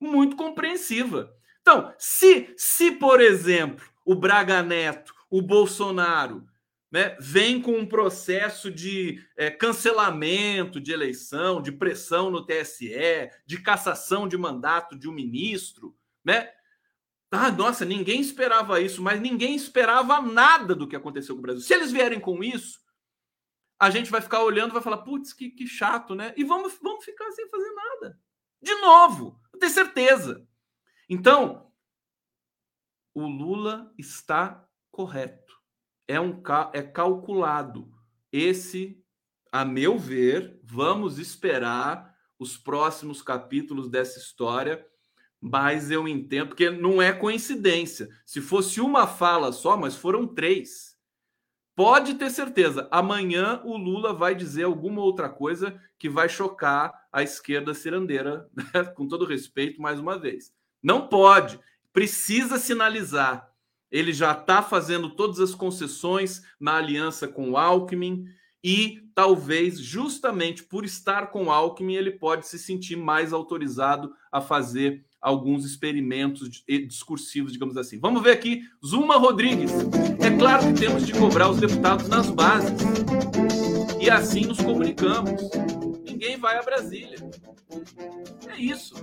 Muito 0.02 0.36
compreensiva. 0.36 1.32
Então, 1.60 1.94
se, 1.96 2.52
se 2.56 2.90
por 2.90 3.20
exemplo, 3.20 3.86
o 4.04 4.14
Braga 4.14 4.62
Neto, 4.62 5.14
o 5.30 5.40
Bolsonaro, 5.40 6.44
né, 6.90 7.16
vem 7.20 7.62
com 7.62 7.78
um 7.78 7.86
processo 7.86 8.70
de 8.70 9.24
é, 9.36 9.50
cancelamento 9.50 10.80
de 10.80 10.92
eleição, 10.92 11.62
de 11.62 11.72
pressão 11.72 12.30
no 12.30 12.44
TSE, 12.44 13.30
de 13.46 13.62
cassação 13.62 14.28
de 14.28 14.36
mandato 14.36 14.98
de 14.98 15.08
um 15.08 15.12
ministro, 15.12 15.96
né? 16.24 16.50
Ah, 17.30 17.50
nossa, 17.50 17.84
ninguém 17.86 18.20
esperava 18.20 18.78
isso, 18.78 19.00
mas 19.02 19.18
ninguém 19.18 19.54
esperava 19.54 20.20
nada 20.20 20.74
do 20.74 20.86
que 20.86 20.94
aconteceu 20.94 21.34
com 21.34 21.38
o 21.38 21.42
Brasil. 21.42 21.62
Se 21.62 21.72
eles 21.72 21.90
vierem 21.90 22.20
com 22.20 22.44
isso, 22.44 22.78
a 23.80 23.88
gente 23.88 24.10
vai 24.10 24.20
ficar 24.20 24.42
olhando 24.42 24.74
vai 24.74 24.82
falar, 24.82 24.98
putz, 24.98 25.32
que, 25.32 25.48
que 25.48 25.66
chato, 25.66 26.14
né? 26.14 26.34
E 26.36 26.44
vamos, 26.44 26.78
vamos 26.82 27.04
ficar 27.04 27.30
sem 27.32 27.48
fazer 27.48 27.72
nada. 27.72 28.18
De 28.60 28.74
novo, 28.76 29.40
tenho 29.62 29.72
certeza. 29.72 30.46
Então, 31.08 31.72
o 33.14 33.26
Lula 33.26 33.92
está 33.96 34.68
correto. 34.90 35.56
É 36.08 36.20
um 36.20 36.42
é 36.72 36.82
calculado. 36.82 37.92
Esse, 38.32 39.00
a 39.52 39.64
meu 39.64 39.98
ver, 39.98 40.58
vamos 40.64 41.18
esperar 41.18 42.12
os 42.38 42.56
próximos 42.56 43.22
capítulos 43.22 43.88
dessa 43.88 44.18
história 44.18 44.84
Mas 45.40 45.90
eu 45.90 46.06
entendo, 46.06 46.48
porque 46.48 46.70
não 46.70 47.02
é 47.02 47.12
coincidência. 47.12 48.08
Se 48.24 48.40
fosse 48.40 48.80
uma 48.80 49.06
fala 49.06 49.52
só, 49.52 49.76
mas 49.76 49.96
foram 49.96 50.26
três. 50.26 50.91
Pode 51.74 52.14
ter 52.14 52.30
certeza, 52.30 52.86
amanhã 52.90 53.62
o 53.64 53.76
Lula 53.78 54.12
vai 54.12 54.34
dizer 54.34 54.64
alguma 54.64 55.00
outra 55.00 55.28
coisa 55.28 55.80
que 55.98 56.08
vai 56.08 56.28
chocar 56.28 56.92
a 57.10 57.22
esquerda 57.22 57.72
cirandeira, 57.72 58.46
né? 58.54 58.84
com 58.94 59.08
todo 59.08 59.24
respeito, 59.24 59.80
mais 59.80 59.98
uma 59.98 60.18
vez. 60.18 60.52
Não 60.82 61.08
pode, 61.08 61.58
precisa 61.92 62.58
sinalizar. 62.58 63.50
Ele 63.90 64.12
já 64.12 64.32
está 64.32 64.62
fazendo 64.62 65.10
todas 65.10 65.40
as 65.40 65.54
concessões 65.54 66.42
na 66.60 66.76
aliança 66.76 67.26
com 67.26 67.50
o 67.50 67.56
Alckmin 67.56 68.26
e 68.62 69.00
talvez 69.14 69.78
justamente 69.78 70.62
por 70.62 70.84
estar 70.84 71.30
com 71.30 71.46
o 71.46 71.50
Alckmin 71.50 71.94
ele 71.94 72.12
pode 72.12 72.46
se 72.46 72.58
sentir 72.58 72.96
mais 72.96 73.32
autorizado 73.32 74.14
a 74.30 74.40
fazer 74.40 75.04
alguns 75.22 75.64
experimentos 75.64 76.62
discursivos, 76.66 77.52
digamos 77.52 77.76
assim. 77.76 77.98
Vamos 78.00 78.22
ver 78.22 78.32
aqui, 78.32 78.64
Zuma 78.84 79.16
Rodrigues. 79.16 79.70
É 80.20 80.36
claro 80.36 80.66
que 80.66 80.80
temos 80.80 81.06
de 81.06 81.12
cobrar 81.12 81.48
os 81.48 81.58
deputados 81.58 82.08
nas 82.08 82.28
bases. 82.28 82.72
E 84.00 84.10
assim 84.10 84.44
nos 84.44 84.60
comunicamos. 84.60 85.30
Ninguém 86.04 86.36
vai 86.36 86.58
a 86.58 86.62
Brasília. 86.62 87.18
É 88.48 88.60
isso. 88.60 88.94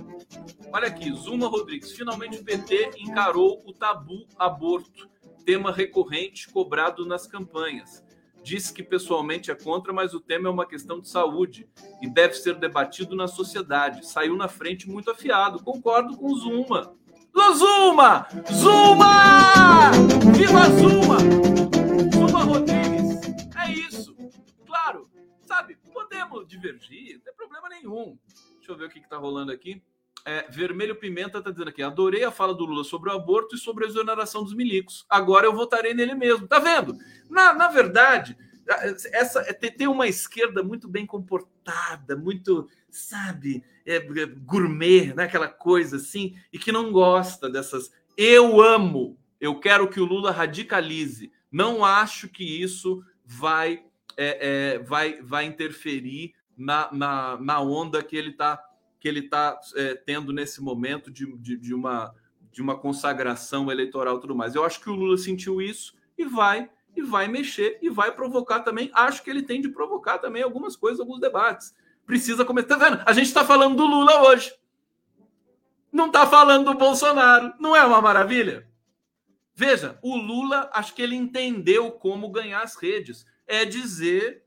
Olha 0.70 0.88
aqui, 0.88 1.10
Zuma 1.12 1.48
Rodrigues. 1.48 1.92
Finalmente 1.92 2.38
o 2.38 2.44
PT 2.44 2.90
encarou 2.98 3.62
o 3.66 3.72
tabu 3.72 4.26
aborto, 4.38 5.08
tema 5.44 5.72
recorrente 5.72 6.48
cobrado 6.50 7.06
nas 7.06 7.26
campanhas 7.26 8.04
disse 8.42 8.72
que 8.72 8.82
pessoalmente 8.82 9.50
é 9.50 9.54
contra, 9.54 9.92
mas 9.92 10.14
o 10.14 10.20
tema 10.20 10.48
é 10.48 10.50
uma 10.50 10.66
questão 10.66 11.00
de 11.00 11.08
saúde 11.08 11.68
e 12.00 12.08
deve 12.08 12.34
ser 12.34 12.54
debatido 12.56 13.14
na 13.14 13.28
sociedade. 13.28 14.06
Saiu 14.06 14.36
na 14.36 14.48
frente 14.48 14.88
muito 14.88 15.10
afiado. 15.10 15.62
Concordo 15.62 16.16
com 16.16 16.34
Zuma. 16.34 16.94
Zuma! 17.54 18.26
Zuma! 18.52 19.90
Viva 20.36 20.68
Zuma! 20.70 21.18
Zuma 22.12 22.42
Rodrigues. 22.42 23.20
É 23.56 23.70
isso. 23.70 24.16
Claro, 24.66 25.08
sabe, 25.42 25.76
podemos 25.92 26.46
divergir, 26.46 27.14
não 27.14 27.20
tem 27.20 27.34
problema 27.34 27.68
nenhum. 27.68 28.18
Deixa 28.56 28.72
eu 28.72 28.76
ver 28.76 28.86
o 28.86 28.90
que 28.90 28.98
está 28.98 29.16
rolando 29.16 29.52
aqui. 29.52 29.82
É, 30.24 30.46
Vermelho 30.50 30.96
Pimenta 30.96 31.38
está 31.38 31.50
dizendo 31.50 31.68
aqui: 31.68 31.82
adorei 31.82 32.24
a 32.24 32.30
fala 32.30 32.54
do 32.54 32.64
Lula 32.64 32.84
sobre 32.84 33.10
o 33.10 33.12
aborto 33.12 33.54
e 33.54 33.58
sobre 33.58 33.84
a 33.84 33.88
exoneração 33.88 34.42
dos 34.42 34.54
milicos. 34.54 35.04
Agora 35.08 35.46
eu 35.46 35.54
votarei 35.54 35.94
nele 35.94 36.14
mesmo. 36.14 36.46
Tá 36.46 36.58
vendo? 36.58 36.96
Na, 37.28 37.52
na 37.52 37.68
verdade, 37.68 38.36
essa 39.12 39.40
é, 39.40 39.52
tem 39.52 39.86
uma 39.86 40.06
esquerda 40.06 40.62
muito 40.62 40.88
bem 40.88 41.06
comportada, 41.06 42.16
muito, 42.16 42.68
sabe, 42.88 43.64
é, 43.84 43.96
é, 43.96 44.26
gourmet, 44.26 45.14
né? 45.14 45.24
aquela 45.24 45.48
coisa 45.48 45.96
assim, 45.96 46.36
e 46.52 46.58
que 46.58 46.70
não 46.70 46.92
gosta 46.92 47.48
dessas. 47.48 47.90
Eu 48.16 48.60
amo, 48.60 49.18
eu 49.40 49.58
quero 49.58 49.88
que 49.88 50.00
o 50.00 50.04
Lula 50.04 50.30
radicalize. 50.30 51.32
Não 51.50 51.84
acho 51.84 52.28
que 52.28 52.44
isso 52.44 53.02
vai, 53.24 53.82
é, 54.16 54.74
é 54.74 54.78
vai, 54.78 55.20
vai 55.22 55.44
interferir 55.44 56.34
na, 56.56 56.88
na, 56.92 57.38
na 57.40 57.60
onda 57.60 58.02
que 58.02 58.16
ele 58.16 58.30
está 58.30 58.62
que 59.00 59.08
ele 59.08 59.20
está 59.20 59.58
é, 59.74 59.94
tendo 59.94 60.32
nesse 60.32 60.62
momento 60.62 61.10
de, 61.10 61.34
de, 61.38 61.56
de, 61.56 61.74
uma, 61.74 62.14
de 62.52 62.60
uma 62.60 62.78
consagração 62.78 63.72
eleitoral 63.72 64.18
e 64.18 64.20
tudo 64.20 64.36
mais. 64.36 64.54
Eu 64.54 64.62
acho 64.62 64.78
que 64.80 64.90
o 64.90 64.94
Lula 64.94 65.16
sentiu 65.16 65.60
isso 65.60 65.94
e 66.16 66.24
vai 66.24 66.68
e 66.94 67.00
vai 67.00 67.26
mexer 67.26 67.78
e 67.80 67.88
vai 67.88 68.12
provocar 68.12 68.60
também. 68.60 68.90
Acho 68.92 69.22
que 69.22 69.30
ele 69.30 69.42
tem 69.42 69.60
de 69.60 69.70
provocar 69.70 70.18
também 70.18 70.42
algumas 70.42 70.76
coisas, 70.76 71.00
alguns 71.00 71.18
debates. 71.18 71.74
Precisa 72.04 72.44
começar. 72.44 72.76
Tá 72.76 72.76
vendo? 72.76 73.02
A 73.06 73.12
gente 73.14 73.26
está 73.26 73.44
falando 73.44 73.76
do 73.76 73.86
Lula 73.86 74.22
hoje. 74.28 74.52
Não 75.90 76.06
está 76.06 76.26
falando 76.26 76.66
do 76.66 76.78
Bolsonaro. 76.78 77.54
Não 77.58 77.74
é 77.74 77.84
uma 77.84 78.02
maravilha? 78.02 78.68
Veja, 79.54 79.98
o 80.02 80.16
Lula, 80.16 80.70
acho 80.72 80.94
que 80.94 81.02
ele 81.02 81.16
entendeu 81.16 81.90
como 81.90 82.30
ganhar 82.30 82.62
as 82.62 82.76
redes. 82.76 83.24
É 83.46 83.64
dizer 83.64 84.44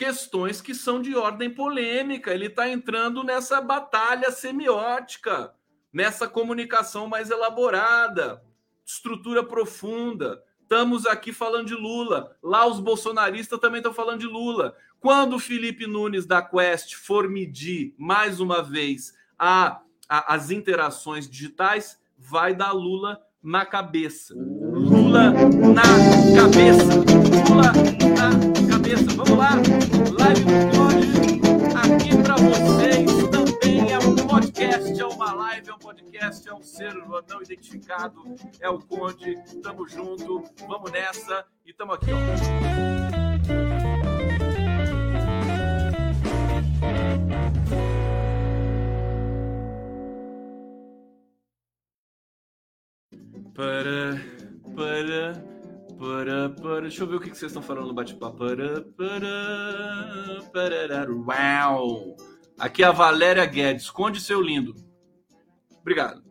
questões 0.00 0.62
que 0.62 0.74
são 0.74 1.02
de 1.02 1.14
ordem 1.14 1.50
polêmica. 1.50 2.32
Ele 2.32 2.46
está 2.46 2.66
entrando 2.66 3.22
nessa 3.22 3.60
batalha 3.60 4.30
semiótica, 4.30 5.52
nessa 5.92 6.26
comunicação 6.26 7.06
mais 7.06 7.30
elaborada, 7.30 8.42
estrutura 8.82 9.44
profunda. 9.44 10.42
Estamos 10.62 11.04
aqui 11.04 11.34
falando 11.34 11.66
de 11.66 11.74
Lula. 11.74 12.34
Lá 12.42 12.66
os 12.66 12.80
bolsonaristas 12.80 13.60
também 13.60 13.80
estão 13.80 13.92
falando 13.92 14.20
de 14.20 14.26
Lula. 14.26 14.74
Quando 14.98 15.36
o 15.36 15.38
Felipe 15.38 15.86
Nunes 15.86 16.24
da 16.24 16.40
Quest 16.40 16.94
for 16.94 17.28
medir 17.28 17.94
mais 17.98 18.40
uma 18.40 18.62
vez 18.62 19.12
a, 19.38 19.82
a, 20.08 20.34
as 20.34 20.50
interações 20.50 21.28
digitais, 21.28 22.00
vai 22.16 22.54
dar 22.54 22.72
Lula 22.72 23.20
na 23.42 23.66
cabeça. 23.66 24.32
Lula 24.34 25.30
na 25.30 25.82
cabeça. 26.40 26.84
Lula 26.84 27.62
na 27.62 28.30
cabeça. 28.30 28.69
Vamos 28.96 29.38
lá. 29.38 29.50
Live 30.18 30.44
do 30.44 30.80
aqui 31.78 32.10
para 32.24 32.34
vocês. 32.34 33.28
Também 33.30 33.92
é 33.92 33.98
um 33.98 34.16
podcast, 34.16 35.00
é 35.00 35.06
uma 35.06 35.32
live, 35.32 35.70
é 35.70 35.74
um 35.74 35.78
podcast, 35.78 36.48
é 36.48 36.54
um 36.54 36.60
ser 36.60 36.94
não 36.94 37.40
identificado. 37.40 38.20
É 38.60 38.68
o 38.68 38.80
Conde. 38.80 39.36
Tamo 39.62 39.88
junto. 39.88 40.42
Vamos 40.66 40.90
nessa. 40.90 41.44
E 41.64 41.72
tamo 41.72 41.92
aqui, 41.92 42.10
ó. 42.10 42.16
Para, 53.54 54.20
para, 54.74 55.59
para, 56.00 56.48
para. 56.48 56.80
Deixa 56.80 57.02
eu 57.02 57.06
ver 57.06 57.16
o 57.16 57.20
que 57.20 57.28
vocês 57.28 57.52
estão 57.52 57.60
falando 57.62 57.88
no 57.88 57.94
bate-papo. 57.94 58.38
Para, 58.38 58.80
para. 60.50 61.12
Uau! 61.12 62.16
Aqui 62.58 62.82
é 62.82 62.86
a 62.86 62.90
Valéria 62.90 63.44
Guedes. 63.44 63.84
Esconde 63.84 64.18
seu 64.18 64.40
lindo. 64.40 64.74
Obrigado. 65.78 66.22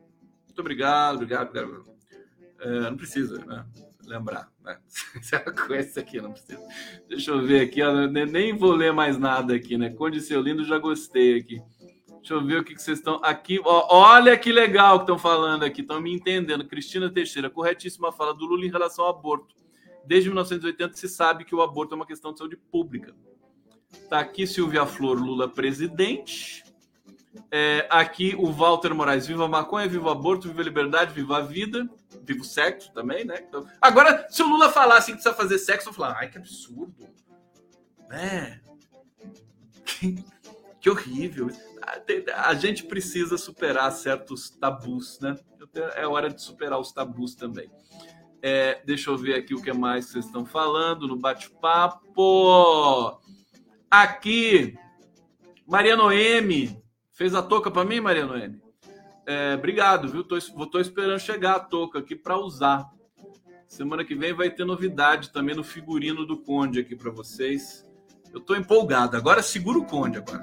Muito 0.46 0.60
obrigado, 0.60 1.16
obrigado, 1.18 1.50
obrigado. 1.50 1.86
É, 2.60 2.90
não 2.90 2.98
precisa, 2.98 3.46
né? 3.46 3.64
Lembrar, 4.06 4.52
né? 4.64 4.80
Com 5.68 5.76
esse 5.76 6.00
aqui, 6.00 6.20
não 6.20 6.32
precisa. 6.32 6.60
Deixa 7.08 7.30
eu 7.30 7.46
ver 7.46 7.62
aqui, 7.62 7.84
ó, 7.84 8.08
nem 8.08 8.58
vou 8.58 8.72
ler 8.74 8.92
mais 8.92 9.20
nada 9.20 9.54
aqui, 9.54 9.78
né? 9.78 9.92
Conde 9.92 10.20
seu 10.20 10.42
lindo, 10.42 10.66
já 10.66 10.80
gostei 10.80 11.38
aqui. 11.38 11.62
Deixa 12.20 12.34
eu 12.34 12.46
ver 12.46 12.60
o 12.60 12.64
que, 12.64 12.76
que 12.76 12.82
vocês 12.82 13.00
estão 13.00 13.20
aqui. 13.24 13.60
Ó, 13.64 13.88
olha 13.90 14.38
que 14.38 14.52
legal 14.52 15.00
que 15.00 15.04
estão 15.04 15.18
falando 15.18 15.64
aqui, 15.64 15.82
estão 15.82 16.00
me 16.02 16.14
entendendo. 16.14 16.68
Cristina 16.68 17.10
Teixeira, 17.10 17.50
corretíssima 17.50 18.12
fala 18.12 18.34
do 18.34 18.46
Lula 18.46 18.66
em 18.66 18.70
relação 18.70 19.06
ao 19.06 19.12
aborto. 19.12 19.56
Desde 20.06 20.30
1980 20.30 20.96
se 20.96 21.08
sabe 21.08 21.46
que 21.46 21.56
o 21.56 21.62
aborto 21.62 21.94
é 21.94 21.96
uma 21.96 22.06
questão 22.06 22.32
de 22.34 22.40
saúde 22.40 22.58
pública. 22.58 23.16
Tá 24.10 24.20
aqui 24.20 24.46
Silvia 24.46 24.86
Flor, 24.86 25.18
Lula 25.18 25.48
presidente. 25.48 26.64
É, 27.52 27.88
aqui 27.90 28.36
o 28.38 28.52
Walter 28.52 28.94
Moraes, 28.94 29.28
viva 29.28 29.48
maconha, 29.48 29.88
viva 29.88 30.12
aborto, 30.12 30.48
viva 30.48 30.64
liberdade, 30.64 31.14
viva 31.14 31.38
a 31.38 31.42
vida, 31.42 31.88
viva 32.24 32.42
o 32.42 32.44
sexo 32.44 32.92
também, 32.92 33.24
né? 33.24 33.44
Então, 33.48 33.66
agora, 33.80 34.28
se 34.30 34.42
o 34.42 34.48
Lula 34.48 34.70
falasse 34.70 35.08
que 35.08 35.14
precisa 35.14 35.36
fazer 35.36 35.58
sexo, 35.60 35.90
eu 35.90 35.94
falar, 35.94 36.18
ai, 36.20 36.30
que 36.30 36.38
absurdo. 36.38 37.08
É. 38.12 38.60
Que, 39.86 40.24
que 40.82 40.90
horrível 40.90 41.50
a 42.36 42.54
gente 42.54 42.84
precisa 42.84 43.38
superar 43.38 43.92
certos 43.92 44.50
tabus, 44.50 45.20
né? 45.20 45.36
É 45.96 46.08
hora 46.08 46.30
de 46.30 46.42
superar 46.42 46.80
os 46.80 46.92
tabus 46.92 47.36
também. 47.36 47.70
É, 48.42 48.82
deixa 48.86 49.10
eu 49.10 49.18
ver 49.18 49.36
aqui 49.36 49.54
o 49.54 49.62
que 49.62 49.74
mais 49.74 50.06
vocês 50.06 50.26
estão 50.26 50.46
falando 50.46 51.08
no 51.08 51.18
bate-papo. 51.18 53.20
Aqui, 53.90 54.78
Maria 55.68 55.96
Noemi. 55.96 56.82
Fez 57.12 57.36
a 57.36 57.42
touca 57.42 57.70
para 57.70 57.84
mim, 57.84 58.00
Maria 58.00 58.26
Noemi? 58.26 58.62
É, 59.26 59.56
obrigado, 59.56 60.08
viu? 60.08 60.24
Tô, 60.24 60.38
tô 60.68 60.80
esperando 60.80 61.20
chegar 61.20 61.56
a 61.56 61.60
touca 61.60 62.00
aqui 62.00 62.16
para 62.16 62.38
usar. 62.38 62.90
Semana 63.68 64.04
que 64.04 64.16
vem 64.16 64.34
vai 64.34 64.50
ter 64.50 64.66
novidade 64.66 65.32
também 65.32 65.56
no 65.56 65.64
figurino 65.64 66.26
do 66.26 66.38
Conde 66.38 66.80
aqui 66.80 66.96
para 66.96 67.12
vocês. 67.12 67.89
Eu 68.32 68.40
tô 68.40 68.56
empolgado. 68.56 69.18
Agora 69.18 69.42
segura 69.42 69.80
o 69.80 69.86
Conde 69.86 70.18
agora. 70.18 70.42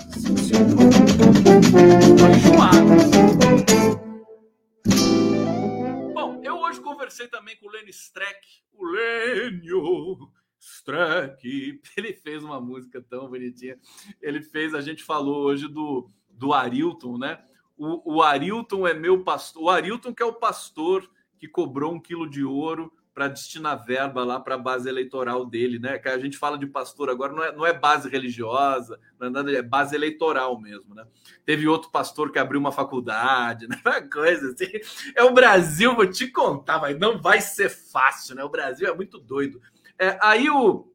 Bom, 6.13 6.41
eu 6.43 6.57
hoje 6.59 6.81
conversei 6.81 7.29
também 7.29 7.57
com 7.57 7.67
o 7.67 7.71
Lenny 7.71 7.91
Streck. 7.91 8.41
O 8.73 8.85
Lênio 8.85 10.33
Streck. 10.59 11.81
Ele 11.97 12.13
fez 12.13 12.43
uma 12.43 12.61
música 12.61 13.01
tão 13.01 13.29
bonitinha. 13.29 13.79
Ele 14.21 14.43
fez, 14.43 14.75
a 14.75 14.81
gente 14.81 15.05
falou 15.05 15.45
hoje 15.45 15.69
do, 15.69 16.11
do 16.29 16.53
Arilton, 16.53 17.17
né? 17.17 17.43
O, 17.77 18.17
o 18.17 18.23
Arilton 18.23 18.87
é 18.87 18.95
meu 18.95 19.23
pastor. 19.23 19.63
O 19.63 19.71
Arilton 19.71 20.13
que 20.13 20.23
é 20.23 20.27
o 20.27 20.35
pastor 20.35 21.09
que 21.39 21.47
cobrou 21.47 21.95
um 21.95 22.01
quilo 22.01 22.29
de 22.29 22.43
ouro 22.43 22.93
para 23.17 23.29
destinar 23.29 23.83
verba 23.83 24.23
lá 24.23 24.39
para 24.39 24.57
a 24.57 24.59
base 24.59 24.87
eleitoral 24.87 25.47
dele, 25.47 25.79
né? 25.79 25.99
Que 25.99 26.07
a 26.07 26.19
gente 26.19 26.37
fala 26.37 26.59
de 26.59 26.67
pastor 26.67 27.09
agora, 27.09 27.33
não 27.33 27.43
é, 27.43 27.51
não 27.51 27.65
é 27.65 27.73
base 27.73 28.11
religiosa, 28.11 29.01
não 29.19 29.29
é 29.29 29.31
nada, 29.31 29.51
é 29.51 29.63
base 29.63 29.97
eleitoral 29.97 30.61
mesmo, 30.61 30.95
né? 30.95 31.03
Teve 31.43 31.67
outro 31.67 31.91
pastor 31.91 32.31
que 32.31 32.39
abriu 32.39 32.61
uma 32.61 32.71
faculdade, 32.71 33.67
né? 33.73 33.81
Uma 33.83 34.03
coisa 34.03 34.53
assim. 34.53 34.71
É 35.15 35.25
o 35.25 35.33
Brasil, 35.33 35.97
vou 35.97 36.07
te 36.07 36.27
contar, 36.27 36.79
mas 36.79 36.99
não 36.99 37.19
vai 37.19 37.41
ser 37.41 37.71
fácil, 37.71 38.35
né? 38.35 38.45
O 38.45 38.51
Brasil 38.51 38.87
é 38.87 38.95
muito 38.95 39.19
doido. 39.19 39.63
É, 39.99 40.19
aí 40.21 40.51
o 40.51 40.87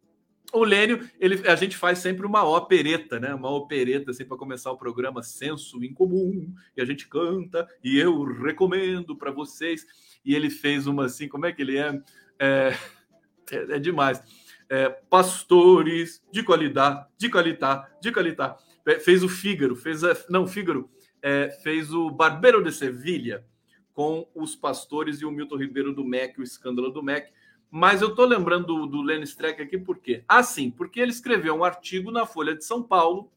o 0.53 0.63
Lênio, 0.63 1.09
ele, 1.19 1.47
a 1.47 1.55
gente 1.55 1.77
faz 1.77 1.99
sempre 1.99 2.25
uma 2.25 2.43
opereta, 2.43 3.19
né? 3.19 3.33
Uma 3.33 3.49
opereta 3.49 4.11
assim 4.11 4.25
para 4.25 4.37
começar 4.37 4.71
o 4.71 4.77
programa 4.77 5.23
Senso 5.23 5.83
em 5.83 5.93
Comum, 5.93 6.53
e 6.75 6.81
a 6.81 6.85
gente 6.85 7.07
canta 7.07 7.67
e 7.83 7.97
eu 7.97 8.23
recomendo 8.23 9.15
para 9.15 9.31
vocês. 9.31 9.85
E 10.23 10.35
ele 10.35 10.49
fez 10.49 10.87
uma 10.87 11.05
assim, 11.05 11.27
como 11.27 11.45
é 11.45 11.51
que 11.51 11.61
ele 11.61 11.77
é? 11.77 12.01
É, 12.39 12.77
é, 13.51 13.75
é 13.75 13.79
demais. 13.79 14.21
É, 14.69 14.89
pastores 14.89 16.23
de 16.31 16.43
qualidade, 16.43 17.05
de 17.17 17.29
qualidade, 17.29 17.87
de 18.01 18.11
qualidade. 18.11 18.57
É, 18.85 18.99
fez 18.99 19.23
o 19.23 19.29
Fígaro, 19.29 19.75
fez 19.75 20.03
a, 20.03 20.15
não 20.29 20.47
Fígaro, 20.47 20.89
é, 21.21 21.49
fez 21.61 21.93
o 21.93 22.09
Barbeiro 22.09 22.63
de 22.63 22.71
Sevilha 22.71 23.45
com 23.93 24.27
os 24.33 24.55
pastores 24.55 25.21
e 25.21 25.25
o 25.25 25.31
Milton 25.31 25.57
Ribeiro 25.57 25.93
do 25.93 26.05
MEC, 26.05 26.39
o 26.39 26.43
escândalo 26.43 26.89
do 26.89 27.03
MEC 27.03 27.31
mas 27.71 28.01
eu 28.01 28.09
estou 28.09 28.25
lembrando 28.25 28.67
do, 28.67 28.85
do 28.85 29.01
Lenny 29.01 29.23
Streck 29.23 29.61
aqui 29.61 29.77
por 29.77 29.97
quê? 29.99 30.25
Ah, 30.27 30.43
sim, 30.43 30.69
porque 30.69 30.99
ele 30.99 31.11
escreveu 31.11 31.55
um 31.55 31.63
artigo 31.63 32.11
na 32.11 32.25
Folha 32.25 32.53
de 32.53 32.65
São 32.65 32.83
Paulo 32.83 33.31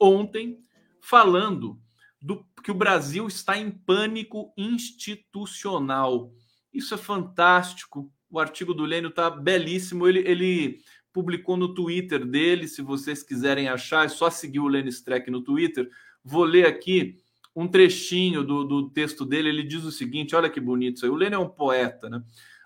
ontem 0.00 0.58
falando 1.02 1.78
do 2.20 2.44
que 2.64 2.70
o 2.70 2.74
Brasil 2.74 3.26
está 3.26 3.58
em 3.58 3.70
pânico 3.70 4.52
institucional. 4.56 6.32
Isso 6.72 6.94
é 6.94 6.96
fantástico. 6.96 8.10
O 8.30 8.38
artigo 8.38 8.72
do 8.72 8.84
Lênio 8.84 9.10
está 9.10 9.28
belíssimo. 9.28 10.08
Ele, 10.08 10.20
ele 10.20 10.80
publicou 11.12 11.56
no 11.56 11.74
Twitter 11.74 12.24
dele. 12.24 12.66
Se 12.66 12.80
vocês 12.80 13.22
quiserem 13.22 13.68
achar, 13.68 14.06
é 14.06 14.08
só 14.08 14.30
seguir 14.30 14.60
o 14.60 14.68
Lênio 14.68 14.88
Streck 14.88 15.30
no 15.30 15.42
Twitter. 15.42 15.90
Vou 16.24 16.44
ler 16.44 16.66
aqui 16.66 17.18
um 17.54 17.68
trechinho 17.68 18.42
do, 18.42 18.64
do 18.64 18.88
texto 18.88 19.26
dele. 19.26 19.48
Ele 19.50 19.62
diz 19.62 19.84
o 19.84 19.92
seguinte: 19.92 20.34
olha 20.34 20.48
que 20.48 20.60
bonito 20.60 20.96
isso 20.96 21.04
aí. 21.04 21.10
O 21.10 21.16
Lênio 21.16 21.36
é 21.36 21.40
um 21.40 21.48
poeta, 21.48 22.08
né? 22.08 22.22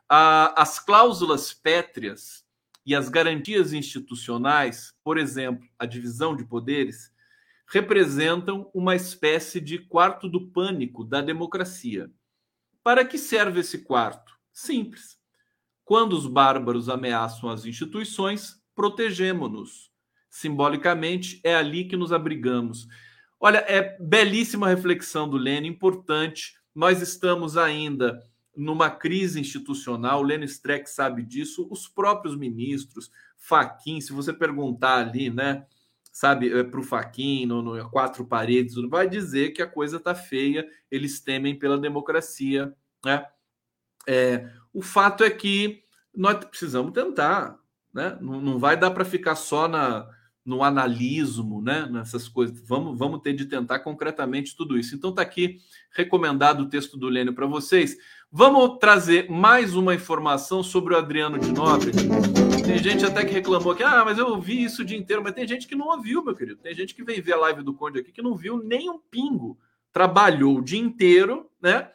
As 0.09 0.79
cláusulas 0.79 1.53
pétreas 1.53 2.45
e 2.85 2.95
as 2.95 3.09
garantias 3.09 3.73
institucionais, 3.73 4.95
por 5.03 5.19
exemplo, 5.19 5.69
a 5.79 5.87
divisão 5.87 6.37
de 6.37 6.45
poderes, 6.45 7.13
representam 7.69 8.71
uma 8.73 8.95
espécie 8.95 9.61
de 9.61 9.79
quarto 9.79 10.29
do 10.29 10.49
pânico 10.49 11.05
da 11.05 11.21
democracia. 11.21 12.11
Para 12.83 13.05
que 13.05 13.19
serve 13.19 13.61
esse 13.61 13.83
quarto? 13.83 14.37
Simples. 14.53 15.19
Quando 15.85 16.13
os 16.13 16.27
bárbaros 16.27 16.89
ameaçam 16.89 17.51
as 17.51 17.65
instituições, 17.65 18.63
protegemos-nos. 18.75 19.91
Simbolicamente, 20.31 21.41
é 21.43 21.57
ali 21.57 21.85
que 21.85 21.97
nos 21.97 22.13
abrigamos. 22.13 22.87
Olha, 23.41 23.59
é 23.67 23.97
belíssima 24.01 24.69
reflexão 24.69 25.29
do 25.29 25.37
Lênin, 25.37 25.69
importante. 25.69 26.55
Nós 26.75 27.03
estamos 27.03 27.57
ainda 27.57 28.23
numa 28.57 28.91
crise 28.91 29.39
institucional, 29.39 30.21
o 30.21 30.23
Lênin 30.23 30.47
Streck 30.47 30.89
sabe 30.89 31.23
disso, 31.23 31.67
os 31.71 31.87
próprios 31.87 32.37
ministros, 32.37 33.11
Faquin, 33.37 34.01
se 34.01 34.13
você 34.13 34.33
perguntar 34.33 35.07
ali, 35.07 35.31
né, 35.31 35.67
sabe, 36.11 36.51
é, 36.51 36.65
para 36.65 36.81
o 36.81 36.83
Faquin, 36.83 37.45
no, 37.45 37.61
no, 37.61 37.91
quatro 37.91 38.25
paredes, 38.25 38.75
vai 38.89 39.09
dizer 39.09 39.51
que 39.51 39.61
a 39.61 39.67
coisa 39.67 39.99
está 39.99 40.15
feia, 40.15 40.67
eles 40.91 41.21
temem 41.21 41.59
pela 41.59 41.79
democracia, 41.79 42.75
né? 43.05 43.27
É, 44.09 44.49
o 44.73 44.81
fato 44.81 45.25
é 45.25 45.31
que 45.31 45.83
nós 46.15 46.43
precisamos 46.45 46.93
tentar, 46.93 47.59
né? 47.93 48.17
Não, 48.21 48.41
não 48.41 48.59
vai 48.59 48.77
dar 48.79 48.91
para 48.93 49.05
ficar 49.05 49.35
só 49.35 49.69
na, 49.69 50.09
no 50.47 50.63
analismo, 50.63 51.61
né? 51.61 51.89
Nessas 51.91 52.29
coisas. 52.29 52.63
Vamos, 52.67 52.97
vamos 52.97 53.21
ter 53.21 53.33
de 53.33 53.45
tentar 53.45 53.81
concretamente 53.81 54.57
tudo 54.57 54.79
isso. 54.79 54.95
Então 54.95 55.11
está 55.11 55.21
aqui 55.21 55.59
recomendado 55.91 56.61
o 56.61 56.69
texto 56.69 56.97
do 56.97 57.09
Lênio 57.09 57.35
para 57.35 57.47
vocês. 57.47 57.97
Vamos 58.31 58.79
trazer 58.79 59.29
mais 59.29 59.75
uma 59.75 59.95
informação 59.95 60.63
sobre 60.63 60.95
o 60.95 60.97
Adriano 60.97 61.39
de 61.39 61.53
Nóbrega. 61.53 61.99
Tem 62.65 62.79
gente 62.79 63.05
até 63.05 63.25
que 63.25 63.33
reclamou 63.33 63.75
que, 63.75 63.83
ah, 63.83 64.05
mas 64.05 64.19
eu 64.19 64.29
ouvi 64.29 64.63
isso 64.63 64.83
o 64.83 64.85
dia 64.85 64.97
inteiro, 64.97 65.23
mas 65.23 65.35
tem 65.35 65.47
gente 65.49 65.67
que 65.67 65.75
não 65.75 65.89
ouviu, 65.89 66.23
meu 66.23 66.35
querido. 66.35 66.61
Tem 66.61 66.75
gente 66.75 66.95
que 66.95 67.03
vem 67.03 67.21
ver 67.21 67.33
a 67.33 67.39
live 67.39 67.63
do 67.63 67.75
Conde 67.75 67.99
aqui 67.99 68.13
que 68.13 68.23
não 68.23 68.37
viu 68.37 68.63
nem 68.63 68.89
um 68.89 68.99
pingo. 68.99 69.59
Trabalhou 69.93 70.59
o 70.59 70.63
dia 70.63 70.79
inteiro, 70.79 71.51
né? 71.61 71.91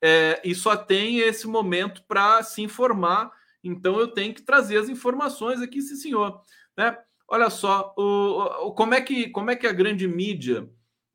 É, 0.00 0.40
e 0.42 0.54
só 0.54 0.76
tem 0.76 1.18
esse 1.18 1.46
momento 1.46 2.02
para 2.08 2.42
se 2.42 2.62
informar. 2.62 3.30
Então 3.62 4.00
eu 4.00 4.08
tenho 4.08 4.32
que 4.34 4.42
trazer 4.42 4.78
as 4.78 4.88
informações 4.88 5.60
aqui, 5.60 5.82
sim, 5.82 5.96
senhor. 5.96 6.40
Né? 6.76 6.96
Olha 7.32 7.48
só, 7.48 7.94
o, 7.96 8.66
o, 8.66 8.72
como, 8.72 8.92
é 8.92 9.00
que, 9.00 9.30
como 9.30 9.50
é 9.50 9.56
que 9.56 9.66
a 9.66 9.72
grande 9.72 10.06
mídia 10.06 10.68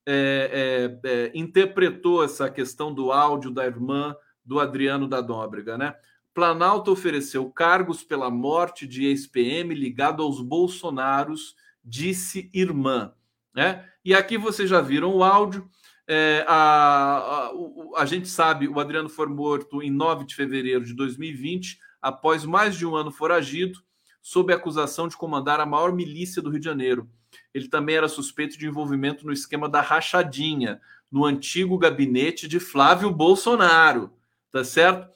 é, 0.03 0.97
é, 1.03 1.09
é 1.09 1.32
interpretou 1.36 2.24
essa 2.24 2.49
questão 2.49 2.91
do 2.91 3.11
áudio 3.11 3.51
da 3.51 3.63
irmã 3.63 4.15
do 4.43 4.59
Adriano 4.59 5.07
da 5.07 5.22
Nóbrega, 5.22 5.78
né? 5.78 5.93
Planalto 6.34 6.91
ofereceu 6.91 7.47
cargos 7.51 8.03
pela 8.03 8.32
morte 8.32 8.88
de 8.88 9.05
ex-PM 9.05 9.76
ligado 9.76 10.24
aos 10.24 10.41
Bolsonaros, 10.41 11.55
disse 11.86 12.49
irmã. 12.51 13.13
Né? 13.53 13.88
E 14.03 14.15
aqui 14.15 14.39
vocês 14.39 14.68
já 14.68 14.82
viram 14.82 15.15
o 15.15 15.24
áudio. 15.24 15.70
É, 16.07 16.43
a, 16.47 16.55
a, 16.57 17.51
a, 17.97 18.05
gente 18.07 18.28
sabe, 18.28 18.68
o 18.68 18.80
Adriano 18.80 19.07
foi 19.07 19.28
morto 19.28 19.84
em 19.84 19.91
9 19.91 20.26
de 20.26 20.34
fevereiro 20.34 20.84
de 20.84 20.95
2020, 20.95 21.78
após 22.01 22.43
mais 22.43 22.76
de 22.76 22.88
um 22.88 22.95
ano 22.95 23.11
foragido, 23.11 23.86
sob 24.28 24.53
acusação 24.53 25.07
de 25.07 25.15
comandar 25.15 25.61
a 25.61 25.65
maior 25.65 25.93
milícia 25.93 26.41
do 26.41 26.49
Rio 26.49 26.59
de 26.59 26.65
Janeiro. 26.65 27.09
Ele 27.53 27.69
também 27.69 27.95
era 27.95 28.09
suspeito 28.09 28.57
de 28.57 28.67
envolvimento 28.67 29.25
no 29.25 29.32
esquema 29.32 29.69
da 29.69 29.80
rachadinha, 29.80 30.82
no 31.09 31.23
antigo 31.23 31.78
gabinete 31.78 32.45
de 32.45 32.59
Flávio 32.59 33.09
Bolsonaro 33.09 34.11
tá 34.51 34.63
certo? 34.63 35.09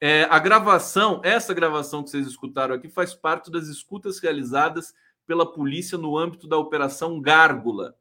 É, 0.00 0.24
a 0.30 0.38
gravação, 0.38 1.20
essa 1.24 1.52
gravação 1.52 2.02
que 2.02 2.10
vocês 2.10 2.26
escutaram 2.26 2.74
aqui, 2.74 2.88
faz 2.88 3.12
parte 3.12 3.50
das 3.50 3.66
escutas 3.66 4.18
realizadas 4.18 4.94
pela 5.26 5.50
polícia 5.50 5.98
no 5.98 6.16
âmbito 6.16 6.46
da 6.46 6.56
Operação 6.56 7.20
Gárgula. 7.20 7.94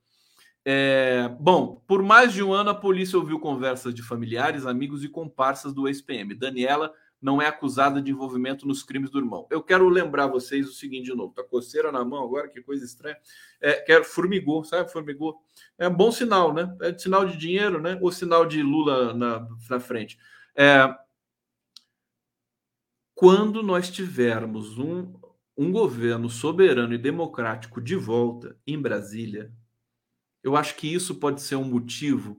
É, 0.65 1.29
bom, 1.39 1.83
por 1.85 2.01
mais 2.01 2.31
de 2.31 2.41
um 2.41 2.53
ano 2.53 2.69
a 2.69 2.75
polícia 2.75 3.19
ouviu 3.19 3.37
conversas 3.37 3.93
de 3.93 4.01
familiares, 4.01 4.65
amigos 4.65 5.03
e 5.03 5.09
comparsas 5.09 5.73
do 5.73 5.87
ex-PM. 5.89 6.35
Daniela 6.35 6.93
não 7.23 7.41
é 7.41 7.47
acusada 7.47 8.01
de 8.01 8.11
envolvimento 8.11 8.67
nos 8.67 8.83
crimes 8.83 9.09
do 9.09 9.17
irmão. 9.17 9.47
Eu 9.49 9.63
quero 9.63 9.87
lembrar 9.87 10.27
vocês 10.27 10.67
o 10.67 10.73
seguinte 10.73 11.05
de 11.05 11.15
novo: 11.15 11.33
tá 11.33 11.41
coceira 11.41 11.89
na 11.89 12.03
mão 12.03 12.21
agora, 12.21 12.49
que 12.49 12.61
coisa 12.61 12.83
estranha. 12.83 13.17
É, 13.61 13.75
quero 13.75 14.03
formigou, 14.03 14.65
sabe? 14.65 14.91
Formigou. 14.91 15.41
É 15.77 15.87
um 15.87 15.93
bom 15.93 16.11
sinal, 16.11 16.53
né? 16.53 16.75
É 16.81 16.95
sinal 16.97 17.25
de 17.25 17.37
dinheiro, 17.37 17.81
né? 17.81 17.97
Ou 18.01 18.11
sinal 18.11 18.45
de 18.45 18.61
Lula 18.61 19.13
na, 19.13 19.47
na 19.69 19.79
frente. 19.79 20.19
É, 20.53 20.93
quando 23.15 23.63
nós 23.63 23.89
tivermos 23.89 24.77
um, 24.77 25.13
um 25.55 25.71
governo 25.71 26.29
soberano 26.29 26.93
e 26.93 26.97
democrático 26.97 27.79
de 27.79 27.95
volta 27.95 28.57
em 28.67 28.77
Brasília, 28.77 29.49
eu 30.43 30.57
acho 30.57 30.75
que 30.75 30.93
isso 30.93 31.15
pode 31.15 31.41
ser 31.41 31.55
um 31.55 31.63
motivo 31.63 32.37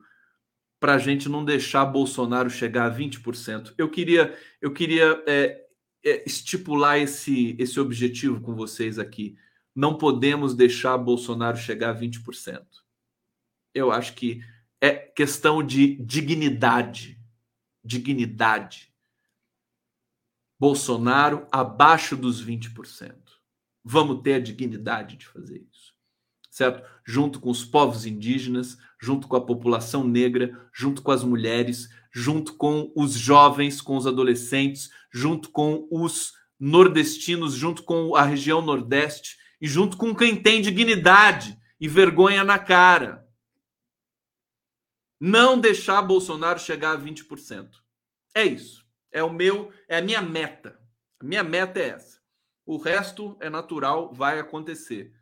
para 0.85 0.97
a 0.97 0.99
gente 0.99 1.30
não 1.30 1.43
deixar 1.43 1.87
Bolsonaro 1.87 2.51
chegar 2.51 2.85
a 2.85 2.95
20%. 2.95 3.72
Eu 3.78 3.89
queria, 3.89 4.39
eu 4.61 4.70
queria 4.70 5.24
é, 5.26 5.64
é, 6.05 6.22
estipular 6.26 6.99
esse, 6.99 7.57
esse 7.59 7.80
objetivo 7.80 8.39
com 8.43 8.55
vocês 8.55 8.99
aqui. 8.99 9.35
Não 9.74 9.97
podemos 9.97 10.55
deixar 10.55 10.99
Bolsonaro 10.99 11.57
chegar 11.57 11.89
a 11.89 11.99
20%. 11.99 12.62
Eu 13.72 13.91
acho 13.91 14.12
que 14.12 14.45
é 14.78 14.93
questão 14.93 15.62
de 15.62 15.97
dignidade 16.05 17.18
dignidade. 17.82 18.93
Bolsonaro 20.61 21.47
abaixo 21.51 22.14
dos 22.14 22.45
20%. 22.45 23.14
Vamos 23.82 24.20
ter 24.20 24.35
a 24.35 24.41
dignidade 24.41 25.16
de 25.16 25.26
fazer 25.26 25.66
isso. 25.72 25.95
Certo? 26.51 26.87
Junto 27.07 27.41
com 27.41 27.49
os 27.49 27.64
povos 27.64 28.05
indígenas, 28.05 28.76
junto 29.05 29.29
com 29.29 29.37
a 29.37 29.45
população 29.45 30.03
negra, 30.03 30.59
junto 30.73 31.03
com 31.03 31.11
as 31.11 31.23
mulheres, 31.23 31.91
junto 32.11 32.55
com 32.55 32.91
os 32.97 33.13
jovens, 33.13 33.83
com 33.83 33.99
os 33.99 34.07
adolescentes, 34.07 34.89
junto 35.13 35.51
com 35.51 35.87
os 35.91 36.33
nordestinos, 36.59 37.55
junto 37.55 37.83
com 37.83 38.17
a 38.17 38.23
região 38.23 38.63
Nordeste 38.63 39.37
e 39.61 39.69
junto 39.69 39.99
com 39.99 40.15
quem 40.15 40.35
tem 40.35 40.63
dignidade 40.63 41.59
e 41.79 41.87
vergonha 41.87 42.43
na 42.43 42.59
cara 42.59 43.29
não 45.21 45.59
deixar 45.59 46.01
Bolsonaro 46.03 46.59
chegar 46.59 46.93
a 46.93 47.01
20%. 47.01 47.69
É 48.35 48.45
isso. 48.45 48.87
É 49.13 49.23
o 49.23 49.33
meu, 49.33 49.73
é 49.87 49.99
a 49.99 50.03
minha 50.03 50.23
meta. 50.23 50.81
A 51.21 51.25
minha 51.25 51.45
meta 51.45 51.79
é 51.79 51.89
essa. 51.91 52.19
O 52.67 52.79
resto 52.79 53.37
é 53.41 53.51
natural, 53.51 54.13
vai 54.13 54.39
acontecer. 54.39 55.15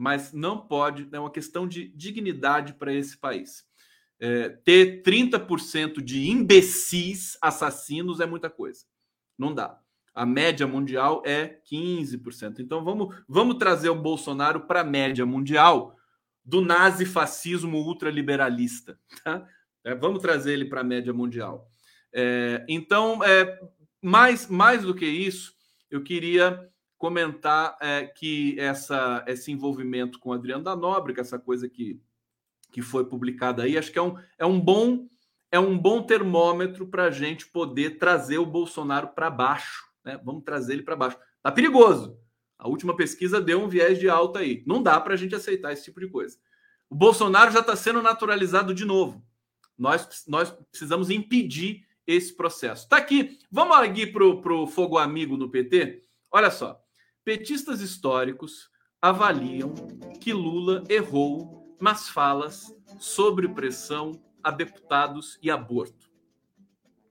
Mas 0.00 0.32
não 0.32 0.58
pode, 0.58 1.06
é 1.12 1.20
uma 1.20 1.30
questão 1.30 1.68
de 1.68 1.88
dignidade 1.88 2.72
para 2.72 2.90
esse 2.90 3.18
país. 3.18 3.66
É, 4.18 4.48
ter 4.48 5.02
30% 5.02 6.02
de 6.02 6.30
imbecis 6.30 7.36
assassinos 7.42 8.18
é 8.18 8.24
muita 8.24 8.48
coisa. 8.48 8.86
Não 9.36 9.54
dá. 9.54 9.78
A 10.14 10.24
média 10.24 10.66
mundial 10.66 11.22
é 11.26 11.60
15%. 11.70 12.60
Então 12.60 12.82
vamos, 12.82 13.14
vamos 13.28 13.56
trazer 13.56 13.90
o 13.90 13.94
Bolsonaro 13.94 14.66
para 14.66 14.80
a 14.80 14.84
média 14.84 15.26
mundial 15.26 15.94
do 16.42 16.62
nazifascismo 16.62 17.76
ultraliberalista. 17.76 18.98
Tá? 19.22 19.46
É, 19.84 19.94
vamos 19.94 20.22
trazer 20.22 20.54
ele 20.54 20.64
para 20.64 20.80
a 20.80 20.84
média 20.84 21.12
mundial. 21.12 21.70
É, 22.10 22.64
então, 22.66 23.22
é, 23.22 23.60
mais, 24.00 24.48
mais 24.48 24.82
do 24.82 24.94
que 24.94 25.04
isso, 25.04 25.52
eu 25.90 26.02
queria 26.02 26.70
comentar 27.00 27.78
é, 27.80 28.04
que 28.04 28.60
essa, 28.60 29.24
esse 29.26 29.50
envolvimento 29.50 30.18
com 30.18 30.34
Adriano 30.34 30.62
da 30.62 30.76
Nóbrega, 30.76 31.22
essa 31.22 31.38
coisa 31.38 31.66
que, 31.66 31.98
que 32.70 32.82
foi 32.82 33.06
publicada 33.06 33.62
aí, 33.62 33.78
acho 33.78 33.90
que 33.90 33.98
é 33.98 34.02
um, 34.02 34.18
é 34.38 34.44
um 34.44 34.60
bom 34.60 35.08
é 35.50 35.58
um 35.58 35.76
bom 35.76 36.02
termômetro 36.02 36.86
para 36.86 37.06
a 37.06 37.10
gente 37.10 37.46
poder 37.46 37.98
trazer 37.98 38.38
o 38.38 38.46
Bolsonaro 38.46 39.08
para 39.08 39.28
baixo. 39.28 39.84
Né? 40.04 40.20
Vamos 40.22 40.44
trazer 40.44 40.74
ele 40.74 40.82
para 40.82 40.94
baixo. 40.94 41.16
Tá 41.42 41.50
perigoso. 41.50 42.16
A 42.56 42.68
última 42.68 42.94
pesquisa 42.94 43.40
deu 43.40 43.60
um 43.60 43.68
viés 43.68 43.98
de 43.98 44.08
alta 44.08 44.40
aí. 44.40 44.62
Não 44.64 44.80
dá 44.80 45.00
para 45.00 45.14
a 45.14 45.16
gente 45.16 45.34
aceitar 45.34 45.72
esse 45.72 45.84
tipo 45.84 45.98
de 45.98 46.06
coisa. 46.06 46.38
O 46.88 46.94
Bolsonaro 46.94 47.50
já 47.50 47.60
está 47.60 47.74
sendo 47.74 48.00
naturalizado 48.00 48.72
de 48.72 48.84
novo. 48.84 49.26
Nós, 49.76 50.24
nós 50.28 50.54
precisamos 50.70 51.10
impedir 51.10 51.84
esse 52.06 52.32
processo. 52.32 52.88
Tá 52.88 52.98
aqui. 52.98 53.38
Vamos 53.50 53.76
aqui 53.76 54.06
para 54.06 54.24
o 54.24 54.66
Fogo 54.68 54.98
Amigo 54.98 55.36
no 55.36 55.50
PT? 55.50 56.04
Olha 56.30 56.50
só. 56.52 56.79
Petistas 57.24 57.80
históricos 57.80 58.70
avaliam 59.00 59.74
que 60.20 60.32
Lula 60.32 60.84
errou 60.88 61.76
nas 61.80 62.08
falas 62.08 62.74
sobre 62.98 63.48
pressão 63.48 64.12
a 64.42 64.50
deputados 64.50 65.38
e 65.42 65.50
aborto. 65.50 66.10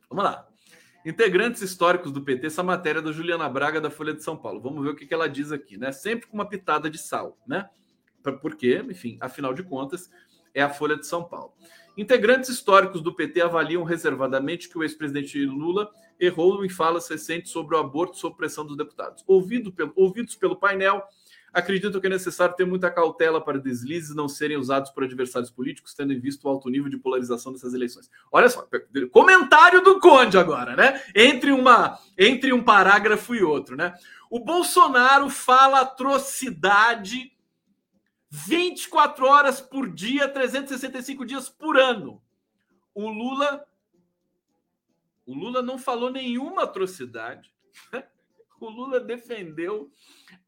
Vamos 0.10 0.24
lá. 0.24 0.48
Integrantes 1.06 1.62
históricos 1.62 2.12
do 2.12 2.24
PT, 2.24 2.48
essa 2.48 2.64
matéria 2.64 3.02
da 3.02 3.12
Juliana 3.12 3.48
Braga 3.48 3.80
da 3.80 3.90
Folha 3.90 4.14
de 4.14 4.24
São 4.24 4.36
Paulo. 4.36 4.60
Vamos 4.60 4.84
ver 4.84 4.90
o 4.90 4.96
que 4.96 5.14
ela 5.14 5.30
diz 5.30 5.52
aqui, 5.52 5.78
né? 5.78 5.92
Sempre 5.92 6.28
com 6.28 6.36
uma 6.36 6.50
pitada 6.50 6.90
de 6.90 6.98
sal, 6.98 7.38
né? 7.48 7.70
Porque, 8.42 8.84
enfim, 8.90 9.18
afinal 9.22 9.54
de 9.54 9.64
contas, 9.64 10.10
é 10.54 10.62
a 10.62 10.70
Folha 10.70 10.98
de 10.98 11.08
São 11.08 11.24
Paulo. 11.24 11.54
Integrantes 12.00 12.50
históricos 12.50 13.02
do 13.02 13.14
PT 13.14 13.42
avaliam 13.42 13.84
reservadamente 13.84 14.70
que 14.70 14.78
o 14.78 14.84
ex-presidente 14.84 15.46
Lula 15.46 15.92
errou 16.18 16.64
em 16.64 16.70
falas 16.70 17.10
recentes 17.10 17.52
sobre 17.52 17.76
o 17.76 17.78
aborto 17.78 18.16
sob 18.16 18.38
pressão 18.38 18.66
dos 18.66 18.78
deputados. 18.78 19.22
Ouvido 19.28 19.70
pelo, 19.70 19.92
ouvidos 19.98 20.34
pelo 20.34 20.56
painel, 20.56 21.04
acreditam 21.52 22.00
que 22.00 22.08
é 22.08 22.10
necessário 22.10 22.56
ter 22.56 22.64
muita 22.64 22.90
cautela 22.90 23.44
para 23.44 23.60
deslizes 23.60 24.16
não 24.16 24.30
serem 24.30 24.56
usados 24.56 24.92
por 24.92 25.04
adversários 25.04 25.52
políticos, 25.52 25.94
tendo 25.94 26.14
em 26.14 26.20
vista 26.22 26.48
o 26.48 26.50
alto 26.50 26.70
nível 26.70 26.90
de 26.90 26.98
polarização 26.98 27.52
dessas 27.52 27.74
eleições. 27.74 28.10
Olha 28.32 28.48
só, 28.48 28.66
comentário 29.12 29.84
do 29.84 30.00
Conde 30.00 30.38
agora, 30.38 30.78
né? 30.78 31.04
Entre 31.14 31.52
uma 31.52 32.00
entre 32.18 32.54
um 32.54 32.64
parágrafo 32.64 33.36
e 33.36 33.44
outro, 33.44 33.76
né? 33.76 33.94
O 34.30 34.40
Bolsonaro 34.40 35.30
fala 35.30 35.82
atrocidade 35.82 37.34
24 38.30 39.26
horas 39.26 39.60
por 39.60 39.90
dia, 39.90 40.30
365 40.30 41.26
dias 41.26 41.50
por 41.50 41.78
ano. 41.78 42.22
O 42.94 43.10
Lula 43.10 43.66
o 45.30 45.34
Lula 45.36 45.62
não 45.62 45.78
falou 45.78 46.10
nenhuma 46.10 46.64
atrocidade. 46.64 47.54
O 48.62 48.70
Lula 48.70 49.00
defendeu 49.00 49.90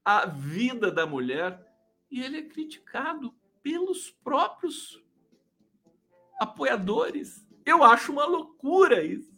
a 0.03 0.25
vida 0.25 0.91
da 0.91 1.05
mulher 1.05 1.65
e 2.11 2.21
ele 2.21 2.39
é 2.39 2.41
criticado 2.41 3.33
pelos 3.63 4.11
próprios 4.11 5.01
apoiadores. 6.37 7.47
Eu 7.65 7.85
acho 7.85 8.11
uma 8.11 8.25
loucura 8.25 9.01
isso. 9.01 9.31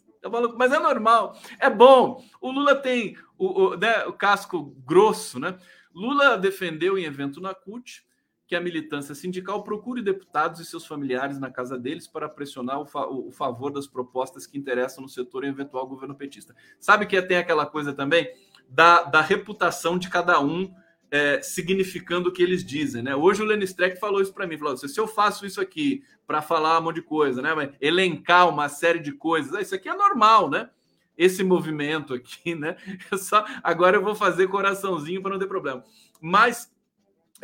Mas 0.56 0.72
é 0.72 0.80
normal, 0.80 1.38
é 1.60 1.70
bom. 1.70 2.24
O 2.40 2.50
Lula 2.50 2.74
tem 2.74 3.16
o, 3.38 3.46
o, 3.46 3.76
né, 3.76 4.04
o 4.06 4.12
casco 4.12 4.74
grosso, 4.84 5.38
né? 5.38 5.56
Lula 5.94 6.36
defendeu 6.36 6.98
em 6.98 7.04
evento 7.04 7.40
na 7.40 7.54
CUT 7.54 8.04
que 8.46 8.54
a 8.54 8.60
militância 8.60 9.14
sindical 9.14 9.62
procure 9.62 10.02
deputados 10.02 10.60
e 10.60 10.64
seus 10.64 10.86
familiares 10.86 11.38
na 11.38 11.50
casa 11.50 11.78
deles 11.78 12.06
para 12.06 12.28
pressionar 12.28 12.80
o, 12.80 12.86
fa 12.86 13.06
o 13.06 13.30
favor 13.30 13.70
das 13.70 13.86
propostas 13.86 14.46
que 14.46 14.58
interessam 14.58 15.02
no 15.02 15.08
setor 15.08 15.44
em 15.44 15.48
eventual 15.48 15.86
governo 15.86 16.14
petista. 16.14 16.54
Sabe 16.78 17.06
que 17.06 17.20
tem 17.22 17.38
aquela 17.38 17.64
coisa 17.64 17.92
também 17.92 18.30
da, 18.68 19.04
da 19.04 19.20
reputação 19.20 19.98
de 19.98 20.10
cada 20.10 20.40
um 20.40 20.72
é, 21.10 21.40
significando 21.40 22.28
o 22.28 22.32
que 22.32 22.42
eles 22.42 22.64
dizem, 22.64 23.02
né? 23.02 23.14
Hoje 23.14 23.40
o 23.40 23.44
Lenny 23.44 23.64
Streck 23.64 23.98
falou 24.00 24.20
isso 24.20 24.34
para 24.34 24.46
mim, 24.46 24.58
falou: 24.58 24.76
se 24.76 24.98
eu 24.98 25.06
faço 25.06 25.46
isso 25.46 25.60
aqui 25.60 26.02
para 26.26 26.42
falar 26.42 26.80
um 26.80 26.82
monte 26.82 26.96
de 26.96 27.02
coisa, 27.02 27.40
né? 27.40 27.50
Elencar 27.80 28.48
uma 28.48 28.68
série 28.68 28.98
de 28.98 29.12
coisas, 29.12 29.58
isso 29.60 29.74
aqui 29.74 29.88
é 29.88 29.94
normal, 29.94 30.50
né? 30.50 30.68
Esse 31.16 31.44
movimento 31.44 32.12
aqui, 32.12 32.56
né? 32.56 32.76
Eu 33.10 33.16
só 33.16 33.44
agora 33.62 33.96
eu 33.96 34.02
vou 34.02 34.16
fazer 34.16 34.48
coraçãozinho 34.48 35.22
para 35.22 35.30
não 35.30 35.38
ter 35.38 35.46
problema. 35.46 35.84
Mas 36.20 36.73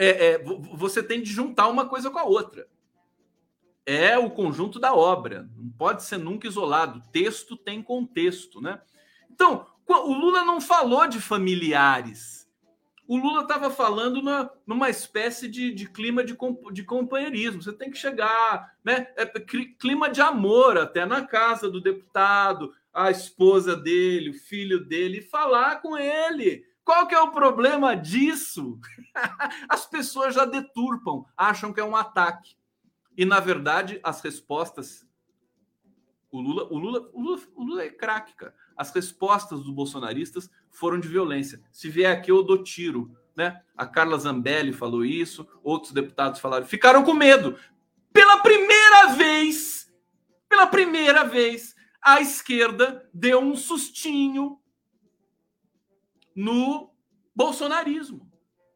é, 0.01 0.33
é, 0.33 0.45
você 0.73 1.03
tem 1.03 1.21
de 1.21 1.31
juntar 1.31 1.69
uma 1.69 1.87
coisa 1.87 2.11
com 2.11 2.19
a 2.19 2.25
outra. 2.25 2.67
É 3.85 4.17
o 4.17 4.31
conjunto 4.31 4.79
da 4.79 4.95
obra, 4.95 5.51
não 5.55 5.71
pode 5.71 6.05
ser 6.05 6.17
nunca 6.17 6.49
isolado. 6.49 7.03
Texto 7.13 7.55
tem 7.55 7.83
contexto, 7.83 8.63
né? 8.63 8.81
Então, 9.31 9.67
o 9.87 10.13
Lula 10.15 10.43
não 10.43 10.59
falou 10.59 11.07
de 11.07 11.21
familiares. 11.21 12.49
O 13.07 13.17
Lula 13.17 13.43
estava 13.43 13.69
falando 13.69 14.23
na, 14.23 14.49
numa 14.67 14.89
espécie 14.89 15.49
de, 15.49 15.71
de 15.75 15.87
clima 15.87 16.25
de, 16.25 16.35
de, 16.73 16.85
companheirismo. 16.85 17.61
Você 17.61 17.73
tem 17.73 17.91
que 17.91 17.99
chegar, 17.99 18.73
né? 18.83 19.09
É, 19.17 19.27
clima 19.27 20.09
de 20.09 20.23
amor 20.23 20.79
até 20.79 21.05
na 21.05 21.27
casa 21.27 21.69
do 21.69 21.81
deputado, 21.81 22.73
a 22.95 23.11
esposa 23.11 23.77
dele, 23.77 24.31
o 24.31 24.35
filho 24.35 24.83
dele, 24.87 25.21
falar 25.21 25.83
com 25.83 25.99
ele. 25.99 26.70
Qual 26.85 27.07
que 27.07 27.15
é 27.15 27.21
o 27.21 27.31
problema 27.31 27.95
disso? 27.95 28.79
As 29.69 29.87
pessoas 29.87 30.35
já 30.35 30.45
deturpam, 30.45 31.25
acham 31.37 31.73
que 31.73 31.81
é 31.81 31.85
um 31.85 31.97
ataque. 31.97 32.57
E, 33.17 33.25
na 33.25 33.41
verdade, 33.41 34.01
as 34.03 34.23
respostas. 34.23 35.07
O 36.31 36.41
Lula, 36.41 36.69
o 36.71 36.79
Lula, 36.79 37.11
o 37.13 37.21
Lula, 37.21 37.43
o 37.55 37.65
Lula 37.65 37.83
é 37.83 37.91
craque, 37.91 38.35
cara 38.35 38.55
as 38.81 38.91
respostas 38.95 39.61
dos 39.61 39.69
bolsonaristas 39.69 40.51
foram 40.71 40.99
de 40.99 41.07
violência. 41.07 41.61
Se 41.71 41.91
vier 41.91 42.11
aqui, 42.11 42.31
eu 42.31 42.43
dou 42.43 42.63
tiro. 42.63 43.15
Né? 43.37 43.61
A 43.77 43.85
Carla 43.85 44.19
Zambelli 44.19 44.73
falou 44.73 45.05
isso, 45.05 45.47
outros 45.63 45.93
deputados 45.93 46.41
falaram, 46.41 46.65
ficaram 46.65 47.05
com 47.05 47.13
medo. 47.13 47.59
Pela 48.11 48.39
primeira 48.39 49.13
vez, 49.13 49.93
pela 50.49 50.67
primeira 50.67 51.25
vez, 51.25 51.75
a 52.01 52.23
esquerda 52.23 53.07
deu 53.13 53.41
um 53.41 53.55
sustinho 53.55 54.59
no 56.35 56.91
bolsonarismo. 57.35 58.31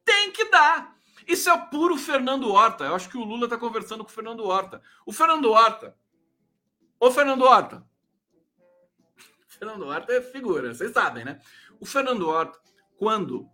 Tem 0.05 0.31
que 0.33 0.47
dar. 0.51 0.95
Isso 1.27 1.49
é 1.49 1.57
puro 1.57 1.97
Fernando 1.97 2.51
Horta. 2.51 2.85
Eu 2.85 2.95
acho 2.95 3.09
que 3.09 3.17
o 3.17 3.25
Lula 3.25 3.45
está 3.45 3.57
conversando 3.57 4.05
com 4.05 4.11
o 4.11 4.13
Fernando 4.13 4.45
Horta. 4.45 4.83
O 5.07 5.13
Fernando 5.13 5.51
Horta. 5.51 5.97
Ô, 7.05 7.11
Fernando 7.11 7.43
Horta, 7.43 7.85
Fernando 9.47 9.87
Horta 9.87 10.13
é 10.13 10.23
figura, 10.23 10.73
vocês 10.73 10.93
sabem, 10.93 11.25
né? 11.25 11.39
O 11.79 11.85
Fernando 11.85 12.27
Horta, 12.27 12.59
quando, 12.97 13.47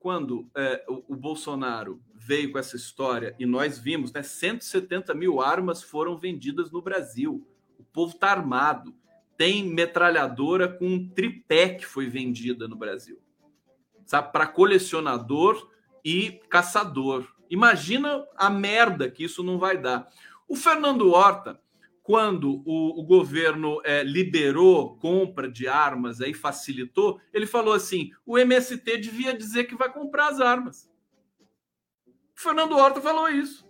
quando 0.00 0.50
é, 0.56 0.84
o, 0.88 1.14
o, 1.14 1.16
Bolsonaro 1.16 2.02
veio 2.14 2.50
com 2.50 2.58
essa 2.58 2.74
história 2.74 3.36
e 3.38 3.46
nós 3.46 3.78
vimos, 3.78 4.12
né? 4.12 4.22
170 4.22 5.14
mil 5.14 5.40
armas 5.40 5.82
foram 5.82 6.16
vendidas 6.16 6.72
no 6.72 6.82
Brasil. 6.82 7.46
O 7.78 7.84
povo 7.84 8.14
está 8.14 8.30
armado. 8.30 8.92
Tem 9.36 9.64
metralhadora 9.64 10.66
com 10.66 10.86
um 10.86 11.08
tripé 11.08 11.74
que 11.74 11.86
foi 11.86 12.08
vendida 12.08 12.66
no 12.66 12.74
Brasil. 12.74 13.20
Sabe? 14.06 14.32
Para 14.32 14.46
colecionador 14.46 15.70
e 16.04 16.40
caçador. 16.48 17.26
Imagina 17.50 18.24
a 18.36 18.48
merda 18.48 19.10
que 19.10 19.24
isso 19.24 19.42
não 19.42 19.58
vai 19.58 19.76
dar. 19.76 20.08
O 20.48 20.56
Fernando 20.56 21.10
Horta 21.10 21.60
quando 22.06 22.62
o, 22.64 23.00
o 23.00 23.02
governo 23.02 23.80
é, 23.82 24.04
liberou 24.04 24.96
compra 24.98 25.50
de 25.50 25.66
armas 25.66 26.20
aí 26.20 26.32
facilitou, 26.32 27.20
ele 27.34 27.46
falou 27.46 27.74
assim: 27.74 28.12
o 28.24 28.38
MST 28.38 28.98
devia 28.98 29.36
dizer 29.36 29.64
que 29.64 29.74
vai 29.74 29.92
comprar 29.92 30.28
as 30.28 30.40
armas. 30.40 30.88
O 32.36 32.40
Fernando 32.40 32.76
Horta 32.76 33.00
falou 33.00 33.28
isso. 33.28 33.68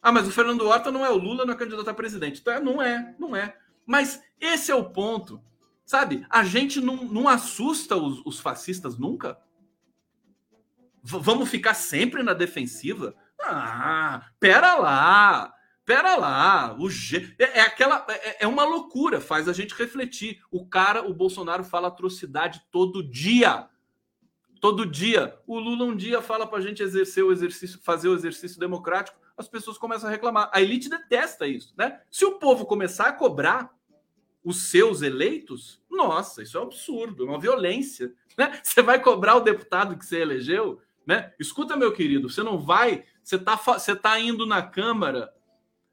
Ah, 0.00 0.12
mas 0.12 0.28
o 0.28 0.30
Fernando 0.30 0.64
Horta 0.64 0.92
não 0.92 1.04
é 1.04 1.10
o 1.10 1.16
Lula, 1.16 1.44
não 1.44 1.54
é 1.54 1.56
candidato 1.56 1.90
a 1.90 1.94
presidente. 1.94 2.40
Então, 2.40 2.62
não 2.62 2.80
é, 2.80 3.16
não 3.18 3.34
é. 3.34 3.56
Mas 3.84 4.22
esse 4.40 4.70
é 4.70 4.74
o 4.74 4.88
ponto. 4.88 5.42
Sabe, 5.86 6.26
a 6.28 6.42
gente 6.42 6.80
não, 6.80 7.04
não 7.04 7.28
assusta 7.28 7.96
os, 7.96 8.20
os 8.26 8.40
fascistas 8.40 8.98
nunca. 8.98 9.38
V 11.00 11.20
vamos 11.20 11.48
ficar 11.48 11.74
sempre 11.74 12.24
na 12.24 12.34
defensiva? 12.34 13.14
Ah, 13.40 14.28
pera 14.40 14.74
lá. 14.74 15.54
Pera 15.84 16.16
lá, 16.16 16.76
o 16.80 16.88
é, 17.38 17.58
é 17.58 17.60
aquela 17.60 18.04
é, 18.08 18.42
é, 18.42 18.46
uma 18.48 18.64
loucura, 18.64 19.20
faz 19.20 19.48
a 19.48 19.52
gente 19.52 19.72
refletir. 19.72 20.42
O 20.50 20.66
cara, 20.66 21.08
o 21.08 21.14
Bolsonaro 21.14 21.62
fala 21.62 21.86
atrocidade 21.86 22.60
todo 22.72 23.08
dia. 23.08 23.68
Todo 24.60 24.84
dia. 24.84 25.38
O 25.46 25.60
Lula 25.60 25.84
um 25.84 25.94
dia 25.94 26.20
fala 26.20 26.44
para 26.44 26.58
a 26.58 26.60
gente 26.60 26.82
exercer 26.82 27.22
o 27.22 27.30
exercício, 27.30 27.78
fazer 27.84 28.08
o 28.08 28.14
exercício 28.14 28.58
democrático, 28.58 29.16
as 29.36 29.46
pessoas 29.46 29.78
começam 29.78 30.08
a 30.08 30.12
reclamar. 30.12 30.50
A 30.52 30.60
elite 30.60 30.88
detesta 30.88 31.46
isso, 31.46 31.72
né? 31.78 32.00
Se 32.10 32.24
o 32.24 32.40
povo 32.40 32.66
começar 32.66 33.06
a 33.06 33.12
cobrar 33.12 33.75
os 34.46 34.70
seus 34.70 35.02
eleitos, 35.02 35.82
nossa, 35.90 36.40
isso 36.40 36.56
é 36.56 36.60
um 36.60 36.66
absurdo, 36.66 37.24
é 37.24 37.28
uma 37.28 37.40
violência. 37.40 38.14
Né? 38.38 38.56
Você 38.62 38.80
vai 38.80 39.02
cobrar 39.02 39.34
o 39.34 39.40
deputado 39.40 39.98
que 39.98 40.06
você 40.06 40.20
elegeu? 40.20 40.80
Né? 41.04 41.34
Escuta, 41.36 41.76
meu 41.76 41.92
querido, 41.92 42.30
você 42.30 42.44
não 42.44 42.56
vai, 42.56 43.04
você 43.24 43.34
está 43.34 43.56
você 43.56 43.96
tá 43.96 44.20
indo 44.20 44.46
na 44.46 44.62
Câmara 44.62 45.34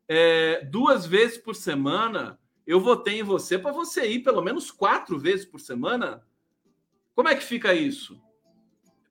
é, 0.07 0.63
duas 0.65 1.07
vezes 1.07 1.39
por 1.39 1.55
semana. 1.55 2.39
Eu 2.65 2.79
votei 2.79 3.19
em 3.19 3.23
você 3.23 3.57
para 3.57 3.71
você 3.71 4.05
ir 4.05 4.19
pelo 4.19 4.41
menos 4.41 4.69
quatro 4.69 5.17
vezes 5.17 5.45
por 5.45 5.59
semana. 5.59 6.23
Como 7.15 7.29
é 7.29 7.35
que 7.35 7.43
fica 7.43 7.73
isso? 7.73 8.21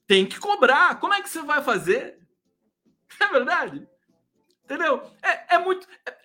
Tem 0.07 0.25
que 0.25 0.39
cobrar. 0.39 1.01
Como 1.01 1.15
é 1.15 1.21
que 1.21 1.29
você 1.29 1.43
vai 1.43 1.63
fazer? 1.63 2.21
É 3.21 3.27
verdade? 3.27 3.87
Entendeu? 4.65 5.03
É, 5.23 5.57
é 5.57 5.59
muito. 5.59 5.87
É, 6.07 6.22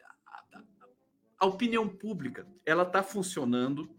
a 1.40 1.46
opinião 1.46 1.88
pública 1.88 2.48
ela 2.66 2.84
está 2.84 3.04
funcionando 3.04 3.90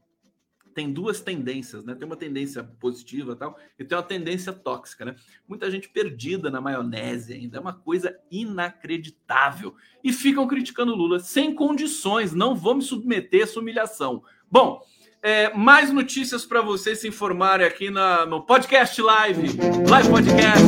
tem 0.78 0.92
duas 0.92 1.20
tendências, 1.20 1.84
né? 1.84 1.92
Tem 1.96 2.06
uma 2.06 2.14
tendência 2.14 2.62
positiva 2.62 3.34
tal, 3.34 3.58
e 3.76 3.84
tem 3.84 3.98
uma 3.98 4.04
tendência 4.04 4.52
tóxica, 4.52 5.04
né? 5.04 5.16
Muita 5.48 5.68
gente 5.72 5.88
perdida 5.88 6.52
na 6.52 6.60
maionese 6.60 7.32
ainda, 7.32 7.56
é 7.56 7.60
uma 7.60 7.72
coisa 7.72 8.16
inacreditável. 8.30 9.74
E 10.04 10.12
ficam 10.12 10.46
criticando 10.46 10.94
Lula 10.94 11.18
sem 11.18 11.52
condições, 11.52 12.32
não 12.32 12.54
vou 12.54 12.76
me 12.76 12.82
submeter 12.82 13.40
a 13.40 13.42
essa 13.42 13.58
humilhação. 13.58 14.22
Bom, 14.48 14.80
é, 15.20 15.52
mais 15.52 15.92
notícias 15.92 16.46
para 16.46 16.60
vocês 16.60 17.00
se 17.00 17.08
informarem 17.08 17.66
aqui 17.66 17.90
na, 17.90 18.24
no 18.24 18.42
podcast 18.46 19.02
live, 19.02 19.56
live 19.88 20.08
podcast. 20.08 20.62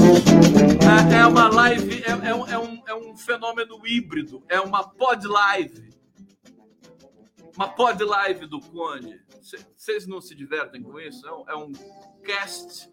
É, 1.14 1.20
é 1.20 1.26
uma 1.26 1.48
live, 1.48 2.02
é, 2.02 2.30
é, 2.30 2.34
um, 2.34 2.46
é, 2.48 2.58
um, 2.58 2.82
é 2.88 2.94
um 2.96 3.16
fenômeno 3.16 3.80
híbrido, 3.86 4.42
é 4.48 4.60
uma 4.60 4.82
pod 4.82 5.24
live. 5.24 5.89
Uma 7.56 7.68
pod 7.68 8.02
live 8.02 8.46
do 8.46 8.60
Conde. 8.60 9.20
Vocês 9.76 10.06
não 10.06 10.20
se 10.20 10.34
divertem 10.34 10.82
com 10.82 10.98
isso? 10.98 11.26
É 11.26 11.32
um, 11.32 11.44
é 11.48 11.56
um 11.56 11.72
cast, 12.24 12.90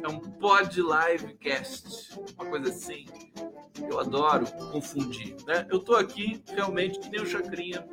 é 0.00 0.08
um 0.08 0.18
pod 0.18 0.80
live 0.80 1.34
cast, 1.34 2.18
uma 2.38 2.48
coisa 2.48 2.70
assim. 2.70 3.06
Eu 3.88 3.98
adoro 3.98 4.46
confundir, 4.70 5.36
né? 5.46 5.66
Eu 5.70 5.78
tô 5.78 5.94
aqui 5.94 6.42
realmente 6.48 6.98
que 6.98 7.08
nem 7.08 7.20
o 7.20 7.26
Chacrinha. 7.26 7.86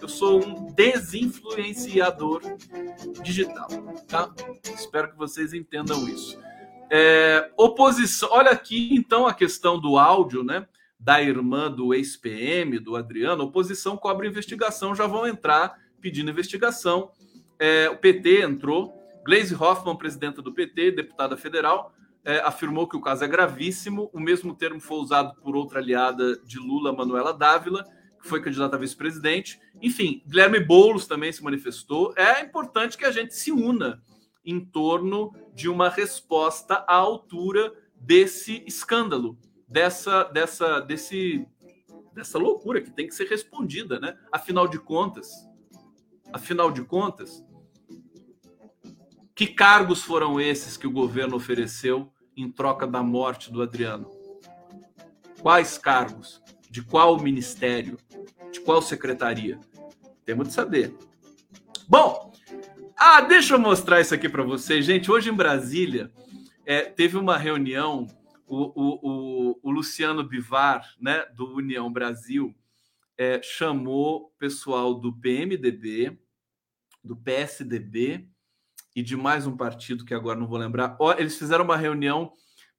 Eu 0.00 0.08
sou 0.08 0.44
um 0.44 0.66
desinfluenciador 0.72 2.42
digital, 3.22 3.68
tá? 4.06 4.32
Espero 4.74 5.10
que 5.10 5.18
vocês 5.18 5.52
entendam 5.52 6.08
isso. 6.08 6.38
É, 6.90 7.50
oposição. 7.56 8.28
Olha 8.32 8.50
aqui 8.50 8.94
então 8.94 9.26
a 9.26 9.34
questão 9.34 9.80
do 9.80 9.98
áudio, 9.98 10.44
né? 10.44 10.66
Da 11.02 11.20
irmã 11.20 11.70
do 11.70 11.92
ex-PM, 11.92 12.78
do 12.78 12.94
Adriano. 12.94 13.44
Oposição 13.44 13.96
cobra 13.96 14.26
investigação, 14.26 14.94
já 14.94 15.06
vão 15.06 15.26
entrar 15.26 15.76
pedindo 16.00 16.30
investigação. 16.30 17.10
É, 17.58 17.90
o 17.90 17.96
PT 17.96 18.42
entrou. 18.42 18.92
Gleisi 19.24 19.54
Hoffmann, 19.54 19.96
presidenta 19.96 20.42
do 20.42 20.52
PT, 20.52 20.90
deputada 20.92 21.36
federal, 21.36 21.94
é, 22.24 22.38
afirmou 22.40 22.88
que 22.88 22.96
o 22.96 23.00
caso 23.00 23.24
é 23.24 23.28
gravíssimo. 23.28 24.10
O 24.12 24.20
mesmo 24.20 24.54
termo 24.54 24.80
foi 24.80 24.98
usado 24.98 25.34
por 25.40 25.56
outra 25.56 25.78
aliada 25.78 26.36
de 26.38 26.58
Lula, 26.58 26.92
Manuela 26.92 27.32
Dávila, 27.32 27.84
que 28.20 28.28
foi 28.28 28.40
candidata 28.40 28.76
a 28.76 28.78
vice-presidente. 28.78 29.60
Enfim, 29.80 30.22
Guilherme 30.26 30.60
Boulos 30.60 31.06
também 31.06 31.32
se 31.32 31.42
manifestou. 31.42 32.12
É 32.16 32.40
importante 32.40 32.96
que 32.96 33.04
a 33.04 33.10
gente 33.10 33.34
se 33.34 33.52
una 33.52 34.02
em 34.44 34.58
torno 34.58 35.32
de 35.54 35.68
uma 35.68 35.88
resposta 35.88 36.84
à 36.86 36.94
altura 36.94 37.72
desse 37.94 38.64
escândalo, 38.66 39.38
dessa, 39.72 40.24
dessa, 40.24 40.80
desse, 40.80 41.46
dessa 42.14 42.38
loucura 42.38 42.80
que 42.80 42.90
tem 42.90 43.08
que 43.08 43.14
ser 43.14 43.26
respondida, 43.26 43.98
né? 43.98 44.16
Afinal 44.30 44.68
de 44.68 44.78
contas, 44.78 45.30
Afinal 46.32 46.70
de 46.70 46.82
contas, 46.82 47.44
que 49.34 49.46
cargos 49.46 50.02
foram 50.02 50.40
esses 50.40 50.78
que 50.78 50.86
o 50.86 50.90
governo 50.90 51.36
ofereceu 51.36 52.10
em 52.34 52.50
troca 52.50 52.86
da 52.86 53.02
morte 53.02 53.52
do 53.52 53.60
Adriano? 53.60 54.10
Quais 55.42 55.76
cargos? 55.76 56.42
De 56.70 56.82
qual 56.82 57.20
ministério? 57.20 57.98
De 58.50 58.60
qual 58.60 58.80
secretaria? 58.80 59.60
Temos 60.24 60.48
de 60.48 60.54
saber. 60.54 60.96
Bom, 61.86 62.32
ah, 62.96 63.20
deixa 63.20 63.54
eu 63.54 63.58
mostrar 63.58 64.00
isso 64.00 64.14
aqui 64.14 64.28
para 64.28 64.42
vocês, 64.42 64.86
gente. 64.86 65.10
Hoje 65.10 65.28
em 65.28 65.34
Brasília 65.34 66.10
é, 66.64 66.80
teve 66.80 67.18
uma 67.18 67.36
reunião. 67.36 68.06
O, 68.54 68.70
o, 68.74 68.98
o, 69.02 69.60
o, 69.62 69.70
Luciano 69.70 70.22
Bivar, 70.22 70.86
né, 71.00 71.24
do 71.34 71.54
União 71.54 71.90
Brasil, 71.90 72.54
é, 73.16 73.40
chamou 73.42 74.30
pessoal 74.38 74.92
do 74.92 75.10
PMDB, 75.10 76.18
do 77.02 77.16
PSDB 77.16 78.28
e 78.94 79.02
de 79.02 79.16
mais 79.16 79.46
um 79.46 79.56
partido 79.56 80.04
que 80.04 80.12
agora 80.12 80.38
não 80.38 80.46
vou 80.46 80.58
lembrar. 80.58 80.98
Eles 81.16 81.38
fizeram 81.38 81.64
uma 81.64 81.78
reunião 81.78 82.34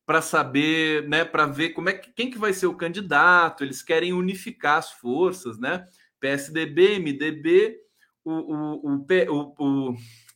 para 0.05 0.21
saber, 0.21 1.09
né, 1.09 1.25
para 1.25 1.47
ver 1.47 1.69
como 1.69 1.89
é 1.89 1.93
que 1.93 2.11
quem 2.11 2.29
que 2.29 2.37
vai 2.37 2.53
ser 2.53 2.67
o 2.67 2.77
candidato. 2.77 3.63
Eles 3.63 3.81
querem 3.81 4.13
unificar 4.13 4.77
as 4.77 4.91
forças, 4.91 5.57
né? 5.57 5.87
PSDB, 6.19 6.99
MDB, 6.99 7.79
o, 8.23 8.31
o, 8.31 9.05
o, 9.27 9.55
o 9.57 9.95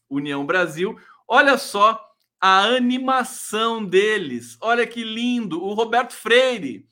União 0.10 0.44
Brasil. 0.48 0.98
Olha 1.28 1.60
só 1.60 2.07
a 2.40 2.64
animação 2.64 3.84
deles. 3.84 4.58
Olha 4.62 4.86
que 4.86 5.04
lindo. 5.04 5.64
O 5.64 5.74
Roberto 5.74 6.14
Freire. 6.14 6.88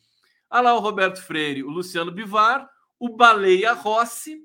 Olha 0.49 0.61
lá 0.61 0.75
o 0.75 0.79
Roberto 0.79 1.21
Freire, 1.21 1.63
o 1.63 1.69
Luciano 1.69 2.11
Bivar, 2.11 2.69
o 2.99 3.09
Baleia 3.09 3.73
Rossi 3.73 4.41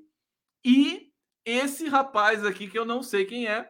e 0.63 1.11
esse 1.45 1.87
rapaz 1.87 2.45
aqui, 2.45 2.67
que 2.67 2.77
eu 2.77 2.85
não 2.85 3.01
sei 3.01 3.25
quem 3.25 3.47
é, 3.47 3.69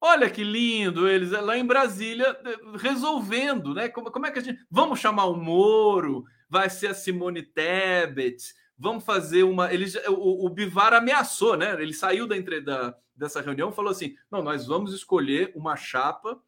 olha 0.00 0.28
que 0.30 0.44
lindo 0.44 1.08
eles 1.08 1.30
lá 1.30 1.56
em 1.56 1.64
Brasília 1.64 2.36
resolvendo, 2.78 3.74
né? 3.74 3.88
Como, 3.88 4.10
como 4.10 4.26
é 4.26 4.30
que 4.30 4.38
a 4.38 4.42
gente. 4.42 4.60
Vamos 4.70 5.00
chamar 5.00 5.26
o 5.26 5.36
Moro, 5.36 6.24
vai 6.48 6.68
ser 6.68 6.88
a 6.88 6.94
Simone 6.94 7.42
Tebet, 7.42 8.54
vamos 8.78 9.04
fazer 9.04 9.42
uma. 9.42 9.72
Eles, 9.72 9.94
o, 10.08 10.46
o 10.46 10.50
Bivar 10.50 10.92
ameaçou, 10.92 11.56
né? 11.56 11.80
Ele 11.80 11.94
saiu 11.94 12.26
da, 12.26 12.36
da, 12.60 12.96
dessa 13.14 13.40
reunião 13.40 13.72
falou 13.72 13.90
assim: 13.90 14.14
não, 14.30 14.42
nós 14.42 14.66
vamos 14.66 14.92
escolher 14.92 15.52
uma 15.54 15.76
chapa 15.76 16.40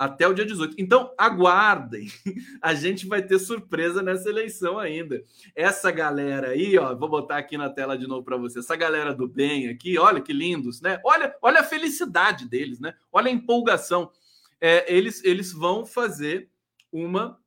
até 0.00 0.26
o 0.26 0.32
dia 0.32 0.46
18. 0.46 0.76
Então, 0.78 1.12
aguardem. 1.18 2.10
A 2.62 2.72
gente 2.72 3.06
vai 3.06 3.20
ter 3.20 3.38
surpresa 3.38 4.00
nessa 4.00 4.30
eleição 4.30 4.78
ainda. 4.78 5.22
Essa 5.54 5.90
galera 5.90 6.52
aí, 6.52 6.78
ó, 6.78 6.94
vou 6.96 7.06
botar 7.06 7.36
aqui 7.36 7.58
na 7.58 7.68
tela 7.68 7.98
de 7.98 8.06
novo 8.06 8.24
para 8.24 8.38
você. 8.38 8.60
Essa 8.60 8.74
galera 8.76 9.14
do 9.14 9.28
bem 9.28 9.68
aqui, 9.68 9.98
olha 9.98 10.22
que 10.22 10.32
lindos, 10.32 10.80
né? 10.80 10.98
Olha, 11.04 11.36
olha 11.42 11.60
a 11.60 11.64
felicidade 11.64 12.48
deles, 12.48 12.80
né? 12.80 12.94
Olha 13.12 13.28
a 13.28 13.30
empolgação. 13.30 14.10
É, 14.58 14.90
eles, 14.90 15.22
eles 15.22 15.52
vão 15.52 15.84
fazer 15.84 16.48
uma 16.90 17.38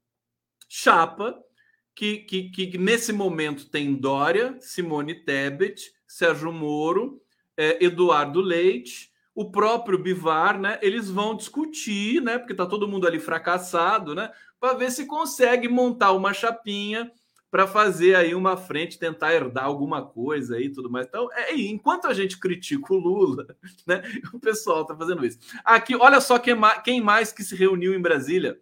chapa 0.69 1.35
que, 1.95 2.19
que, 2.19 2.51
que 2.51 2.77
nesse 2.77 3.11
momento 3.11 3.67
tem 3.67 3.95
Dória, 3.95 4.55
Simone 4.61 5.15
Tebet, 5.25 5.91
Sérgio 6.07 6.53
Moro, 6.53 7.19
é, 7.57 7.83
Eduardo 7.83 8.41
Leite, 8.41 9.11
o 9.35 9.49
próprio 9.49 9.97
Bivar, 9.97 10.59
né? 10.59 10.77
Eles 10.81 11.09
vão 11.09 11.35
discutir, 11.35 12.21
né? 12.21 12.37
Porque 12.37 12.53
tá 12.53 12.65
todo 12.65 12.87
mundo 12.87 13.07
ali 13.07 13.19
fracassado, 13.19 14.13
né? 14.13 14.31
Para 14.59 14.73
ver 14.73 14.91
se 14.91 15.05
consegue 15.05 15.67
montar 15.67 16.11
uma 16.11 16.33
chapinha 16.33 17.11
para 17.53 17.67
fazer 17.67 18.15
aí 18.15 18.33
uma 18.33 18.57
frente, 18.57 18.97
tentar 18.97 19.31
herdar 19.31 19.65
alguma 19.65 20.03
coisa 20.03 20.55
aí 20.55 20.71
tudo 20.71 20.89
mais. 20.89 21.05
Então, 21.05 21.29
é, 21.33 21.55
enquanto 21.55 22.07
a 22.07 22.13
gente 22.13 22.39
critica 22.39 22.93
o 22.93 22.97
Lula, 22.97 23.45
né? 23.85 24.01
O 24.33 24.39
pessoal 24.39 24.85
tá 24.85 24.95
fazendo 24.95 25.25
isso. 25.25 25.37
Aqui, 25.63 25.95
olha 25.95 26.19
só 26.19 26.39
quem 26.39 26.55
quem 26.83 27.01
mais 27.01 27.31
que 27.31 27.43
se 27.43 27.55
reuniu 27.55 27.93
em 27.93 28.01
Brasília. 28.01 28.59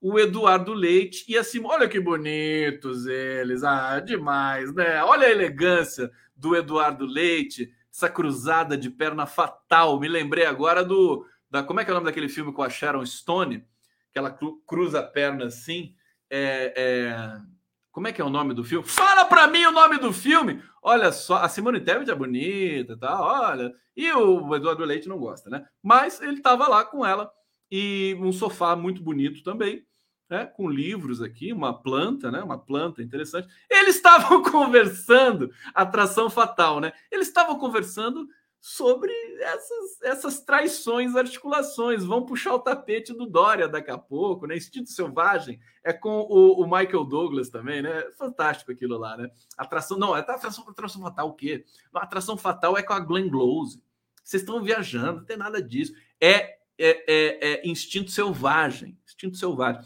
O 0.00 0.18
Eduardo 0.18 0.74
Leite 0.74 1.24
e 1.28 1.38
assim, 1.38 1.64
olha 1.64 1.88
que 1.88 1.98
bonitos 1.98 3.06
eles, 3.06 3.62
ah, 3.64 4.00
demais, 4.00 4.74
né? 4.74 5.02
Olha 5.02 5.28
a 5.28 5.30
elegância 5.30 6.10
do 6.36 6.54
Eduardo 6.54 7.06
Leite, 7.06 7.72
essa 7.94 8.10
cruzada 8.10 8.76
de 8.76 8.90
perna 8.90 9.24
fatal. 9.24 10.00
Me 10.00 10.08
lembrei 10.08 10.44
agora 10.44 10.84
do. 10.84 11.24
Da, 11.48 11.62
como 11.62 11.78
é 11.78 11.84
que 11.84 11.90
é 11.90 11.92
o 11.92 11.94
nome 11.94 12.06
daquele 12.06 12.28
filme 12.28 12.52
com 12.52 12.62
a 12.62 12.68
Sharon 12.68 13.06
Stone? 13.06 13.64
Que 14.12 14.18
ela 14.18 14.36
cruza 14.66 14.98
a 14.98 15.02
perna 15.02 15.46
assim. 15.46 15.94
É, 16.28 16.74
é... 16.76 17.40
Como 17.92 18.08
é 18.08 18.12
que 18.12 18.20
é 18.20 18.24
o 18.24 18.30
nome 18.30 18.52
do 18.52 18.64
filme? 18.64 18.84
Fala 18.84 19.24
para 19.24 19.46
mim 19.46 19.64
o 19.66 19.70
nome 19.70 19.98
do 19.98 20.12
filme! 20.12 20.60
Olha 20.82 21.12
só, 21.12 21.36
a 21.36 21.48
Simone 21.48 21.80
Tebet 21.80 22.10
é 22.10 22.14
bonita, 22.14 22.98
tá? 22.98 23.20
Olha. 23.20 23.72
E 23.96 24.10
o 24.12 24.52
Eduardo 24.56 24.84
Leite 24.84 25.08
não 25.08 25.16
gosta, 25.16 25.48
né? 25.48 25.64
Mas 25.80 26.20
ele 26.20 26.38
estava 26.38 26.66
lá 26.66 26.84
com 26.84 27.06
ela 27.06 27.30
e 27.70 28.16
um 28.18 28.32
sofá 28.32 28.74
muito 28.74 29.00
bonito 29.00 29.44
também 29.44 29.86
né, 30.28 30.46
com 30.46 30.68
livros 30.68 31.20
aqui, 31.20 31.52
uma 31.52 31.72
planta, 31.72 32.30
né, 32.30 32.42
uma 32.42 32.58
planta 32.58 33.02
interessante. 33.02 33.48
Eles 33.70 33.96
estavam 33.96 34.42
conversando, 34.44 35.50
atração 35.74 36.30
fatal, 36.30 36.80
né? 36.80 36.92
Eles 37.10 37.28
estavam 37.28 37.58
conversando 37.58 38.28
sobre 38.66 39.12
essas, 39.40 40.02
essas 40.02 40.40
traições, 40.40 41.14
articulações. 41.14 42.02
Vão 42.02 42.24
puxar 42.24 42.54
o 42.54 42.58
tapete 42.58 43.12
do 43.12 43.26
Dória 43.26 43.68
daqui 43.68 43.90
a 43.90 43.98
pouco, 43.98 44.46
né? 44.46 44.56
Instinto 44.56 44.88
Selvagem 44.88 45.60
é 45.84 45.92
com 45.92 46.20
o, 46.30 46.62
o 46.62 46.64
Michael 46.64 47.04
Douglas 47.04 47.50
também, 47.50 47.82
né? 47.82 48.10
Fantástico 48.16 48.72
aquilo 48.72 48.96
lá, 48.96 49.18
né? 49.18 49.30
Atração, 49.58 49.98
não, 49.98 50.16
é 50.16 50.20
atração, 50.20 50.66
atração 50.66 51.02
fatal 51.02 51.28
o 51.28 51.34
quê? 51.34 51.66
Atração 51.92 52.38
fatal 52.38 52.78
é 52.78 52.82
com 52.82 52.94
a 52.94 53.00
Glenn 53.00 53.28
Close. 53.28 53.82
Vocês 54.24 54.40
estão 54.42 54.62
viajando, 54.62 55.18
não 55.18 55.26
tem 55.26 55.36
nada 55.36 55.60
disso. 55.60 55.92
É, 56.18 56.56
é, 56.78 57.04
é, 57.06 57.60
é 57.66 57.68
instinto 57.68 58.10
selvagem, 58.10 58.98
instinto 59.06 59.36
selvagem. 59.36 59.82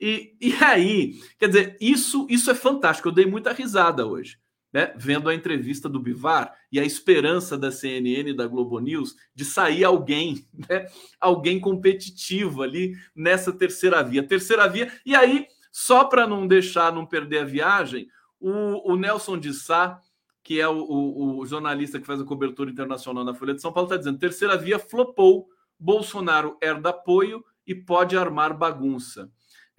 E, 0.00 0.36
e 0.40 0.52
aí, 0.62 1.20
quer 1.38 1.48
dizer, 1.48 1.76
isso, 1.80 2.26
isso 2.30 2.50
é 2.50 2.54
fantástico. 2.54 3.08
Eu 3.08 3.12
dei 3.12 3.26
muita 3.26 3.52
risada 3.52 4.06
hoje 4.06 4.38
né, 4.72 4.92
vendo 4.96 5.28
a 5.28 5.34
entrevista 5.34 5.88
do 5.88 6.00
Bivar 6.00 6.54
e 6.70 6.78
a 6.78 6.84
esperança 6.84 7.56
da 7.56 7.70
CNN 7.70 8.30
e 8.30 8.36
da 8.36 8.46
Globo 8.46 8.78
News 8.78 9.16
de 9.34 9.44
sair 9.44 9.84
alguém, 9.84 10.46
né, 10.68 10.86
alguém 11.20 11.58
competitivo 11.58 12.62
ali 12.62 12.94
nessa 13.14 13.52
terceira 13.52 14.02
via. 14.02 14.22
Terceira 14.22 14.68
via, 14.68 14.92
e 15.04 15.14
aí, 15.14 15.46
só 15.72 16.04
para 16.04 16.26
não 16.26 16.46
deixar, 16.46 16.92
não 16.92 17.06
perder 17.06 17.38
a 17.38 17.44
viagem, 17.44 18.08
o, 18.38 18.92
o 18.92 18.96
Nelson 18.96 19.38
de 19.38 19.52
Sá, 19.52 20.00
que 20.42 20.60
é 20.60 20.68
o, 20.68 20.78
o, 20.78 21.38
o, 21.38 21.46
jornalista 21.46 21.98
que 22.00 22.06
faz 22.06 22.20
a 22.20 22.24
cobertura 22.24 22.70
internacional 22.70 23.24
na 23.24 23.34
Folha 23.34 23.54
de 23.54 23.60
São 23.60 23.72
Paulo, 23.72 23.86
está 23.86 23.96
dizendo: 23.96 24.18
terceira 24.18 24.56
via 24.56 24.78
flopou, 24.78 25.48
Bolsonaro 25.78 26.56
herda 26.62 26.90
apoio 26.90 27.44
e 27.66 27.74
pode 27.74 28.16
armar 28.16 28.56
bagunça. 28.56 29.30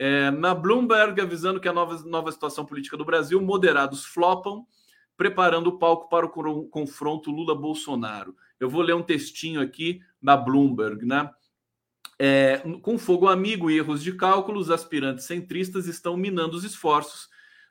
É, 0.01 0.31
na 0.31 0.55
Bloomberg, 0.55 1.19
avisando 1.19 1.59
que 1.59 1.67
a 1.67 1.73
nova, 1.73 2.01
nova 2.07 2.31
situação 2.31 2.65
política 2.65 2.95
do 2.95 3.03
Brasil, 3.03 3.41
moderados 3.41 4.05
flopam 4.05 4.65
preparando 5.17 5.67
o 5.67 5.77
palco 5.77 6.07
para 6.07 6.25
o 6.25 6.63
confronto 6.69 7.29
Lula-Bolsonaro. 7.29 8.33
Eu 8.57 8.69
vou 8.69 8.81
ler 8.81 8.95
um 8.95 9.03
textinho 9.03 9.59
aqui 9.59 9.99
da 10.21 10.37
Bloomberg, 10.37 11.05
né? 11.05 11.29
É, 12.17 12.59
com 12.81 12.97
fogo 12.97 13.27
amigo 13.27 13.69
e 13.69 13.77
erros 13.77 14.01
de 14.01 14.13
cálculo, 14.13 14.61
os 14.61 14.71
aspirantes 14.71 15.25
centristas 15.25 15.87
estão 15.87 16.15
minando 16.15 16.55
os 16.55 16.63
esforços, 16.63 17.27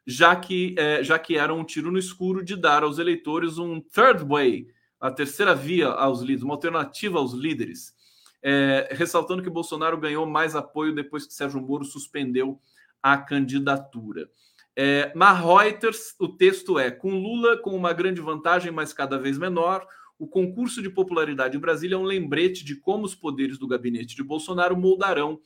já 0.07 0.37
que, 0.37 0.75
é, 0.77 1.03
já 1.03 1.19
que 1.19 1.39
era 1.39 1.55
um 1.55 1.65
tiro 1.65 1.91
no 1.91 1.99
escuro 1.99 2.45
de 2.45 2.55
dar 2.55 2.83
aos 2.83 2.99
eleitores 2.99 3.57
um 3.57 3.81
third 3.81 4.23
way, 4.23 4.69
a 5.01 5.11
terceira 5.11 5.55
via 5.55 5.89
aos 5.89 6.21
líderes, 6.21 6.43
uma 6.43 6.55
alternativa 6.55 7.19
aos 7.19 7.33
líderes, 7.33 7.95
é, 8.43 8.89
ressaltando 8.93 9.43
que 9.43 9.51
Bolsonaro 9.51 9.99
ganhou 9.99 10.27
mais 10.27 10.55
apoio 10.55 10.95
depois 10.95 11.27
que 11.27 11.35
Sérgio 11.35 11.61
Moro 11.61 11.85
suspendeu 11.85 12.61
a 13.03 13.17
candidatura. 13.17 14.29
É, 14.77 15.13
na 15.15 15.33
Reuters, 15.33 16.15
o 16.21 16.29
texto 16.29 16.79
é: 16.79 16.91
com 16.91 17.11
Lula 17.11 17.57
com 17.59 17.75
uma 17.75 17.93
grande 17.93 18.21
vantagem, 18.21 18.71
mas 18.71 18.93
cada 18.93 19.19
vez 19.19 19.37
menor, 19.37 19.87
o 20.19 20.27
concurso 20.27 20.81
de 20.83 20.91
popularidade 20.91 21.57
em 21.57 21.61
Brasília 21.61 21.97
é 21.97 21.99
um 21.99 22.05
lembrete 22.05 22.65
de 22.65 22.77
como 22.77 23.05
os 23.05 23.15
poderes 23.15 23.59
do 23.59 23.67
gabinete 23.67 24.15
de 24.15 24.23
Bolsonaro 24.23 24.77
moldarão 24.77 25.41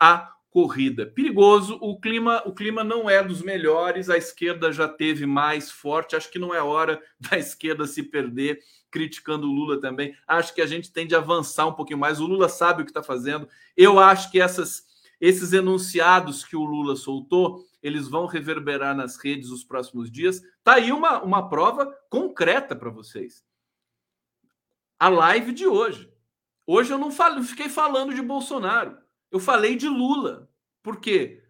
a 0.00 0.35
corrida. 0.56 1.04
Perigoso, 1.04 1.76
o 1.82 2.00
clima, 2.00 2.42
o 2.46 2.54
clima 2.54 2.82
não 2.82 3.10
é 3.10 3.22
dos 3.22 3.42
melhores, 3.42 4.08
a 4.08 4.16
esquerda 4.16 4.72
já 4.72 4.88
teve 4.88 5.26
mais 5.26 5.70
forte, 5.70 6.16
acho 6.16 6.30
que 6.30 6.38
não 6.38 6.54
é 6.54 6.62
hora 6.62 6.98
da 7.20 7.36
esquerda 7.36 7.86
se 7.86 8.02
perder 8.02 8.60
criticando 8.90 9.46
o 9.46 9.52
Lula 9.52 9.78
também. 9.78 10.16
Acho 10.26 10.54
que 10.54 10.62
a 10.62 10.66
gente 10.66 10.90
tem 10.90 11.06
de 11.06 11.14
avançar 11.14 11.66
um 11.66 11.74
pouquinho 11.74 11.98
mais. 11.98 12.20
O 12.20 12.26
Lula 12.26 12.48
sabe 12.48 12.80
o 12.80 12.84
que 12.86 12.90
está 12.90 13.02
fazendo. 13.02 13.46
Eu 13.76 13.98
acho 13.98 14.30
que 14.30 14.40
essas, 14.40 14.86
esses 15.20 15.52
enunciados 15.52 16.42
que 16.42 16.56
o 16.56 16.64
Lula 16.64 16.96
soltou 16.96 17.62
eles 17.82 18.08
vão 18.08 18.24
reverberar 18.24 18.96
nas 18.96 19.18
redes 19.18 19.50
os 19.50 19.62
próximos 19.62 20.10
dias. 20.10 20.40
Tá 20.64 20.76
aí 20.76 20.90
uma, 20.90 21.22
uma 21.22 21.50
prova 21.50 21.86
concreta 22.08 22.74
para 22.74 22.88
vocês. 22.88 23.44
A 24.98 25.10
live 25.10 25.52
de 25.52 25.66
hoje. 25.66 26.10
Hoje 26.66 26.94
eu 26.94 26.98
não, 26.98 27.12
falo, 27.12 27.42
fiquei 27.42 27.68
falando 27.68 28.14
de 28.14 28.22
Bolsonaro. 28.22 28.96
Eu 29.30 29.40
falei 29.40 29.76
de 29.76 29.88
Lula. 29.88 30.45
Por 30.86 31.00
quê? 31.00 31.42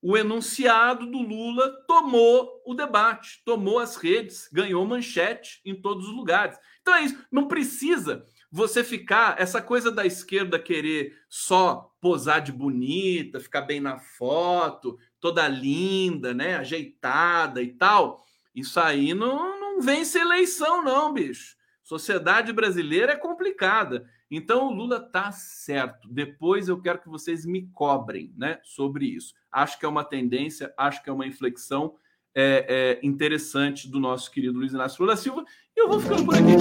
O 0.00 0.16
enunciado 0.16 1.04
do 1.04 1.18
Lula 1.18 1.68
tomou 1.88 2.62
o 2.64 2.74
debate, 2.74 3.42
tomou 3.44 3.80
as 3.80 3.96
redes, 3.96 4.48
ganhou 4.52 4.86
manchete 4.86 5.60
em 5.64 5.74
todos 5.74 6.06
os 6.06 6.14
lugares. 6.14 6.56
Então 6.80 6.94
é 6.94 7.02
isso. 7.02 7.18
Não 7.28 7.48
precisa 7.48 8.24
você 8.52 8.84
ficar, 8.84 9.34
essa 9.36 9.60
coisa 9.60 9.90
da 9.90 10.06
esquerda 10.06 10.60
querer 10.60 11.12
só 11.28 11.92
posar 12.00 12.40
de 12.40 12.52
bonita, 12.52 13.40
ficar 13.40 13.62
bem 13.62 13.80
na 13.80 13.98
foto, 13.98 14.96
toda 15.18 15.48
linda, 15.48 16.32
né, 16.32 16.54
ajeitada 16.54 17.60
e 17.60 17.72
tal, 17.72 18.24
isso 18.54 18.78
aí 18.78 19.12
não, 19.12 19.58
não 19.58 19.80
vence 19.80 20.20
eleição, 20.20 20.84
não, 20.84 21.12
bicho. 21.12 21.56
Sociedade 21.82 22.52
brasileira 22.52 23.14
é 23.14 23.16
complicada. 23.16 24.08
Então 24.30 24.68
o 24.68 24.72
Lula 24.72 25.00
tá 25.00 25.30
certo. 25.32 26.08
Depois 26.08 26.68
eu 26.68 26.80
quero 26.80 27.00
que 27.00 27.08
vocês 27.08 27.44
me 27.44 27.68
cobrem, 27.68 28.32
né, 28.36 28.58
sobre 28.62 29.06
isso. 29.06 29.34
Acho 29.50 29.78
que 29.78 29.84
é 29.84 29.88
uma 29.88 30.04
tendência, 30.04 30.72
acho 30.76 31.02
que 31.02 31.10
é 31.10 31.12
uma 31.12 31.26
inflexão 31.26 31.94
é, 32.34 32.98
é 33.00 33.06
interessante 33.06 33.88
do 33.88 34.00
nosso 34.00 34.30
querido 34.30 34.58
Luiz 34.58 34.72
Inácio 34.72 35.02
Lula 35.02 35.16
Silva. 35.16 35.44
E 35.76 35.80
eu 35.80 35.88
vou 35.88 36.00
ficando 36.00 36.24
por 36.24 36.34
aqui. 36.34 36.56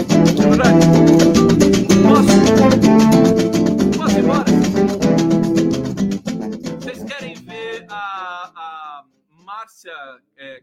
Posso, 2.03 2.27
posso 3.97 4.17
ir 4.17 4.23
embora? 4.23 4.45
Márcia 9.43 9.93
é, 10.37 10.61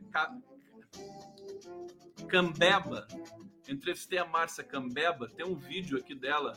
Cambeba, 2.28 3.08
eu 3.66 3.74
entrevistei 3.74 4.18
a 4.18 4.26
Márcia 4.26 4.62
Cambeba, 4.62 5.28
tem 5.28 5.44
um 5.44 5.56
vídeo 5.56 5.98
aqui 5.98 6.14
dela 6.14 6.52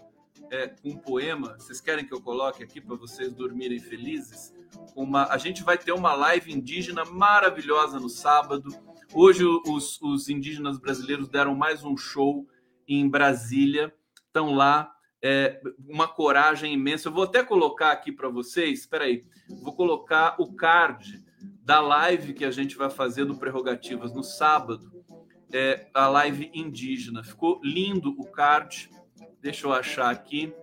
é, 0.52 0.68
com 0.68 0.90
um 0.90 0.98
poema. 0.98 1.56
Vocês 1.58 1.82
querem 1.82 2.06
que 2.06 2.14
eu 2.14 2.22
coloque 2.22 2.64
aqui 2.64 2.80
para 2.82 2.96
vocês 2.96 3.34
dormirem 3.34 3.80
felizes? 3.80 4.54
Uma, 4.96 5.26
a 5.28 5.38
gente 5.38 5.64
vai 5.64 5.78
ter 5.78 5.92
uma 5.92 6.14
live 6.14 6.52
indígena 6.52 7.06
maravilhosa 7.06 8.00
no 8.00 8.10
sábado. 8.10 8.70
Hoje 9.14 9.44
os, 9.68 10.02
os 10.02 10.30
indígenas 10.30 10.78
brasileiros 10.78 11.28
deram 11.28 11.56
mais 11.56 11.84
um 11.84 11.96
show 11.96 12.48
em 12.88 13.08
Brasília. 13.08 13.94
Estão 14.26 14.54
lá, 14.54 14.92
é, 15.22 15.62
uma 15.88 16.08
coragem 16.08 16.74
imensa. 16.74 17.08
Eu 17.08 17.14
vou 17.14 17.24
até 17.24 17.44
colocar 17.44 17.92
aqui 17.92 18.12
para 18.12 18.30
vocês. 18.30 18.82
Espera 18.82 19.06
aí, 19.06 19.26
vou 19.62 19.74
colocar 19.74 20.36
o 20.40 20.54
card 20.54 21.24
da 21.64 21.80
live 21.80 22.34
que 22.34 22.44
a 22.44 22.52
gente 22.52 22.76
vai 22.76 22.90
fazer 22.90 23.26
do 23.26 23.38
Prerrogativas 23.38 24.14
no 24.14 24.24
sábado, 24.24 24.92
é 25.52 25.88
a 25.94 26.08
live 26.08 26.52
indígena. 26.54 27.24
Ficou 27.24 27.60
lindo 27.64 28.14
o 28.20 28.26
card. 28.26 28.90
Deixa 29.44 29.68
eu 29.68 29.74
achar 29.74 30.10
aqui. 30.10 30.56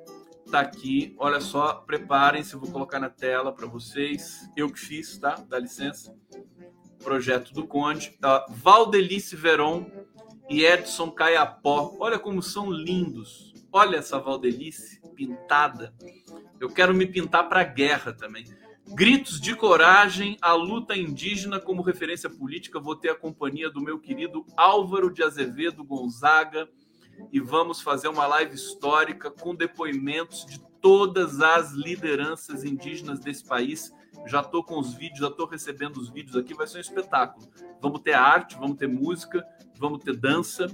Tá 0.50 0.60
aqui. 0.60 1.14
Olha 1.18 1.38
só, 1.38 1.74
preparem-se, 1.74 2.56
vou 2.56 2.70
colocar 2.70 2.98
na 2.98 3.10
tela 3.10 3.52
para 3.52 3.66
vocês. 3.66 4.50
Eu 4.56 4.72
que 4.72 4.80
fiz, 4.80 5.18
tá? 5.18 5.34
Dá 5.46 5.58
licença. 5.58 6.16
Projeto 7.04 7.52
do 7.52 7.66
Conde. 7.66 8.18
Uh, 8.24 8.50
Valdelice 8.50 9.36
Veron 9.36 9.84
e 10.48 10.64
Edson 10.64 11.10
Caiapó. 11.10 11.94
Olha 12.00 12.18
como 12.18 12.42
são 12.42 12.70
lindos. 12.70 13.52
Olha 13.70 13.98
essa 13.98 14.18
Valdelice 14.18 15.02
pintada. 15.14 15.94
Eu 16.58 16.70
quero 16.70 16.94
me 16.94 17.04
pintar 17.04 17.50
para 17.50 17.62
guerra 17.62 18.14
também. 18.14 18.46
Gritos 18.94 19.38
de 19.38 19.54
coragem, 19.54 20.38
a 20.40 20.54
luta 20.54 20.96
indígena 20.96 21.60
como 21.60 21.82
referência 21.82 22.30
política. 22.30 22.80
Vou 22.80 22.96
ter 22.96 23.10
a 23.10 23.14
companhia 23.14 23.68
do 23.68 23.82
meu 23.82 24.00
querido 24.00 24.46
Álvaro 24.56 25.12
de 25.12 25.22
Azevedo 25.22 25.84
Gonzaga 25.84 26.66
e 27.32 27.40
vamos 27.40 27.80
fazer 27.80 28.08
uma 28.08 28.26
live 28.26 28.54
histórica 28.54 29.30
com 29.30 29.54
depoimentos 29.54 30.44
de 30.46 30.58
todas 30.80 31.40
as 31.40 31.72
lideranças 31.72 32.64
indígenas 32.64 33.20
desse 33.20 33.44
país. 33.44 33.92
Já 34.26 34.40
estou 34.40 34.62
com 34.64 34.78
os 34.78 34.94
vídeos, 34.94 35.20
já 35.20 35.28
estou 35.28 35.46
recebendo 35.46 35.96
os 35.98 36.10
vídeos 36.10 36.36
aqui, 36.36 36.54
vai 36.54 36.66
ser 36.66 36.78
um 36.78 36.80
espetáculo. 36.80 37.48
Vamos 37.80 38.00
ter 38.00 38.12
arte, 38.12 38.56
vamos 38.56 38.76
ter 38.76 38.88
música, 38.88 39.46
vamos 39.76 40.02
ter 40.02 40.16
dança, 40.16 40.66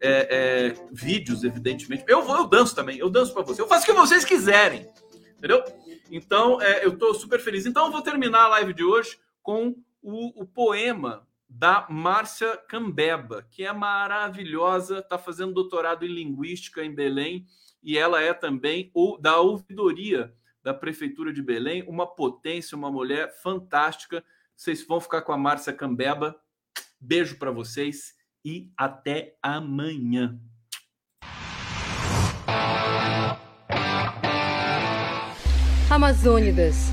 é, 0.00 0.28
é, 0.70 0.86
vídeos, 0.92 1.44
evidentemente. 1.44 2.04
Eu 2.08 2.22
vou, 2.22 2.36
eu 2.36 2.46
danço 2.46 2.74
também, 2.74 2.98
eu 2.98 3.08
danço 3.08 3.32
para 3.32 3.42
vocês. 3.42 3.58
Eu 3.58 3.68
faço 3.68 3.82
o 3.82 3.86
que 3.86 3.92
vocês 3.92 4.24
quiserem, 4.24 4.90
entendeu? 5.38 5.64
Então, 6.10 6.60
é, 6.60 6.84
eu 6.84 6.92
estou 6.92 7.14
super 7.14 7.40
feliz. 7.40 7.66
Então, 7.66 7.86
eu 7.86 7.92
vou 7.92 8.02
terminar 8.02 8.44
a 8.44 8.48
live 8.48 8.74
de 8.74 8.84
hoje 8.84 9.18
com 9.42 9.74
o, 10.02 10.42
o 10.42 10.46
poema 10.46 11.26
da 11.54 11.86
Márcia 11.88 12.56
Cambeba, 12.56 13.46
que 13.50 13.62
é 13.62 13.72
maravilhosa, 13.72 15.00
está 15.00 15.18
fazendo 15.18 15.52
doutorado 15.52 16.04
em 16.04 16.08
Linguística 16.08 16.82
em 16.82 16.94
Belém, 16.94 17.46
e 17.82 17.98
ela 17.98 18.22
é 18.22 18.32
também 18.32 18.90
da 19.20 19.38
ouvidoria 19.38 20.34
da 20.62 20.72
Prefeitura 20.72 21.32
de 21.32 21.42
Belém, 21.42 21.84
uma 21.86 22.06
potência, 22.06 22.76
uma 22.76 22.90
mulher 22.90 23.30
fantástica. 23.42 24.24
Vocês 24.56 24.86
vão 24.86 25.00
ficar 25.00 25.22
com 25.22 25.32
a 25.32 25.36
Márcia 25.36 25.72
Cambeba. 25.72 26.34
Beijo 27.00 27.38
para 27.38 27.50
vocês 27.50 28.14
e 28.44 28.72
até 28.76 29.36
amanhã. 29.42 30.40
Amazônidas. 35.90 36.86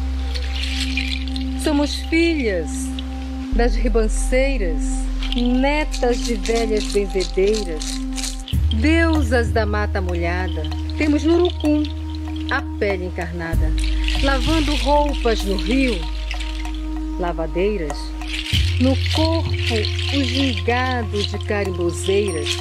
Somos 1.64 1.95
filhas 2.10 2.89
das 3.54 3.76
ribanceiras, 3.76 4.84
netas 5.36 6.24
de 6.26 6.36
velhas 6.36 6.86
benzedeiras, 6.86 8.00
Deusas 8.74 9.52
da 9.52 9.66
mata 9.66 10.00
molhada, 10.00 10.64
temos 10.97 11.24
no 11.24 11.36
urucum 11.36 11.84
a 12.50 12.62
pele 12.80 13.08
encarnada, 13.08 13.74
lavando 14.24 14.74
roupas 14.76 15.43
no 15.43 15.58
rio, 15.58 16.00
lavadeiras, 17.20 17.97
no 18.80 18.95
corpo 19.14 19.50
o 20.16 20.24
gingado 20.24 21.22
de 21.22 21.38
carimbozeiras. 21.39 22.58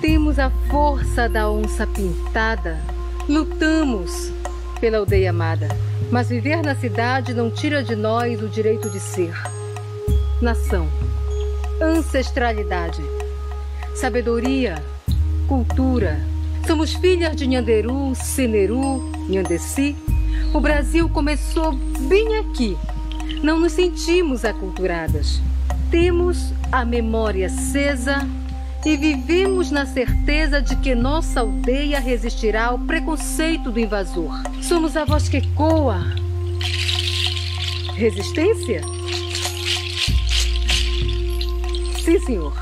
Temos 0.00 0.38
a 0.38 0.50
força 0.70 1.28
da 1.28 1.50
onça 1.50 1.86
pintada, 1.86 2.78
lutamos 3.28 4.30
pela 4.78 4.98
aldeia 4.98 5.30
amada, 5.30 5.68
mas 6.12 6.28
viver 6.28 6.62
na 6.62 6.76
cidade 6.76 7.34
não 7.34 7.50
tira 7.50 7.82
de 7.82 7.96
nós 7.96 8.40
o 8.40 8.48
direito 8.48 8.88
de 8.88 9.00
ser. 9.00 9.34
Nação, 10.42 10.88
ancestralidade, 11.80 13.00
sabedoria, 13.94 14.74
cultura. 15.46 16.20
Somos 16.66 16.92
filhas 16.92 17.36
de 17.36 17.46
Nhanderu, 17.46 18.14
Seneru, 18.16 19.00
Nhandeci. 19.28 19.94
O 20.52 20.60
Brasil 20.60 21.08
começou 21.08 21.72
bem 22.08 22.38
aqui. 22.38 22.76
Não 23.42 23.60
nos 23.60 23.72
sentimos 23.72 24.44
aculturadas. 24.44 25.40
Temos 25.88 26.52
a 26.72 26.84
memória 26.84 27.46
acesa 27.46 28.28
e 28.84 28.96
vivemos 28.96 29.70
na 29.70 29.86
certeza 29.86 30.60
de 30.60 30.74
que 30.76 30.96
nossa 30.96 31.40
aldeia 31.40 32.00
resistirá 32.00 32.66
ao 32.66 32.78
preconceito 32.78 33.70
do 33.70 33.78
invasor. 33.78 34.42
Somos 34.60 34.96
a 34.96 35.04
voz 35.04 35.28
que 35.28 35.36
ecoa. 35.36 36.02
Resistência? 37.94 38.93
Sim, 42.04 42.20
senhor. 42.20 42.52